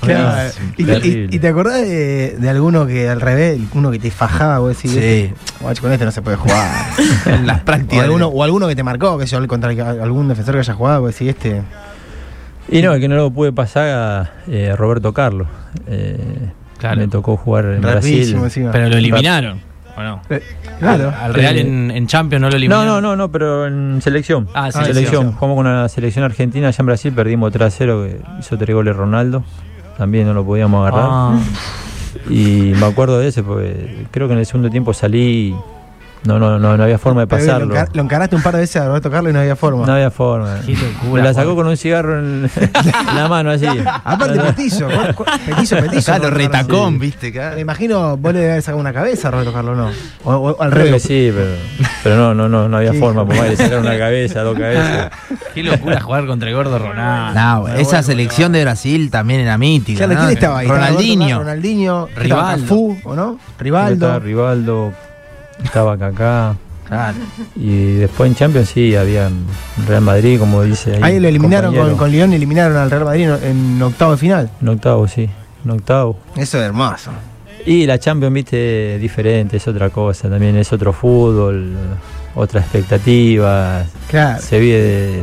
Claro. 0.00 0.50
No, 0.60 0.72
¿Y, 0.76 0.84
te- 0.84 0.92
terrible. 0.92 1.28
y- 1.32 1.36
y 1.36 1.38
te 1.40 1.48
acordás 1.48 1.80
de, 1.80 2.36
de 2.38 2.48
alguno 2.50 2.86
que 2.86 3.08
al 3.08 3.20
revés, 3.20 3.58
uno 3.72 3.90
que 3.90 3.98
te 3.98 4.10
fajaba, 4.10 4.58
vos 4.60 4.76
decís, 4.76 4.92
Sí. 4.92 4.98
"Este, 4.98 5.34
guacho, 5.60 5.82
con 5.82 5.92
este 5.92 6.04
no 6.04 6.10
se 6.12 6.22
puede 6.22 6.36
jugar. 6.36 6.70
En 7.26 7.46
las 7.46 7.62
o, 7.62 7.64
prácticas. 7.64 8.04
alguno, 8.04 8.28
o 8.28 8.42
alguno 8.44 8.68
que 8.68 8.76
te 8.76 8.82
marcó, 8.82 9.18
que 9.18 9.26
yo, 9.26 9.44
contra 9.48 9.72
el 9.72 9.80
algún 9.80 10.28
defensor 10.28 10.54
que 10.54 10.60
haya 10.60 10.74
jugado, 10.74 11.00
vos 11.00 11.12
decís, 11.12 11.30
este. 11.30 11.62
Y 12.70 12.82
no, 12.82 12.92
el 12.94 13.00
que 13.00 13.08
no 13.08 13.16
lo 13.16 13.30
pude 13.30 13.52
pasar 13.52 13.88
a 13.88 14.32
eh, 14.48 14.74
Roberto 14.76 15.12
Carlos. 15.12 15.46
Eh, 15.86 16.18
Claro. 16.78 17.00
Me 17.00 17.08
tocó 17.08 17.36
jugar 17.38 17.64
en 17.66 17.80
Brasil. 17.80 18.34
Encima. 18.34 18.70
Pero 18.72 18.88
lo 18.90 18.96
eliminaron. 18.98 19.58
¿O 19.96 20.02
no? 20.02 20.20
Eh, 20.28 20.42
claro. 20.80 21.14
Al 21.18 21.32
Real 21.32 21.56
Eh, 21.56 21.60
en, 21.60 21.90
en 21.92 22.06
Champions 22.06 22.42
no 22.42 22.48
lo 22.48 22.50
No, 22.50 22.56
eliminaron. 22.56 22.86
no, 22.86 23.00
no, 23.00 23.16
no, 23.16 23.30
pero 23.30 23.66
en 23.66 24.02
selección. 24.02 24.48
Ah, 24.52 24.70
selección. 24.70 24.94
selección. 24.94 25.32
Jugamos 25.32 25.56
con 25.56 25.66
la 25.66 25.88
selección 25.88 26.24
argentina 26.26 26.68
allá 26.68 26.76
en 26.80 26.86
Brasil, 26.86 27.12
perdimos 27.14 27.52
3 27.52 27.66
a 27.68 27.70
0, 27.70 28.04
que 28.06 28.20
hizo 28.40 28.58
tres 28.58 28.74
goles 28.74 28.94
Ronaldo. 28.96 29.44
También 29.96 30.26
no 30.26 30.34
lo 30.34 30.44
podíamos 30.44 30.86
agarrar. 30.86 31.08
Ah, 31.10 31.38
Y 32.28 32.72
me 32.78 32.84
acuerdo 32.86 33.18
de 33.18 33.28
ese, 33.28 33.42
porque 33.42 34.06
creo 34.10 34.26
que 34.26 34.34
en 34.34 34.40
el 34.40 34.46
segundo 34.46 34.68
tiempo 34.68 34.92
salí. 34.92 35.54
No, 36.24 36.38
no, 36.38 36.58
no, 36.58 36.76
no 36.76 36.82
había 36.82 36.98
forma 36.98 37.20
de 37.22 37.26
pasarlo. 37.26 37.66
Lo, 37.66 37.74
encar- 37.74 37.90
lo 37.92 38.02
encaraste 38.02 38.34
un 38.36 38.42
par 38.42 38.54
de 38.54 38.60
veces 38.60 38.76
a 38.80 38.86
Roberto 38.86 39.10
Carlos 39.10 39.30
y 39.30 39.34
no 39.34 39.40
había 39.40 39.56
forma. 39.56 39.86
No 39.86 39.92
había 39.92 40.10
forma. 40.10 40.56
Qué 40.64 40.72
locura, 40.74 41.22
Me 41.22 41.28
la 41.28 41.34
sacó 41.34 41.54
con 41.54 41.66
un 41.66 41.76
cigarro 41.76 42.18
en, 42.18 42.50
en 42.56 43.14
la 43.16 43.28
mano 43.28 43.50
así. 43.50 43.66
Aparte, 44.04 44.40
petizo, 44.40 44.88
petizo, 45.46 45.76
petizo. 45.76 46.04
Claro, 46.12 46.30
Roberto 46.30 46.30
retacón, 46.30 46.94
Sí. 46.94 46.98
viste. 47.00 47.26
Me 47.26 47.32
claro. 47.32 47.58
imagino, 47.60 48.16
vos 48.16 48.32
le 48.32 48.40
debes 48.40 48.64
sacar 48.64 48.80
una 48.80 48.92
cabeza 48.92 49.28
a 49.28 49.30
Roberto 49.32 49.52
Carlos, 49.52 49.76
¿no? 49.76 49.90
O, 50.24 50.34
o 50.34 50.62
al 50.62 50.70
Creo 50.70 50.82
que 50.84 50.88
revés. 50.90 51.02
sí, 51.02 51.30
pero, 51.34 51.50
pero 52.02 52.16
no, 52.16 52.34
no, 52.34 52.48
no, 52.48 52.68
no 52.68 52.76
había 52.78 52.92
Sí. 52.92 52.98
forma, 52.98 53.26
por 53.26 53.34
más 53.36 53.44
que 53.44 53.50
le 53.50 53.56
sacaron 53.56 53.86
una 53.86 53.98
cabeza, 53.98 54.40
dos 54.42 54.58
cabezas. 54.58 55.10
Qué 55.54 55.62
locura 55.62 56.00
jugar 56.00 56.26
contra 56.26 56.48
el 56.48 56.54
gordo 56.54 56.78
Ronaldo. 56.78 57.38
No, 57.38 57.68
esa 57.68 58.02
selección 58.02 58.52
de 58.52 58.62
Brasil 58.64 59.10
también 59.10 59.40
era 59.40 59.58
mítica. 59.58 60.06
Claro, 60.06 60.14
¿no? 60.14 60.20
¿quién 60.26 60.38
estaba 60.38 60.58
ahí? 60.60 60.68
Ronaldinho. 60.68 61.38
Ronaldinho, 61.40 62.08
Rivaldo. 62.16 62.62
Cafú, 62.66 62.98
¿o 63.04 63.14
no? 63.14 63.38
Rivaldo. 63.58 64.18
Rivaldo, 64.20 64.92
estaba 65.64 65.98
Kaká. 65.98 66.56
Claro. 66.86 67.16
Y 67.56 67.94
después 67.94 68.30
en 68.30 68.36
Champions 68.36 68.68
sí, 68.68 68.94
había 68.94 69.30
Real 69.88 70.02
Madrid, 70.02 70.38
como 70.38 70.62
dice 70.62 70.96
ahí. 70.96 71.02
Ahí 71.02 71.20
lo 71.20 71.28
eliminaron 71.28 71.74
con, 71.74 71.96
con 71.96 72.10
Lyon, 72.10 72.32
eliminaron 72.32 72.76
al 72.76 72.90
Real 72.90 73.04
Madrid 73.04 73.28
en, 73.42 73.76
en 73.76 73.82
octavo 73.82 74.12
de 74.12 74.18
final. 74.18 74.50
En 74.60 74.68
octavo, 74.68 75.08
sí, 75.08 75.28
en 75.64 75.70
octavo. 75.70 76.18
Eso 76.36 76.58
es 76.58 76.64
hermoso. 76.64 77.10
Y 77.66 77.86
la 77.86 77.98
Champions, 77.98 78.34
viste, 78.34 78.98
diferente, 78.98 79.56
es 79.56 79.66
otra 79.66 79.88
cosa, 79.88 80.28
también 80.28 80.56
es 80.56 80.70
otro 80.72 80.92
fútbol, 80.92 81.72
otra 82.34 82.60
expectativa. 82.60 83.82
Claro. 84.08 84.42
Se 84.42 84.58
vive 84.58 85.22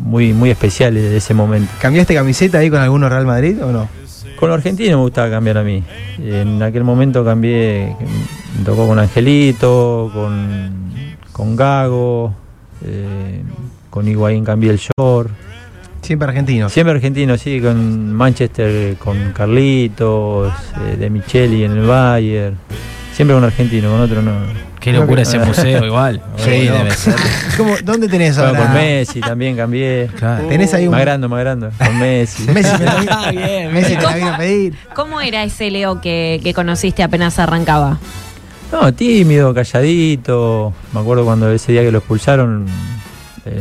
muy, 0.00 0.32
muy 0.32 0.50
especial 0.50 0.94
de 0.94 1.16
ese 1.16 1.32
momento. 1.32 1.72
¿Cambiaste 1.80 2.14
camiseta 2.14 2.58
ahí 2.58 2.68
con 2.68 2.80
alguno 2.80 3.08
Real 3.08 3.24
Madrid 3.24 3.62
o 3.62 3.70
no? 3.70 3.88
Con 4.42 4.48
los 4.48 4.58
argentinos 4.58 4.96
me 4.96 5.02
gustaba 5.02 5.30
cambiar 5.30 5.58
a 5.58 5.62
mí. 5.62 5.84
En 6.18 6.60
aquel 6.64 6.82
momento 6.82 7.24
cambié, 7.24 7.94
me 8.58 8.64
tocó 8.64 8.88
con 8.88 8.98
Angelito, 8.98 10.10
con, 10.12 10.90
con 11.30 11.54
Gago, 11.54 12.34
eh, 12.84 13.40
con 13.88 14.08
Higuaín 14.08 14.44
cambié 14.44 14.72
el 14.72 14.78
short. 14.78 15.30
Siempre 16.00 16.26
argentinos. 16.26 16.72
Siempre 16.72 16.92
argentino, 16.92 17.38
sí, 17.38 17.60
con 17.60 18.12
Manchester, 18.12 18.96
con 18.96 19.32
Carlitos, 19.32 20.52
eh, 20.88 20.96
de 20.96 21.08
Micheli 21.08 21.62
en 21.62 21.78
el 21.78 21.86
Bayern. 21.86 22.56
Siempre 23.22 23.36
con 23.36 23.44
argentino, 23.44 23.88
con 23.88 24.00
otro 24.00 24.20
no. 24.20 24.32
Qué 24.80 24.92
locura 24.92 25.22
ese 25.22 25.38
museo 25.38 25.84
igual. 25.86 26.20
Sí, 26.38 26.50
debe 26.66 26.90
ser. 26.90 27.14
¿Cómo- 27.56 27.76
¿Dónde 27.84 28.08
tenés 28.08 28.34
Bueno, 28.36 28.48
ahora? 28.50 28.64
con 28.64 28.74
Messi 28.74 29.20
también 29.20 29.56
cambié. 29.56 30.10
Claro. 30.18 30.48
Tenés 30.48 30.74
ahí 30.74 30.86
un. 30.86 30.90
Más 30.90 31.02
grande, 31.02 31.28
más 31.28 31.38
grande. 31.38 31.68
Con 31.78 31.98
Messi. 32.00 32.42
Messi 32.52 32.78
me 32.80 32.84
la 32.84 32.94
vino, 32.96 33.12
Ah, 33.14 33.30
bien, 33.30 33.72
Messi 33.72 33.94
te 33.94 34.02
la 34.02 34.16
vino 34.16 34.34
a 34.34 34.36
pedir. 34.38 34.74
¿Cómo 34.96 35.20
era 35.20 35.44
ese 35.44 35.70
Leo 35.70 36.00
que, 36.00 36.40
que 36.42 36.52
conociste 36.52 37.04
apenas 37.04 37.38
arrancaba? 37.38 37.98
No, 38.72 38.92
tímido, 38.92 39.54
calladito. 39.54 40.72
Me 40.92 40.98
acuerdo 40.98 41.24
cuando 41.24 41.48
ese 41.52 41.70
día 41.70 41.82
que 41.82 41.92
lo 41.92 41.98
expulsaron, 41.98 42.66
eh, 43.46 43.60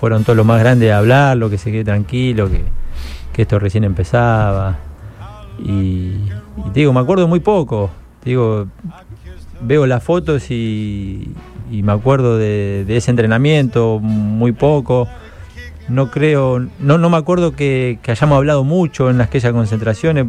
fueron 0.00 0.24
todos 0.24 0.36
los 0.36 0.44
más 0.44 0.58
grandes 0.58 0.90
a 0.90 0.98
hablarlo, 0.98 1.48
que 1.48 1.58
se 1.58 1.70
quede 1.70 1.84
tranquilo, 1.84 2.50
que, 2.50 2.64
que 3.32 3.42
esto 3.42 3.60
recién 3.60 3.84
empezaba. 3.84 4.78
Y, 5.60 5.70
y 5.70 6.70
te 6.74 6.80
digo, 6.80 6.92
me 6.92 6.98
acuerdo 6.98 7.28
muy 7.28 7.38
poco. 7.38 7.88
Te 8.22 8.30
digo, 8.30 8.66
veo 9.62 9.86
las 9.86 10.02
fotos 10.02 10.50
y, 10.50 11.32
y 11.70 11.82
me 11.82 11.92
acuerdo 11.92 12.36
de, 12.38 12.84
de 12.86 12.96
ese 12.96 13.10
entrenamiento 13.10 13.98
muy 14.00 14.52
poco. 14.52 15.08
No 15.88 16.10
creo, 16.10 16.60
no, 16.78 16.98
no 16.98 17.10
me 17.10 17.16
acuerdo 17.16 17.52
que, 17.52 17.98
que 18.02 18.10
hayamos 18.12 18.36
hablado 18.36 18.62
mucho 18.62 19.10
en 19.10 19.20
aquellas 19.20 19.52
concentraciones, 19.52 20.26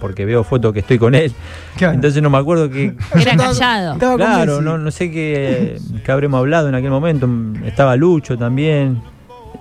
porque 0.00 0.26
veo 0.26 0.44
fotos 0.44 0.72
que 0.74 0.80
estoy 0.80 0.98
con 0.98 1.14
él. 1.14 1.32
Claro. 1.76 1.94
Entonces 1.94 2.22
no 2.22 2.28
me 2.28 2.36
acuerdo 2.38 2.68
que, 2.68 2.94
Era 3.18 3.36
callado. 3.36 3.96
Claro, 4.16 4.60
no, 4.60 4.76
no 4.76 4.90
sé 4.90 5.10
qué, 5.10 5.78
qué 6.04 6.12
habremos 6.12 6.38
hablado 6.38 6.68
en 6.68 6.74
aquel 6.74 6.90
momento. 6.90 7.28
Estaba 7.64 7.96
Lucho 7.96 8.36
también. 8.36 9.00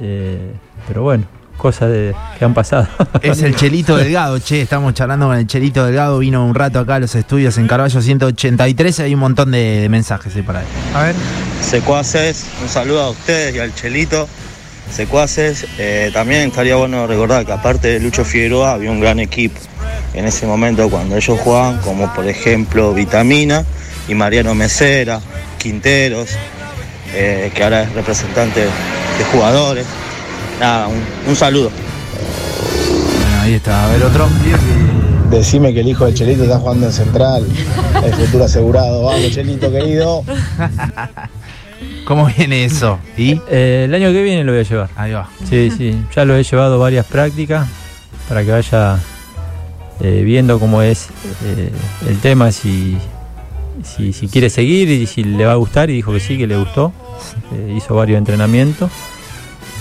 eh, 0.01 0.51
pero 0.87 1.03
bueno, 1.03 1.23
cosas 1.61 1.89
de, 1.89 2.15
que 2.37 2.43
han 2.43 2.53
pasado. 2.53 2.87
Es 3.21 3.41
el 3.43 3.55
Chelito 3.55 3.95
Delgado, 3.95 4.39
che, 4.39 4.61
estamos 4.61 4.93
charlando 4.93 5.27
con 5.27 5.37
el 5.37 5.47
Chelito 5.47 5.85
Delgado, 5.85 6.19
vino 6.19 6.45
un 6.45 6.55
rato 6.55 6.79
acá 6.79 6.95
a 6.95 6.99
los 6.99 7.13
estudios 7.15 7.57
en 7.57 7.67
Carballo 7.67 8.01
183, 8.01 8.99
hay 9.01 9.13
un 9.13 9.19
montón 9.19 9.51
de, 9.51 9.81
de 9.81 9.89
mensajes 9.89 10.35
ahí 10.35 10.41
para 10.41 10.61
él. 10.61 10.67
A 10.95 11.03
ver. 11.03 11.15
Secuaces, 11.61 12.45
un 12.61 12.67
saludo 12.67 13.01
a 13.01 13.09
ustedes 13.11 13.55
y 13.55 13.59
al 13.59 13.73
Chelito. 13.75 14.27
Secuaces, 14.91 15.65
eh, 15.77 16.09
también 16.11 16.49
estaría 16.49 16.75
bueno 16.75 17.07
recordar 17.07 17.45
que 17.45 17.53
aparte 17.53 17.87
de 17.87 17.99
Lucho 17.99 18.25
Figueroa 18.25 18.73
había 18.73 18.91
un 18.91 18.99
gran 18.99 19.19
equipo 19.19 19.59
en 20.13 20.25
ese 20.25 20.45
momento 20.45 20.89
cuando 20.89 21.15
ellos 21.15 21.39
jugaban, 21.39 21.77
como 21.79 22.13
por 22.13 22.27
ejemplo 22.27 22.93
Vitamina 22.93 23.63
y 24.07 24.15
Mariano 24.15 24.53
Mesera, 24.55 25.21
Quinteros, 25.57 26.31
eh, 27.13 27.51
que 27.53 27.63
ahora 27.63 27.83
es 27.83 27.93
representante 27.93 28.61
de 28.61 29.23
jugadores. 29.31 29.85
Nada, 30.61 30.87
un, 30.89 31.03
un 31.27 31.35
saludo. 31.35 31.71
Bueno, 31.71 33.41
ahí 33.41 33.55
está, 33.55 33.83
a 33.83 33.87
ver 33.91 34.03
otro. 34.03 34.29
Decime 35.31 35.73
que 35.73 35.79
el 35.79 35.87
hijo 35.87 36.05
de 36.05 36.13
Chelito 36.13 36.43
está 36.43 36.59
jugando 36.59 36.85
en 36.85 36.93
Central. 36.93 37.47
El 38.03 38.13
futuro 38.13 38.43
asegurado. 38.43 39.05
Vamos, 39.05 39.31
Chelito, 39.31 39.71
querido. 39.71 40.23
¿Cómo 42.05 42.27
viene 42.37 42.65
eso? 42.65 42.99
¿Y? 43.17 43.41
Eh, 43.49 43.85
el 43.85 43.95
año 43.95 44.11
que 44.11 44.21
viene 44.21 44.43
lo 44.43 44.51
voy 44.51 44.61
a 44.61 44.63
llevar. 44.63 44.89
Ahí 44.95 45.13
va. 45.13 45.27
Sí, 45.49 45.71
sí, 45.75 45.99
ya 46.15 46.25
lo 46.25 46.35
he 46.35 46.43
llevado 46.43 46.77
varias 46.77 47.07
prácticas 47.07 47.67
para 48.29 48.43
que 48.43 48.51
vaya 48.51 48.99
eh, 49.99 50.21
viendo 50.23 50.59
cómo 50.59 50.83
es 50.83 51.07
eh, 51.43 51.71
el 52.07 52.19
tema, 52.19 52.51
si, 52.51 52.99
si, 53.83 54.13
si 54.13 54.27
quiere 54.27 54.51
seguir 54.51 54.89
y 54.89 55.07
si 55.07 55.23
le 55.23 55.43
va 55.43 55.53
a 55.53 55.55
gustar, 55.55 55.89
y 55.89 55.93
dijo 55.93 56.13
que 56.13 56.19
sí, 56.19 56.37
que 56.37 56.45
le 56.45 56.57
gustó. 56.57 56.93
Eh, 57.51 57.73
hizo 57.77 57.95
varios 57.95 58.19
entrenamientos, 58.19 58.91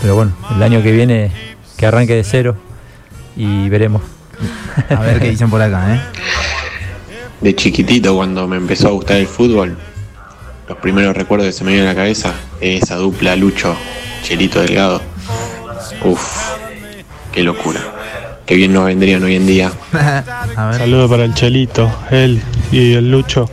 pero 0.01 0.15
bueno, 0.15 0.33
el 0.55 0.63
año 0.63 0.83
que 0.83 0.93
viene 0.93 1.31
que 1.77 1.87
arranque 1.87 2.15
de 2.15 2.25
cero 2.25 2.57
y 3.37 3.69
veremos. 3.69 4.03
A 4.89 5.01
ver 5.01 5.21
qué 5.21 5.31
dicen 5.31 5.51
por 5.51 5.61
acá, 5.61 5.95
¿eh? 5.95 6.01
De 7.41 7.55
chiquitito, 7.55 8.15
cuando 8.15 8.47
me 8.47 8.57
empezó 8.57 8.89
a 8.89 8.91
gustar 8.91 9.17
el 9.17 9.27
fútbol, 9.27 9.77
los 10.69 10.79
primeros 10.79 11.17
recuerdos 11.17 11.47
que 11.47 11.53
se 11.53 11.65
me 11.65 11.73
vienen 11.73 11.89
a 11.89 11.93
la 11.93 11.97
cabeza 11.97 12.35
es 12.61 12.83
esa 12.83 12.97
dupla 12.97 13.35
Lucho, 13.37 13.75
Chelito 14.23 14.61
Delgado. 14.61 15.01
Uf, 16.05 16.51
qué 17.33 17.43
locura. 17.43 17.81
Qué 18.47 18.57
bien 18.57 18.73
nos 18.73 18.85
vendrían 18.85 19.23
hoy 19.23 19.37
en 19.37 19.47
día. 19.47 19.73
A 20.57 20.67
ver. 20.67 20.79
Saludo 20.79 21.09
para 21.09 21.25
el 21.25 21.35
Chelito, 21.35 21.91
él 22.11 22.43
y 22.73 22.95
el 22.95 23.11
Lucho 23.11 23.49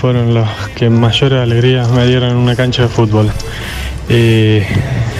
fueron 0.00 0.34
los 0.34 0.48
que 0.76 0.90
mayor 0.90 1.34
alegría 1.34 1.86
me 1.88 2.06
dieron 2.06 2.30
en 2.30 2.36
una 2.36 2.54
cancha 2.54 2.82
de 2.82 2.88
fútbol. 2.88 3.30
Eh, 4.08 4.66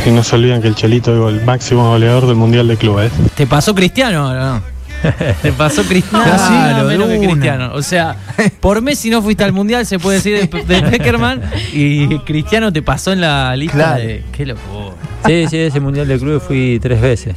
y 0.07 0.11
no 0.11 0.22
se 0.22 0.36
olviden 0.36 0.61
que 0.61 0.68
el 0.68 0.74
Chelito 0.74 1.28
es 1.28 1.34
el 1.34 1.44
máximo 1.44 1.88
goleador 1.88 2.26
del 2.26 2.36
Mundial 2.36 2.68
de 2.68 2.76
Clubes. 2.76 3.12
¿Te 3.34 3.46
pasó 3.46 3.74
Cristiano 3.74 4.28
o 4.28 4.34
no? 4.34 4.62
Te 5.42 5.52
pasó 5.52 5.82
Cristiano. 5.82 6.84
Menos 6.84 7.09
que 7.09 7.18
una. 7.18 7.28
Cristiano. 7.28 7.70
O 7.74 7.82
sea, 7.82 8.16
por 8.61 8.80
Messi 8.80 9.11
no 9.11 9.22
fuiste 9.22 9.44
al 9.44 9.52
mundial, 9.52 9.84
se 9.86 9.98
puede 9.98 10.18
decir 10.18 10.48
de, 10.48 10.82
Peckerman. 10.82 11.42
Y 11.72 12.18
Cristiano 12.20 12.72
te 12.72 12.82
pasó 12.82 13.12
en 13.12 13.20
la 13.20 13.55
lista 13.57 13.76
Claro. 13.76 14.02
de. 14.02 14.24
Qué 14.32 14.46
locura. 14.46 14.94
Sí, 15.26 15.46
sí, 15.48 15.59
ese 15.59 15.80
Mundial 15.80 16.07
de 16.07 16.18
Clubes 16.18 16.42
fui 16.42 16.78
tres 16.80 17.00
veces. 17.00 17.34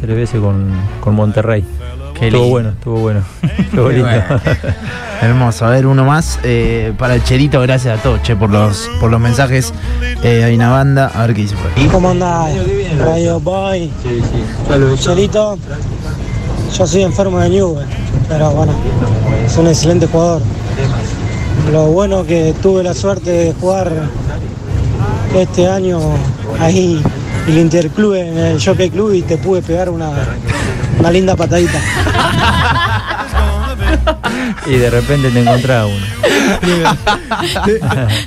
Tres 0.00 0.16
veces 0.16 0.40
con, 0.40 0.70
con 1.00 1.14
Monterrey. 1.14 1.64
Qué 2.14 2.28
estuvo 2.28 2.42
lindo. 2.42 2.50
bueno, 2.50 2.68
estuvo 2.70 2.98
bueno. 2.98 3.22
Estuvo 3.58 3.90
lindo. 3.90 4.08
Hermoso, 5.20 5.66
a 5.66 5.70
ver 5.70 5.86
uno 5.86 6.04
más 6.04 6.38
eh, 6.42 6.92
para 6.98 7.14
el 7.14 7.24
Chelito, 7.24 7.60
gracias 7.60 7.98
a 7.98 8.02
todos, 8.02 8.22
che, 8.22 8.36
por 8.36 8.50
los, 8.50 8.90
por 9.00 9.10
los 9.10 9.20
mensajes. 9.20 9.72
Eh, 10.22 10.44
hay 10.44 10.54
una 10.54 10.70
banda, 10.70 11.10
a 11.14 11.26
ver 11.26 11.34
qué 11.34 11.42
dice 11.42 11.56
por. 11.56 11.90
¿Cómo 11.90 12.10
andás? 12.10 12.52
Radio 12.98 13.40
Boy. 13.40 13.90
Chelito, 14.96 15.58
yo 16.76 16.86
soy 16.86 17.02
enfermo 17.02 17.38
de 17.40 17.50
Newell, 17.50 17.86
pero 18.28 18.50
bueno, 18.50 18.72
es 19.46 19.56
un 19.56 19.66
excelente 19.66 20.06
jugador. 20.06 20.42
Lo 21.72 21.86
bueno 21.86 22.24
que 22.24 22.54
tuve 22.62 22.82
la 22.82 22.94
suerte 22.94 23.30
de 23.30 23.52
jugar 23.54 23.90
este 25.34 25.68
año 25.68 25.98
ahí 26.60 27.02
el 27.46 27.58
Interclub, 27.58 28.14
en 28.14 28.38
el 28.38 28.64
Jockey 28.64 28.90
Club 28.90 29.12
y 29.14 29.22
te 29.22 29.36
pude 29.36 29.62
pegar 29.62 29.90
una, 29.90 30.10
una 30.98 31.10
linda 31.10 31.36
patadita. 31.36 31.78
y 34.66 34.76
de 34.76 34.90
repente 34.90 35.30
te 35.30 35.40
encontraba 35.40 35.86
uno. 35.86 36.06
¿Te, 37.64 37.80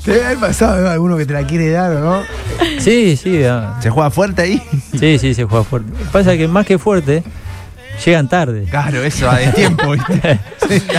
te 0.03 0.11
debe 0.11 0.25
haber 0.25 0.37
pasado 0.39 0.81
¿no? 0.81 0.89
alguno 0.89 1.17
que 1.17 1.25
te 1.25 1.33
la 1.33 1.45
quiere 1.45 1.69
dar 1.69 1.91
o 1.93 1.99
no? 1.99 2.21
Sí, 2.79 3.17
sí, 3.17 3.43
ah, 3.43 3.77
¿Se 3.81 3.89
juega 3.89 4.09
fuerte 4.11 4.41
ahí? 4.43 4.61
sí, 4.99 5.17
sí, 5.19 5.33
se 5.33 5.45
juega 5.45 5.63
fuerte. 5.63 5.91
Pasa 6.11 6.35
que 6.37 6.47
más 6.47 6.65
que 6.65 6.77
fuerte, 6.77 7.23
llegan 8.05 8.27
tarde. 8.27 8.65
Claro, 8.69 9.03
eso, 9.03 9.29
a 9.29 9.37
tiempo, 9.37 9.91
¿viste? 9.91 10.39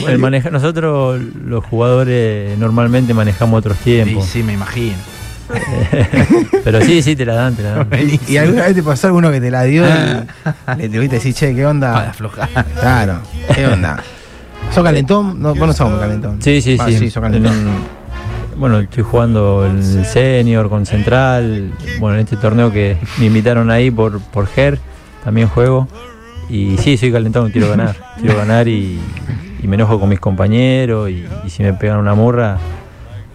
El 0.07 0.19
maneja- 0.19 0.51
nosotros 0.51 1.21
los 1.45 1.65
jugadores 1.65 2.59
normalmente 2.59 3.15
manejamos 3.15 3.59
otros 3.59 3.77
Sí, 3.79 3.85
tiempos. 3.93 4.27
sí, 4.27 4.43
me 4.43 4.55
imagino. 4.55 4.97
Pero 6.65 6.81
sí, 6.83 7.03
sí, 7.03 7.17
te 7.17 7.25
la 7.25 7.35
dan, 7.35 7.55
te 7.55 7.63
la 7.63 7.71
dan. 7.77 7.89
¿Y 8.29 8.37
alguna 8.37 8.63
vez 8.65 8.75
te 8.75 8.83
pasó 8.83 9.07
alguno 9.09 9.31
que 9.31 9.41
te 9.41 9.51
la 9.51 9.65
dio 9.65 9.85
y 9.87 10.79
le 10.79 10.89
tuviste 10.89 11.17
decir, 11.17 11.35
che, 11.35 11.49
¿qué 11.55 11.63
Para 11.63 11.71
onda? 11.71 12.11
aflojar. 12.11 12.49
Claro, 12.81 13.21
¿qué 13.55 13.67
onda? 13.67 14.03
¿Sos 14.75 14.85
calentón? 14.85 15.41
No, 15.41 15.55
vos 15.55 15.67
no 15.67 15.73
sos 15.73 15.99
calentón. 15.99 16.43
Sí, 16.43 16.61
sí, 16.61 16.77
Ah, 16.79 16.87
sí. 16.89 16.99
sí, 16.99 17.11
sos 17.11 17.17
En 17.17 17.23
calentón. 17.33 17.53
un- 17.57 17.99
bueno, 18.59 18.81
estoy 18.81 19.05
jugando 19.05 19.65
en 19.67 19.79
el 19.79 20.05
senior 20.05 20.69
con 20.69 20.85
Central. 20.85 21.73
Bueno, 22.01 22.17
en 22.17 22.25
este 22.25 22.37
torneo 22.37 22.73
que 22.73 22.97
me 23.19 23.27
invitaron 23.27 23.71
ahí 23.71 23.91
por, 23.91 24.21
por 24.21 24.47
GER, 24.49 24.79
también 25.25 25.49
juego. 25.49 25.87
Y 26.51 26.77
sí, 26.79 26.97
soy 26.97 27.13
calentón, 27.13 27.51
quiero 27.53 27.69
ganar. 27.69 27.95
Quiero 28.21 28.37
ganar 28.37 28.67
y, 28.67 28.99
y 29.63 29.67
me 29.69 29.77
enojo 29.77 30.01
con 30.01 30.09
mis 30.09 30.19
compañeros. 30.19 31.09
Y, 31.09 31.25
y 31.45 31.51
si 31.51 31.63
me 31.63 31.73
pegan 31.75 31.99
una 31.99 32.15
murra, 32.15 32.59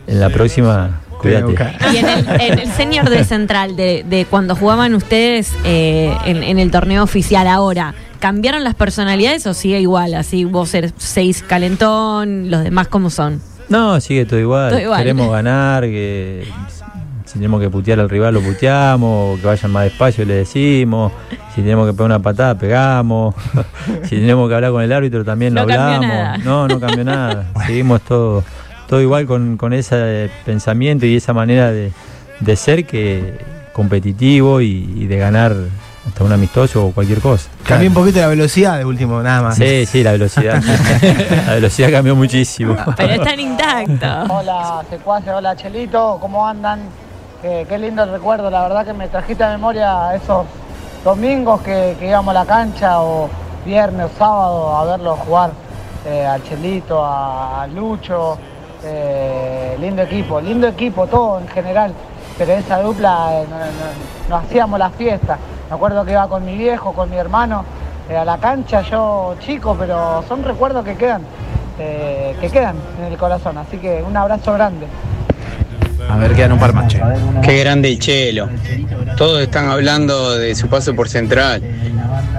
en 0.08 0.20
la 0.20 0.30
próxima, 0.30 1.00
cuídate. 1.24 1.78
Y 1.94 1.98
en 1.98 2.08
el, 2.08 2.42
en 2.42 2.60
el 2.60 2.68
senior 2.74 3.10
de 3.10 3.24
Central, 3.24 3.76
de, 3.76 4.06
de 4.08 4.26
cuando 4.26 4.56
jugaban 4.56 4.94
ustedes 4.94 5.52
eh, 5.64 6.16
en, 6.26 6.44
en 6.44 6.60
el 6.60 6.70
torneo 6.70 7.04
oficial 7.04 7.48
ahora, 7.48 7.96
¿cambiaron 8.20 8.64
las 8.64 8.76
personalidades 8.76 9.48
o 9.48 9.54
sigue 9.54 9.80
igual? 9.82 10.14
Así 10.14 10.44
vos 10.46 10.74
eres 10.74 10.94
seis 10.98 11.44
calentón, 11.48 12.52
los 12.52 12.64
demás 12.64 12.88
cómo 12.88 13.10
son. 13.10 13.42
No, 13.70 14.00
sigue 14.02 14.26
todo 14.26 14.40
igual. 14.40 14.70
Todo 14.70 14.80
igual. 14.82 15.00
Queremos 15.00 15.32
ganar, 15.32 15.84
que 15.84 16.46
si 17.26 17.34
tenemos 17.40 17.60
que 17.62 17.70
putear 17.70 18.00
al 18.00 18.10
rival 18.10 18.34
lo 18.36 18.42
puteamos, 18.42 19.40
que 19.40 19.48
vayan 19.48 19.72
más 19.72 19.86
despacio 19.86 20.24
le 20.26 20.36
decimos, 20.36 21.12
si 21.56 21.62
tenemos 21.62 21.88
que 21.88 21.94
pegar 21.94 22.06
una 22.06 22.20
patada 22.20 22.56
pegamos, 22.60 23.34
si 24.04 24.18
tenemos 24.18 24.48
que 24.50 24.56
hablar 24.56 24.72
con 24.72 24.84
el 24.84 24.92
árbitro 24.92 25.26
también 25.26 25.56
lo 25.56 25.66
No 25.66 25.74
hablamos. 25.74 26.08
nada. 26.08 26.38
No, 26.40 26.68
no 26.68 26.80
cambió 26.80 27.04
nada. 27.04 27.48
Seguimos 27.66 28.02
todo, 28.02 28.44
todo 28.94 29.02
igual 29.02 29.26
con, 29.26 29.58
con 29.58 29.74
ese 29.74 30.30
pensamiento 30.46 31.08
y 31.08 31.16
esa 31.16 31.34
manera 31.34 31.72
de, 31.72 31.92
de 32.42 32.56
ser 32.56 32.86
que 32.86 33.40
competitivo 33.74 34.62
y, 34.62 34.88
y 34.96 35.08
de 35.08 35.18
ganar 35.18 35.56
hasta 36.08 36.24
un 36.24 36.32
amistoso 36.32 36.86
o 36.86 36.92
cualquier 36.92 37.20
cosa. 37.20 37.50
Cambié 37.66 37.88
un 37.88 37.96
poquito 37.96 38.20
la 38.20 38.28
velocidad 38.28 38.78
de 38.78 38.86
último, 38.86 39.24
nada 39.24 39.42
más. 39.42 39.56
Sí, 39.56 39.88
sí, 39.88 40.04
la 40.04 40.12
velocidad. 40.12 40.62
la 41.48 41.54
velocidad 41.56 41.90
cambió 41.90 42.16
muchísimo. 42.16 42.76
Pero 42.96 43.14
están 43.14 43.40
intactos. 43.40 44.30
Hola, 44.30 44.84
secuaces, 44.88 45.34
hola 45.34 45.56
Chelito, 45.56 46.20
¿cómo 46.22 46.48
andan? 46.48 46.82
Eh, 47.42 47.66
qué 47.68 47.80
lindo 47.80 48.04
el 48.04 48.12
recuerdo, 48.12 48.52
la 48.52 48.62
verdad 48.62 48.86
que 48.86 48.94
me 48.94 49.08
trajiste 49.08 49.44
a 49.44 49.50
memoria 49.50 50.14
esos 50.14 50.46
domingos 51.04 51.62
que, 51.62 51.96
que 51.98 52.10
íbamos 52.10 52.30
a 52.36 52.42
la 52.42 52.46
cancha 52.46 53.02
o 53.02 53.28
viernes 53.66 54.06
o 54.06 54.20
sábado 54.20 54.78
a 54.78 54.86
verlo 54.86 55.16
jugar 55.16 55.50
eh, 56.06 56.28
al 56.28 56.44
Chelito, 56.44 57.04
a, 57.04 57.64
a 57.64 57.68
Lucho, 57.68 58.38
eh, 58.86 59.78
lindo 59.80 60.02
equipo, 60.02 60.40
lindo 60.42 60.68
equipo 60.68 61.08
todo 61.08 61.40
en 61.40 61.48
general, 61.48 61.94
pero 62.38 62.52
esa 62.54 62.82
dupla 62.82 63.30
eh, 63.42 63.46
no- 63.50 63.58
no- 63.58 64.36
nos 64.38 64.46
hacíamos 64.46 64.80
la 64.80 64.90
fiesta. 64.90 65.38
Me 65.70 65.76
acuerdo 65.76 66.04
que 66.06 66.12
iba 66.12 66.28
con 66.28 66.46
mi 66.46 66.56
viejo, 66.58 66.94
con 66.94 67.10
mi 67.10 67.18
hermano 67.18 67.64
eh, 68.10 68.18
a 68.18 68.26
la 68.26 68.38
cancha, 68.38 68.82
yo 68.82 69.36
chico, 69.40 69.76
pero 69.80 70.24
son 70.28 70.44
recuerdos 70.44 70.84
que 70.86 70.96
quedan, 70.96 71.22
eh, 71.80 72.36
que 72.42 72.50
quedan 72.50 72.76
en 73.00 73.12
el 73.12 73.18
corazón, 73.18 73.58
así 73.58 73.78
que 73.78 74.04
un 74.08 74.16
abrazo 74.18 74.54
grande. 74.54 74.86
A 76.10 76.18
ver, 76.18 76.34
quedan 76.34 76.52
un 76.52 76.60
par 76.60 76.74
más, 76.74 76.88
che. 76.88 77.02
Qué 77.42 77.60
grande 77.60 77.88
el 77.90 77.98
Chelo. 78.00 78.50
Todos 79.18 79.42
están 79.42 79.70
hablando 79.70 80.38
de 80.38 80.54
su 80.54 80.68
paso 80.68 80.94
por 80.94 81.08
Central, 81.08 81.62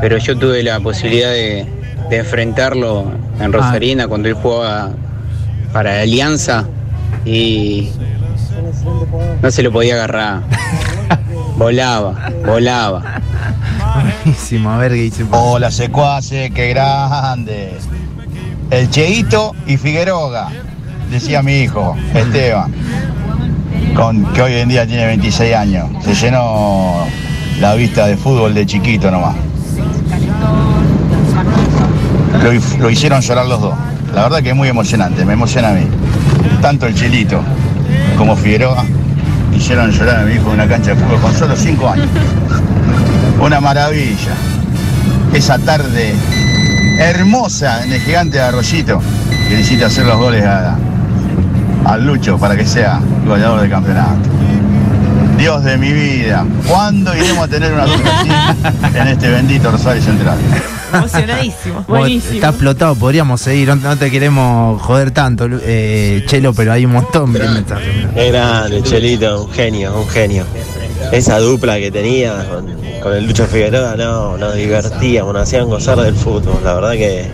pero 0.03 0.19
yo 0.19 0.37
tuve 0.39 0.63
la 0.63 0.81
posibilidad 0.81 1.31
de, 1.31 1.67
de 2.11 2.17
enfrentarlo 2.19 3.07
en 3.41 3.53
Rosarina 3.53 4.07
cuando 4.07 4.29
él 4.29 4.35
jugaba 4.35 4.91
para 5.75 6.01
Alianza 6.03 6.65
y 7.27 7.91
no 9.43 9.51
se 9.51 9.63
lo 9.65 9.73
podía 9.73 9.95
agarrar. 9.95 10.43
Volaba, 11.57 12.31
volaba. 12.45 13.21
Buenísimo, 14.25 14.71
a 14.71 14.79
ver 14.79 14.93
qué 14.93 15.03
dice. 15.03 15.25
Hola, 15.31 15.71
secuace, 15.71 16.51
qué 16.51 16.71
grande. 16.71 17.75
El 18.71 18.91
Cheito 18.91 19.55
y 19.67 19.77
Figueroa, 19.77 20.51
decía 21.11 21.43
mi 21.43 21.61
hijo, 21.61 21.97
Esteban, 22.13 22.75
con, 23.95 24.25
que 24.33 24.43
hoy 24.43 24.55
en 24.55 24.69
día 24.69 24.85
tiene 24.85 25.07
26 25.07 25.55
años. 25.55 25.89
Se 26.05 26.15
llenó 26.15 27.07
la 27.61 27.75
vista 27.75 28.07
de 28.07 28.17
fútbol 28.17 28.53
de 28.53 28.67
chiquito 28.67 29.13
nomás. 29.13 29.37
Lo, 32.43 32.79
lo 32.81 32.91
hicieron 32.91 33.21
llorar 33.21 33.47
los 33.47 33.61
dos. 33.61 33.75
La 34.15 34.23
verdad 34.23 34.43
que 34.43 34.51
es 34.51 34.57
muy 34.57 34.69
emocionante, 34.69 35.25
me 35.25 35.33
emociona 35.33 35.71
a 35.71 35.73
mí. 35.73 35.87
Tanto 36.63 36.87
el 36.87 36.95
Chelito 36.95 37.43
como 38.17 38.37
Figueroa 38.37 38.85
hicieron 39.55 39.91
llorar 39.91 40.21
a 40.21 40.25
mi 40.25 40.35
hijo 40.35 40.49
en 40.49 40.55
una 40.55 40.69
cancha 40.69 40.95
de 40.95 40.97
fútbol 40.97 41.21
con 41.21 41.35
solo 41.35 41.57
5 41.57 41.89
años. 41.89 42.07
Una 43.41 43.61
maravilla. 43.61 44.35
Esa 45.33 45.59
tarde 45.59 46.15
hermosa 47.01 47.85
en 47.85 47.93
el 47.93 48.01
gigante 48.01 48.39
de 48.39 48.45
Arroyito 48.45 49.03
que 49.49 49.57
necesita 49.57 49.87
hacer 49.87 50.07
los 50.07 50.17
goles 50.17 50.45
a, 50.45 50.77
al 51.85 52.07
Lucho 52.07 52.39
para 52.39 52.57
que 52.57 52.65
sea 52.65 53.01
goleador 53.27 53.63
del 53.63 53.71
campeonato. 53.71 54.31
Dios 55.37 55.65
de 55.65 55.77
mi 55.77 55.93
vida, 55.93 56.47
¿cuándo 56.69 57.13
iremos 57.17 57.45
a 57.45 57.49
tener 57.49 57.73
una 57.73 57.83
así 57.83 58.01
en 58.95 59.09
este 59.09 59.29
bendito 59.29 59.73
Rosario 59.73 60.01
Central? 60.01 60.39
Emocionadísimo. 60.99 61.85
Vos 61.87 62.09
Está 62.09 62.49
explotado, 62.51 62.95
podríamos 62.95 63.41
seguir, 63.41 63.69
no, 63.69 63.77
no 63.77 63.97
te 63.97 64.11
queremos 64.11 64.81
joder 64.83 65.11
tanto, 65.11 65.47
eh, 65.51 66.25
Chelo, 66.27 66.53
pero 66.53 66.73
hay 66.73 66.85
un 66.85 66.93
montón 66.93 67.33
de 67.33 67.41
mensajes. 67.41 68.07
Qué 68.15 68.31
grande, 68.31 68.83
Chelito, 68.83 69.45
un 69.45 69.53
genio, 69.53 69.99
un 69.99 70.09
genio. 70.09 70.45
Esa 71.13 71.39
dupla 71.39 71.77
que 71.79 71.91
tenía 71.91 72.47
con, 72.49 72.67
con 73.03 73.15
el 73.15 73.27
Lucho 73.27 73.47
Figueroa, 73.47 73.97
no, 73.97 74.37
nos 74.39 74.55
divertíamos, 74.55 75.33
nos 75.33 75.43
hacían 75.43 75.69
gozar 75.69 75.99
del 76.01 76.15
fútbol. 76.15 76.61
La 76.65 76.75
verdad 76.75 76.93
que 76.93 77.29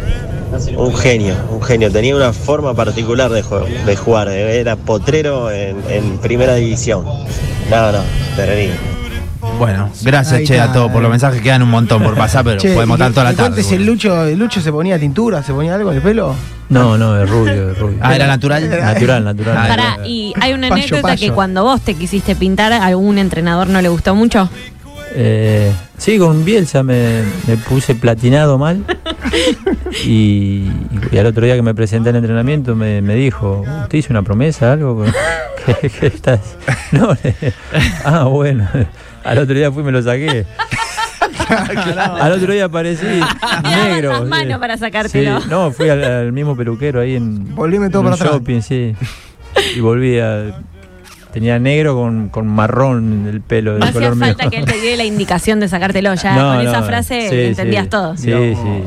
un 0.77 0.97
genio, 0.97 1.35
un 1.51 1.63
genio. 1.63 1.91
Tenía 1.91 2.17
una 2.17 2.33
forma 2.33 2.75
particular 2.75 3.31
de, 3.31 3.43
juego, 3.43 3.67
de 3.87 3.97
jugar, 3.97 4.29
era 4.29 4.77
potrero 4.77 5.51
en, 5.51 5.77
en 5.89 6.19
primera 6.19 6.55
división. 6.55 7.05
No, 7.71 7.93
no, 7.93 8.01
terrible. 8.37 9.00
Bueno, 9.59 9.91
gracias, 10.03 10.39
Ahí 10.41 10.47
Che, 10.47 10.61
a 10.61 10.73
todos 10.73 10.91
por 10.93 11.01
los 11.03 11.11
mensajes. 11.11 11.41
Quedan 11.41 11.63
un 11.63 11.71
montón 11.71 12.03
por 12.03 12.15
pasar, 12.15 12.45
pero 12.45 12.59
Che, 12.61 12.75
podemos 12.75 12.99
y 12.99 13.03
estar 13.03 13.13
toda 13.13 13.25
la 13.31 13.37
tarde. 13.37 13.63
si 13.63 13.75
el 13.75 13.87
Lucho, 13.87 14.25
el 14.25 14.39
Lucho 14.39 14.61
se 14.61 14.71
ponía 14.73 14.99
tintura, 14.99 15.43
se 15.43 15.53
ponía 15.53 15.75
algo 15.75 15.91
en 15.91 15.97
el 15.97 16.03
pelo. 16.03 16.35
No, 16.69 16.97
no, 16.99 17.21
es 17.21 17.29
rubio, 17.29 17.71
es 17.73 17.79
rubio. 17.79 17.99
Ah, 18.01 18.15
¿era 18.15 18.27
natural? 18.27 18.69
Natural, 18.81 19.25
natural. 19.25 19.57
Ah, 19.59 19.67
Pará, 19.69 19.99
y 20.07 20.33
hay 20.41 20.53
una 20.53 20.69
Payo, 20.69 20.83
anécdota 20.83 21.03
payo. 21.03 21.29
que 21.29 21.33
cuando 21.35 21.65
vos 21.65 21.81
te 21.81 21.95
quisiste 21.95 22.37
pintar, 22.37 22.73
a 22.73 22.87
algún 22.87 23.19
entrenador 23.19 23.69
no 23.69 23.81
le 23.83 23.89
gustó 23.89 24.15
mucho. 24.15 24.49
Eh, 25.13 25.73
sí, 25.99 26.19
con 26.19 26.45
Bielsa 26.45 26.85
me, 26.85 27.23
me 27.49 27.57
puse 27.57 27.97
platinado 27.97 28.59
mal. 28.59 28.85
Y, 30.05 30.69
y 31.11 31.19
al 31.19 31.27
otro 31.27 31.45
día 31.45 31.57
que 31.57 31.63
me 31.63 31.75
presenté 31.75 32.11
al 32.11 32.17
entrenamiento 32.17 32.77
me, 32.77 33.03
me 33.03 33.15
dijo, 33.17 33.65
¿usted 33.83 33.99
hizo 33.99 34.13
una 34.13 34.23
promesa, 34.23 34.73
algo? 34.73 35.05
¿Qué, 35.81 35.91
qué 35.91 36.07
estás? 36.07 36.41
No, 36.93 37.17
le- 37.23 37.35
ah, 38.05 38.25
bueno. 38.25 38.69
Al 39.25 39.39
otro 39.39 39.55
día 39.55 39.71
fui 39.71 39.83
y 39.83 39.87
me 39.87 39.93
lo 39.93 40.03
saqué. 40.03 40.47
Al 42.21 42.33
otro 42.33 42.53
día 42.53 42.67
aparecí 42.67 43.05
negro. 43.65 44.13
las 44.13 44.21
sí. 44.23 44.27
manos 44.29 44.59
para 44.61 44.75
Sí, 44.77 44.81
sacártelo. 44.81 45.41
no, 45.49 45.71
fui 45.73 45.89
al, 45.89 46.03
al 46.05 46.33
mismo 46.33 46.57
peluquero 46.57 47.01
ahí 47.01 47.17
en, 47.17 47.55
Volvíme 47.55 47.91
todo 47.91 48.03
en 48.03 48.07
un 48.09 48.13
para 48.13 48.25
atrás. 48.25 48.33
shopping, 48.41 48.61
sí. 48.61 48.95
Y 49.77 49.81
volví 49.81 50.19
a... 50.19 50.61
Tenía 51.33 51.59
negro 51.61 51.95
con, 51.95 52.29
con 52.29 52.47
marrón 52.49 53.27
el 53.29 53.41
pelo, 53.41 53.79
No 53.79 53.85
hacía 53.87 54.11
mío. 54.11 54.27
falta 54.27 54.51
que 54.51 54.59
él 54.59 54.65
te 54.65 54.81
diera 54.81 54.97
la 54.97 55.05
indicación 55.05 55.61
de 55.61 55.69
sacártelo. 55.69 56.13
Ya 56.15 56.35
No, 56.35 56.57
con 56.57 56.67
esa 56.67 56.83
frase 56.83 57.29
sí, 57.31 57.41
entendías 57.43 57.85
sí. 57.85 57.91
todo. 57.91 58.17
Sí, 58.17 58.33
sí. 58.33 58.83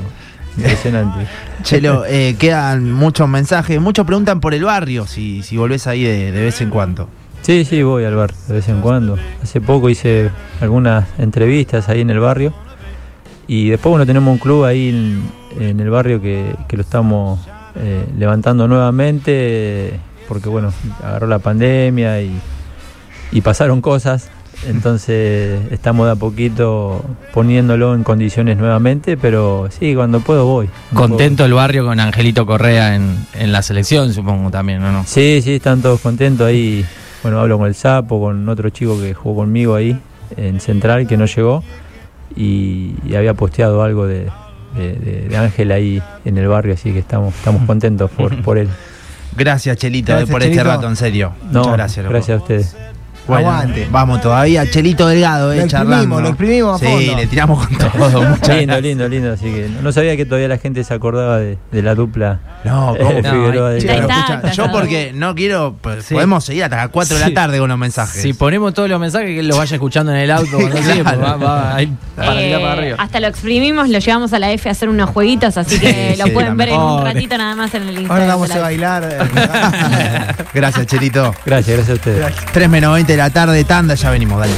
Impresionante. 0.57 1.25
Chelo, 1.63 2.03
eh, 2.05 2.35
quedan 2.37 2.91
muchos 2.91 3.29
mensajes. 3.29 3.79
Muchos 3.79 4.05
preguntan 4.05 4.41
por 4.41 4.53
el 4.53 4.63
barrio, 4.65 5.07
si, 5.07 5.41
si 5.41 5.55
volvés 5.55 5.87
ahí 5.87 6.03
de, 6.03 6.31
de 6.33 6.41
vez 6.43 6.59
en 6.59 6.69
cuando. 6.69 7.09
Sí, 7.43 7.65
sí, 7.65 7.83
voy 7.83 8.05
al 8.05 8.15
bar 8.15 8.33
de 8.47 8.53
vez 8.53 8.69
en 8.69 8.79
cuando. 8.79 9.17
Hace 9.41 9.59
poco 9.59 9.89
hice 9.89 10.31
algunas 10.61 11.05
entrevistas 11.19 11.89
ahí 11.89 11.99
en 11.99 12.09
el 12.09 12.19
barrio. 12.19 12.53
Y 13.47 13.67
después, 13.67 13.91
bueno, 13.91 14.05
tenemos 14.05 14.31
un 14.31 14.39
club 14.39 14.63
ahí 14.63 14.89
en, 14.89 15.21
en 15.59 15.79
el 15.81 15.89
barrio 15.89 16.21
que, 16.21 16.55
que 16.69 16.77
lo 16.77 16.83
estamos 16.83 17.41
eh, 17.75 18.05
levantando 18.17 18.65
nuevamente. 18.69 19.99
Porque, 20.29 20.47
bueno, 20.47 20.71
agarró 21.03 21.27
la 21.27 21.39
pandemia 21.39 22.21
y, 22.21 22.31
y 23.33 23.41
pasaron 23.41 23.81
cosas. 23.81 24.29
Entonces, 24.65 25.59
estamos 25.71 26.05
de 26.05 26.13
a 26.13 26.15
poquito 26.15 27.03
poniéndolo 27.33 27.93
en 27.93 28.03
condiciones 28.05 28.55
nuevamente. 28.55 29.17
Pero 29.17 29.67
sí, 29.69 29.93
cuando 29.95 30.21
puedo 30.21 30.45
voy. 30.45 30.69
Contento 30.93 31.43
el 31.43 31.51
barrio 31.51 31.83
con 31.83 31.99
Angelito 31.99 32.45
Correa 32.45 32.95
en, 32.95 33.17
en 33.33 33.51
la 33.51 33.61
selección, 33.61 34.13
supongo 34.13 34.49
también, 34.49 34.81
¿o 34.81 34.93
no? 34.93 35.03
Sí, 35.05 35.41
sí, 35.43 35.55
están 35.55 35.81
todos 35.81 35.99
contentos 35.99 36.47
ahí. 36.47 36.85
Bueno, 37.23 37.39
hablo 37.39 37.57
con 37.57 37.67
el 37.67 37.73
Sapo, 37.75 38.19
con 38.21 38.47
otro 38.49 38.69
chico 38.69 38.99
que 38.99 39.13
jugó 39.13 39.37
conmigo 39.41 39.75
ahí 39.75 39.97
en 40.37 40.59
Central 40.59 41.07
que 41.07 41.15
no 41.17 41.25
llegó 41.25 41.63
y, 42.35 42.95
y 43.05 43.15
había 43.15 43.33
posteado 43.33 43.81
algo 43.83 44.05
de, 44.07 44.29
de- 44.75 44.93
de- 44.95 45.27
de 45.29 45.37
Ángel 45.37 45.71
ahí 45.71 46.01
en 46.25 46.37
el 46.37 46.47
barrio, 46.47 46.73
así 46.73 46.91
que 46.91 46.99
estamos, 46.99 47.33
estamos 47.35 47.63
contentos 47.65 48.11
por, 48.11 48.35
por 48.43 48.57
él. 48.57 48.67
Gracias, 49.35 49.77
Chelito, 49.77 50.11
Gracias, 50.11 50.29
por 50.29 50.43
este 50.43 50.63
rato, 50.63 50.87
en 50.87 50.95
serio. 50.95 51.31
No, 51.51 51.59
Muchas 51.61 51.73
gracias. 51.73 52.03
loco. 52.05 52.13
gracias 52.13 52.37
a 52.37 52.41
ustedes. 52.41 52.75
Bueno, 53.27 53.49
Aguante. 53.49 53.87
Vamos 53.89 54.21
todavía, 54.21 54.69
Chelito 54.69 55.07
Delgado, 55.07 55.53
eh, 55.53 55.57
Lo 55.57 55.61
exprimimos, 55.63 55.91
charlando. 55.95 56.21
lo 56.21 56.27
exprimimos 56.29 56.75
a 56.81 56.85
Sí, 56.85 56.91
fondo. 56.91 57.15
le 57.17 57.27
tiramos 57.27 57.67
con 57.67 57.77
todo. 57.77 57.89
Muchas 58.29 58.49
lindo, 58.49 58.65
gracias. 58.65 58.81
lindo, 58.83 59.07
lindo, 59.07 59.31
así 59.33 59.45
que 59.45 59.69
no, 59.81 59.91
sabía 59.91 60.17
que 60.17 60.25
todavía 60.25 60.47
la 60.49 60.57
gente 60.57 60.83
se 60.83 60.93
acordaba 60.93 61.37
de, 61.37 61.57
de 61.71 61.81
la 61.81 61.95
dupla. 61.95 62.39
No, 62.65 62.95
¿cómo? 62.99 63.11
No, 63.23 63.31
Figueroa 63.31 63.69
de- 63.71 63.77
está, 63.77 63.95
está 64.35 64.51
yo 64.51 64.71
porque 64.71 65.11
no 65.13 65.33
quiero, 65.35 65.75
pues, 65.81 66.05
Sí. 66.05 66.13
podemos 66.15 66.43
seguir 66.43 66.65
hasta 66.65 66.75
las 66.77 66.89
4 66.89 67.15
de 67.15 67.21
la 67.21 67.27
Sí. 67.27 67.33
tarde 67.33 67.59
con 67.59 67.69
los 67.69 67.77
mensajes. 67.77 68.21
Si 68.21 68.33
ponemos 68.33 68.73
todos 68.73 68.89
los 68.89 68.99
mensajes, 68.99 69.27
que 69.27 69.39
él 69.39 69.47
los 69.47 69.57
vaya 69.57 69.75
escuchando 69.75 70.11
en 70.11 70.17
el 70.19 70.31
auto, 70.31 70.57
cuando 70.57 70.77
sigue, 70.83 71.03
pues 71.03 71.19
va, 71.21 71.37
va 71.37 71.75
ahí 71.75 71.93
para 72.15 72.41
Eh, 72.41 72.51
para 72.59 72.71
arriba. 72.73 72.97
hasta 72.99 73.19
lo 73.21 73.27
exprimimos, 73.27 73.87
lo 73.89 73.99
llevamos 73.99 74.33
a 74.33 74.39
la 74.39 74.51
F 74.51 74.67
a 74.67 74.71
hacer 74.73 74.89
unos 74.89 75.09
jueguitos, 75.11 75.57
así 75.57 75.79
que 75.79 76.11
Sí, 76.13 76.19
lo 76.19 76.25
sí, 76.25 76.31
pueden 76.31 76.57
ver 76.57 76.69
en 76.69 76.79
un 76.79 77.03
ratito 77.05 77.37
nada 77.37 77.55
más 77.55 77.73
en 77.73 77.83
el 77.83 77.89
Instagram. 77.99 78.11
Ahora 78.11 78.25
vamos 78.33 78.51
a 78.51 78.55
la- 78.55 78.61
bailar. 78.61 79.03
eh, 79.09 80.33
gracias, 80.53 80.85
Chelito. 80.87 81.33
Gracias, 81.45 81.75
gracias 81.77 81.89
a 81.89 81.93
ustedes. 81.93 82.35
3 82.51 82.69
menos 82.69 82.93
20 82.93 83.12
de 83.13 83.17
la 83.17 83.29
tarde, 83.29 83.63
tanda, 83.63 83.93
ya 83.93 84.09
venimos, 84.09 84.39
dale. 84.39 84.53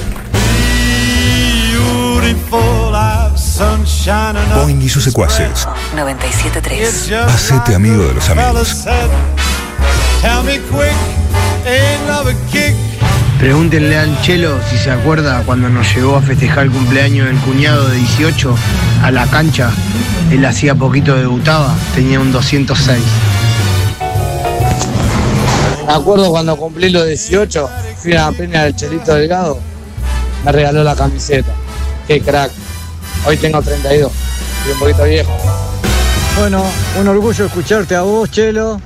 Boing 4.56 4.82
y 4.82 4.88
sus 4.88 5.04
secuaces. 5.04 5.68
97.3. 5.94 7.26
Hacete 7.28 7.76
amigo 7.76 8.04
de 8.06 8.14
los 8.14 8.30
amigos. 8.30 8.88
Pregúntenle 13.40 14.00
al 14.00 14.22
Chelo 14.22 14.58
si 14.70 14.78
se 14.78 14.90
acuerda 14.90 15.44
cuando 15.46 15.68
nos 15.68 15.94
llevó 15.94 16.16
a 16.16 16.22
festejar 16.22 16.64
el 16.64 16.72
cumpleaños 16.72 17.28
del 17.28 17.38
cuñado 17.40 17.90
de 17.90 17.98
18 17.98 18.56
a 19.04 19.12
la 19.12 19.28
cancha. 19.28 19.70
Él 20.32 20.46
hacía 20.46 20.76
poquito 20.76 21.18
debutaba, 21.18 21.76
tenía 21.94 22.22
un 22.22 22.32
206. 22.32 23.04
Me 25.88 25.94
acuerdo 25.94 26.32
cuando 26.32 26.58
cumplí 26.58 26.90
los 26.90 27.06
18, 27.06 27.70
fui 27.98 28.14
a 28.14 28.30
la 28.30 28.32
peña 28.32 28.64
del 28.64 28.76
Chelito 28.76 29.14
Delgado, 29.14 29.60
me 30.44 30.52
regaló 30.52 30.84
la 30.84 30.96
camiseta. 30.96 31.52
Qué 32.08 32.22
crack. 32.22 32.52
Hoy 33.26 33.38
tengo 33.38 33.62
32, 33.62 34.12
estoy 34.12 34.74
un 34.74 34.80
poquito 34.80 35.04
viejo. 35.04 35.32
Bueno, 36.40 36.64
un 37.00 37.08
orgullo 37.08 37.46
escucharte 37.46 37.96
a 37.96 38.02
vos, 38.02 38.30
Chelo, 38.32 38.82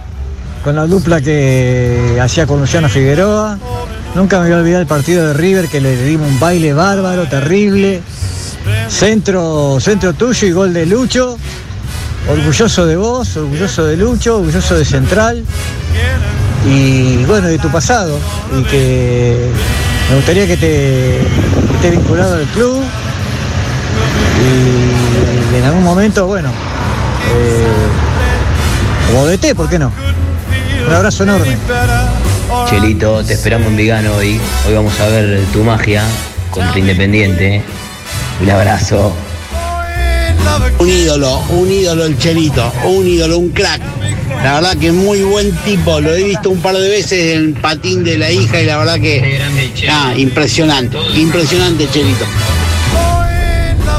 con 0.63 0.75
la 0.75 0.85
dupla 0.85 1.21
que 1.21 2.19
hacía 2.21 2.45
con 2.45 2.59
Luciano 2.59 2.89
Figueroa. 2.89 3.57
Nunca 4.13 4.39
me 4.39 4.47
voy 4.47 4.55
a 4.55 4.57
olvidar 4.57 4.81
el 4.81 4.87
partido 4.87 5.27
de 5.27 5.33
River 5.33 5.67
que 5.69 5.79
le 5.79 5.95
dimos 6.03 6.27
un 6.27 6.39
baile 6.39 6.73
bárbaro, 6.73 7.27
terrible. 7.27 8.01
Centro, 8.89 9.79
centro 9.79 10.13
tuyo 10.13 10.47
y 10.47 10.51
gol 10.51 10.73
de 10.73 10.85
Lucho. 10.85 11.37
Orgulloso 12.29 12.85
de 12.85 12.97
vos, 12.97 13.37
orgulloso 13.37 13.85
de 13.85 13.95
Lucho, 13.95 14.37
orgulloso 14.37 14.77
de 14.77 14.83
Central. 14.83 15.45
Y 16.65 17.23
bueno, 17.25 17.47
de 17.47 17.57
tu 17.57 17.69
pasado. 17.69 18.17
Y 18.57 18.63
que 18.63 19.49
me 20.09 20.15
gustaría 20.15 20.47
que 20.47 20.57
te 20.57 21.19
que 21.67 21.75
estés 21.75 21.91
vinculado 21.91 22.35
al 22.35 22.45
club. 22.47 22.83
Y 24.41 25.55
en 25.57 25.63
algún 25.63 25.83
momento, 25.83 26.27
bueno, 26.27 26.49
eh, 26.49 27.67
como 29.07 29.25
DT, 29.25 29.55
¿por 29.55 29.69
qué 29.69 29.79
no? 29.79 29.91
Un 30.87 30.93
abrazo 30.93 31.23
enorme. 31.23 31.57
Chelito, 32.69 33.23
te 33.23 33.33
esperamos 33.33 33.67
en 33.67 33.77
Vigano 33.77 34.15
hoy. 34.15 34.39
Hoy 34.67 34.73
vamos 34.73 34.99
a 34.99 35.07
ver 35.07 35.43
tu 35.53 35.63
magia 35.63 36.03
contra 36.51 36.79
Independiente. 36.79 37.61
Un 38.41 38.49
abrazo. 38.49 39.13
Un 40.79 40.89
ídolo, 40.89 41.39
un 41.49 41.71
ídolo 41.71 42.05
el 42.05 42.17
Chelito, 42.17 42.71
un 42.85 43.07
ídolo, 43.07 43.37
un 43.37 43.49
crack. 43.49 43.81
La 44.43 44.55
verdad 44.55 44.77
que 44.77 44.91
muy 44.91 45.21
buen 45.23 45.51
tipo, 45.57 45.99
lo 45.99 46.13
he 46.13 46.23
visto 46.23 46.49
un 46.49 46.61
par 46.61 46.75
de 46.75 46.87
veces 46.87 47.35
en 47.35 47.39
el 47.39 47.53
patín 47.53 48.03
de 48.03 48.17
la 48.17 48.31
hija 48.31 48.61
y 48.61 48.65
la 48.65 48.77
verdad 48.77 48.99
que 48.99 49.39
ah, 49.89 50.13
impresionante, 50.15 50.97
impresionante 51.15 51.89
Chelito. 51.91 52.25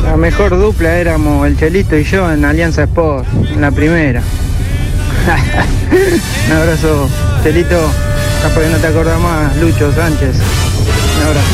La 0.05 0.16
mejor 0.16 0.59
dupla 0.59 0.97
éramos 0.97 1.47
el 1.47 1.59
Chelito 1.59 1.97
y 1.97 2.05
yo 2.05 2.30
en 2.32 2.45
Alianza 2.45 2.84
Sport, 2.84 3.26
en 3.53 3.61
la 3.61 3.70
primera. 3.70 4.22
Un 6.47 6.53
abrazo, 6.57 7.09
Chelito. 7.43 7.78
Capaz 8.43 8.61
que 8.61 8.68
no 8.70 8.78
te 8.78 8.86
acordás 8.86 9.20
más, 9.20 9.55
Lucho 9.59 9.93
Sánchez. 9.93 10.34
Un 11.16 11.26
abrazo. 11.26 11.47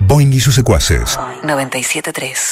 Boing 0.00 0.32
y 0.32 0.40
sus 0.40 0.54
secuaces. 0.54 1.18
97.3 1.46 2.36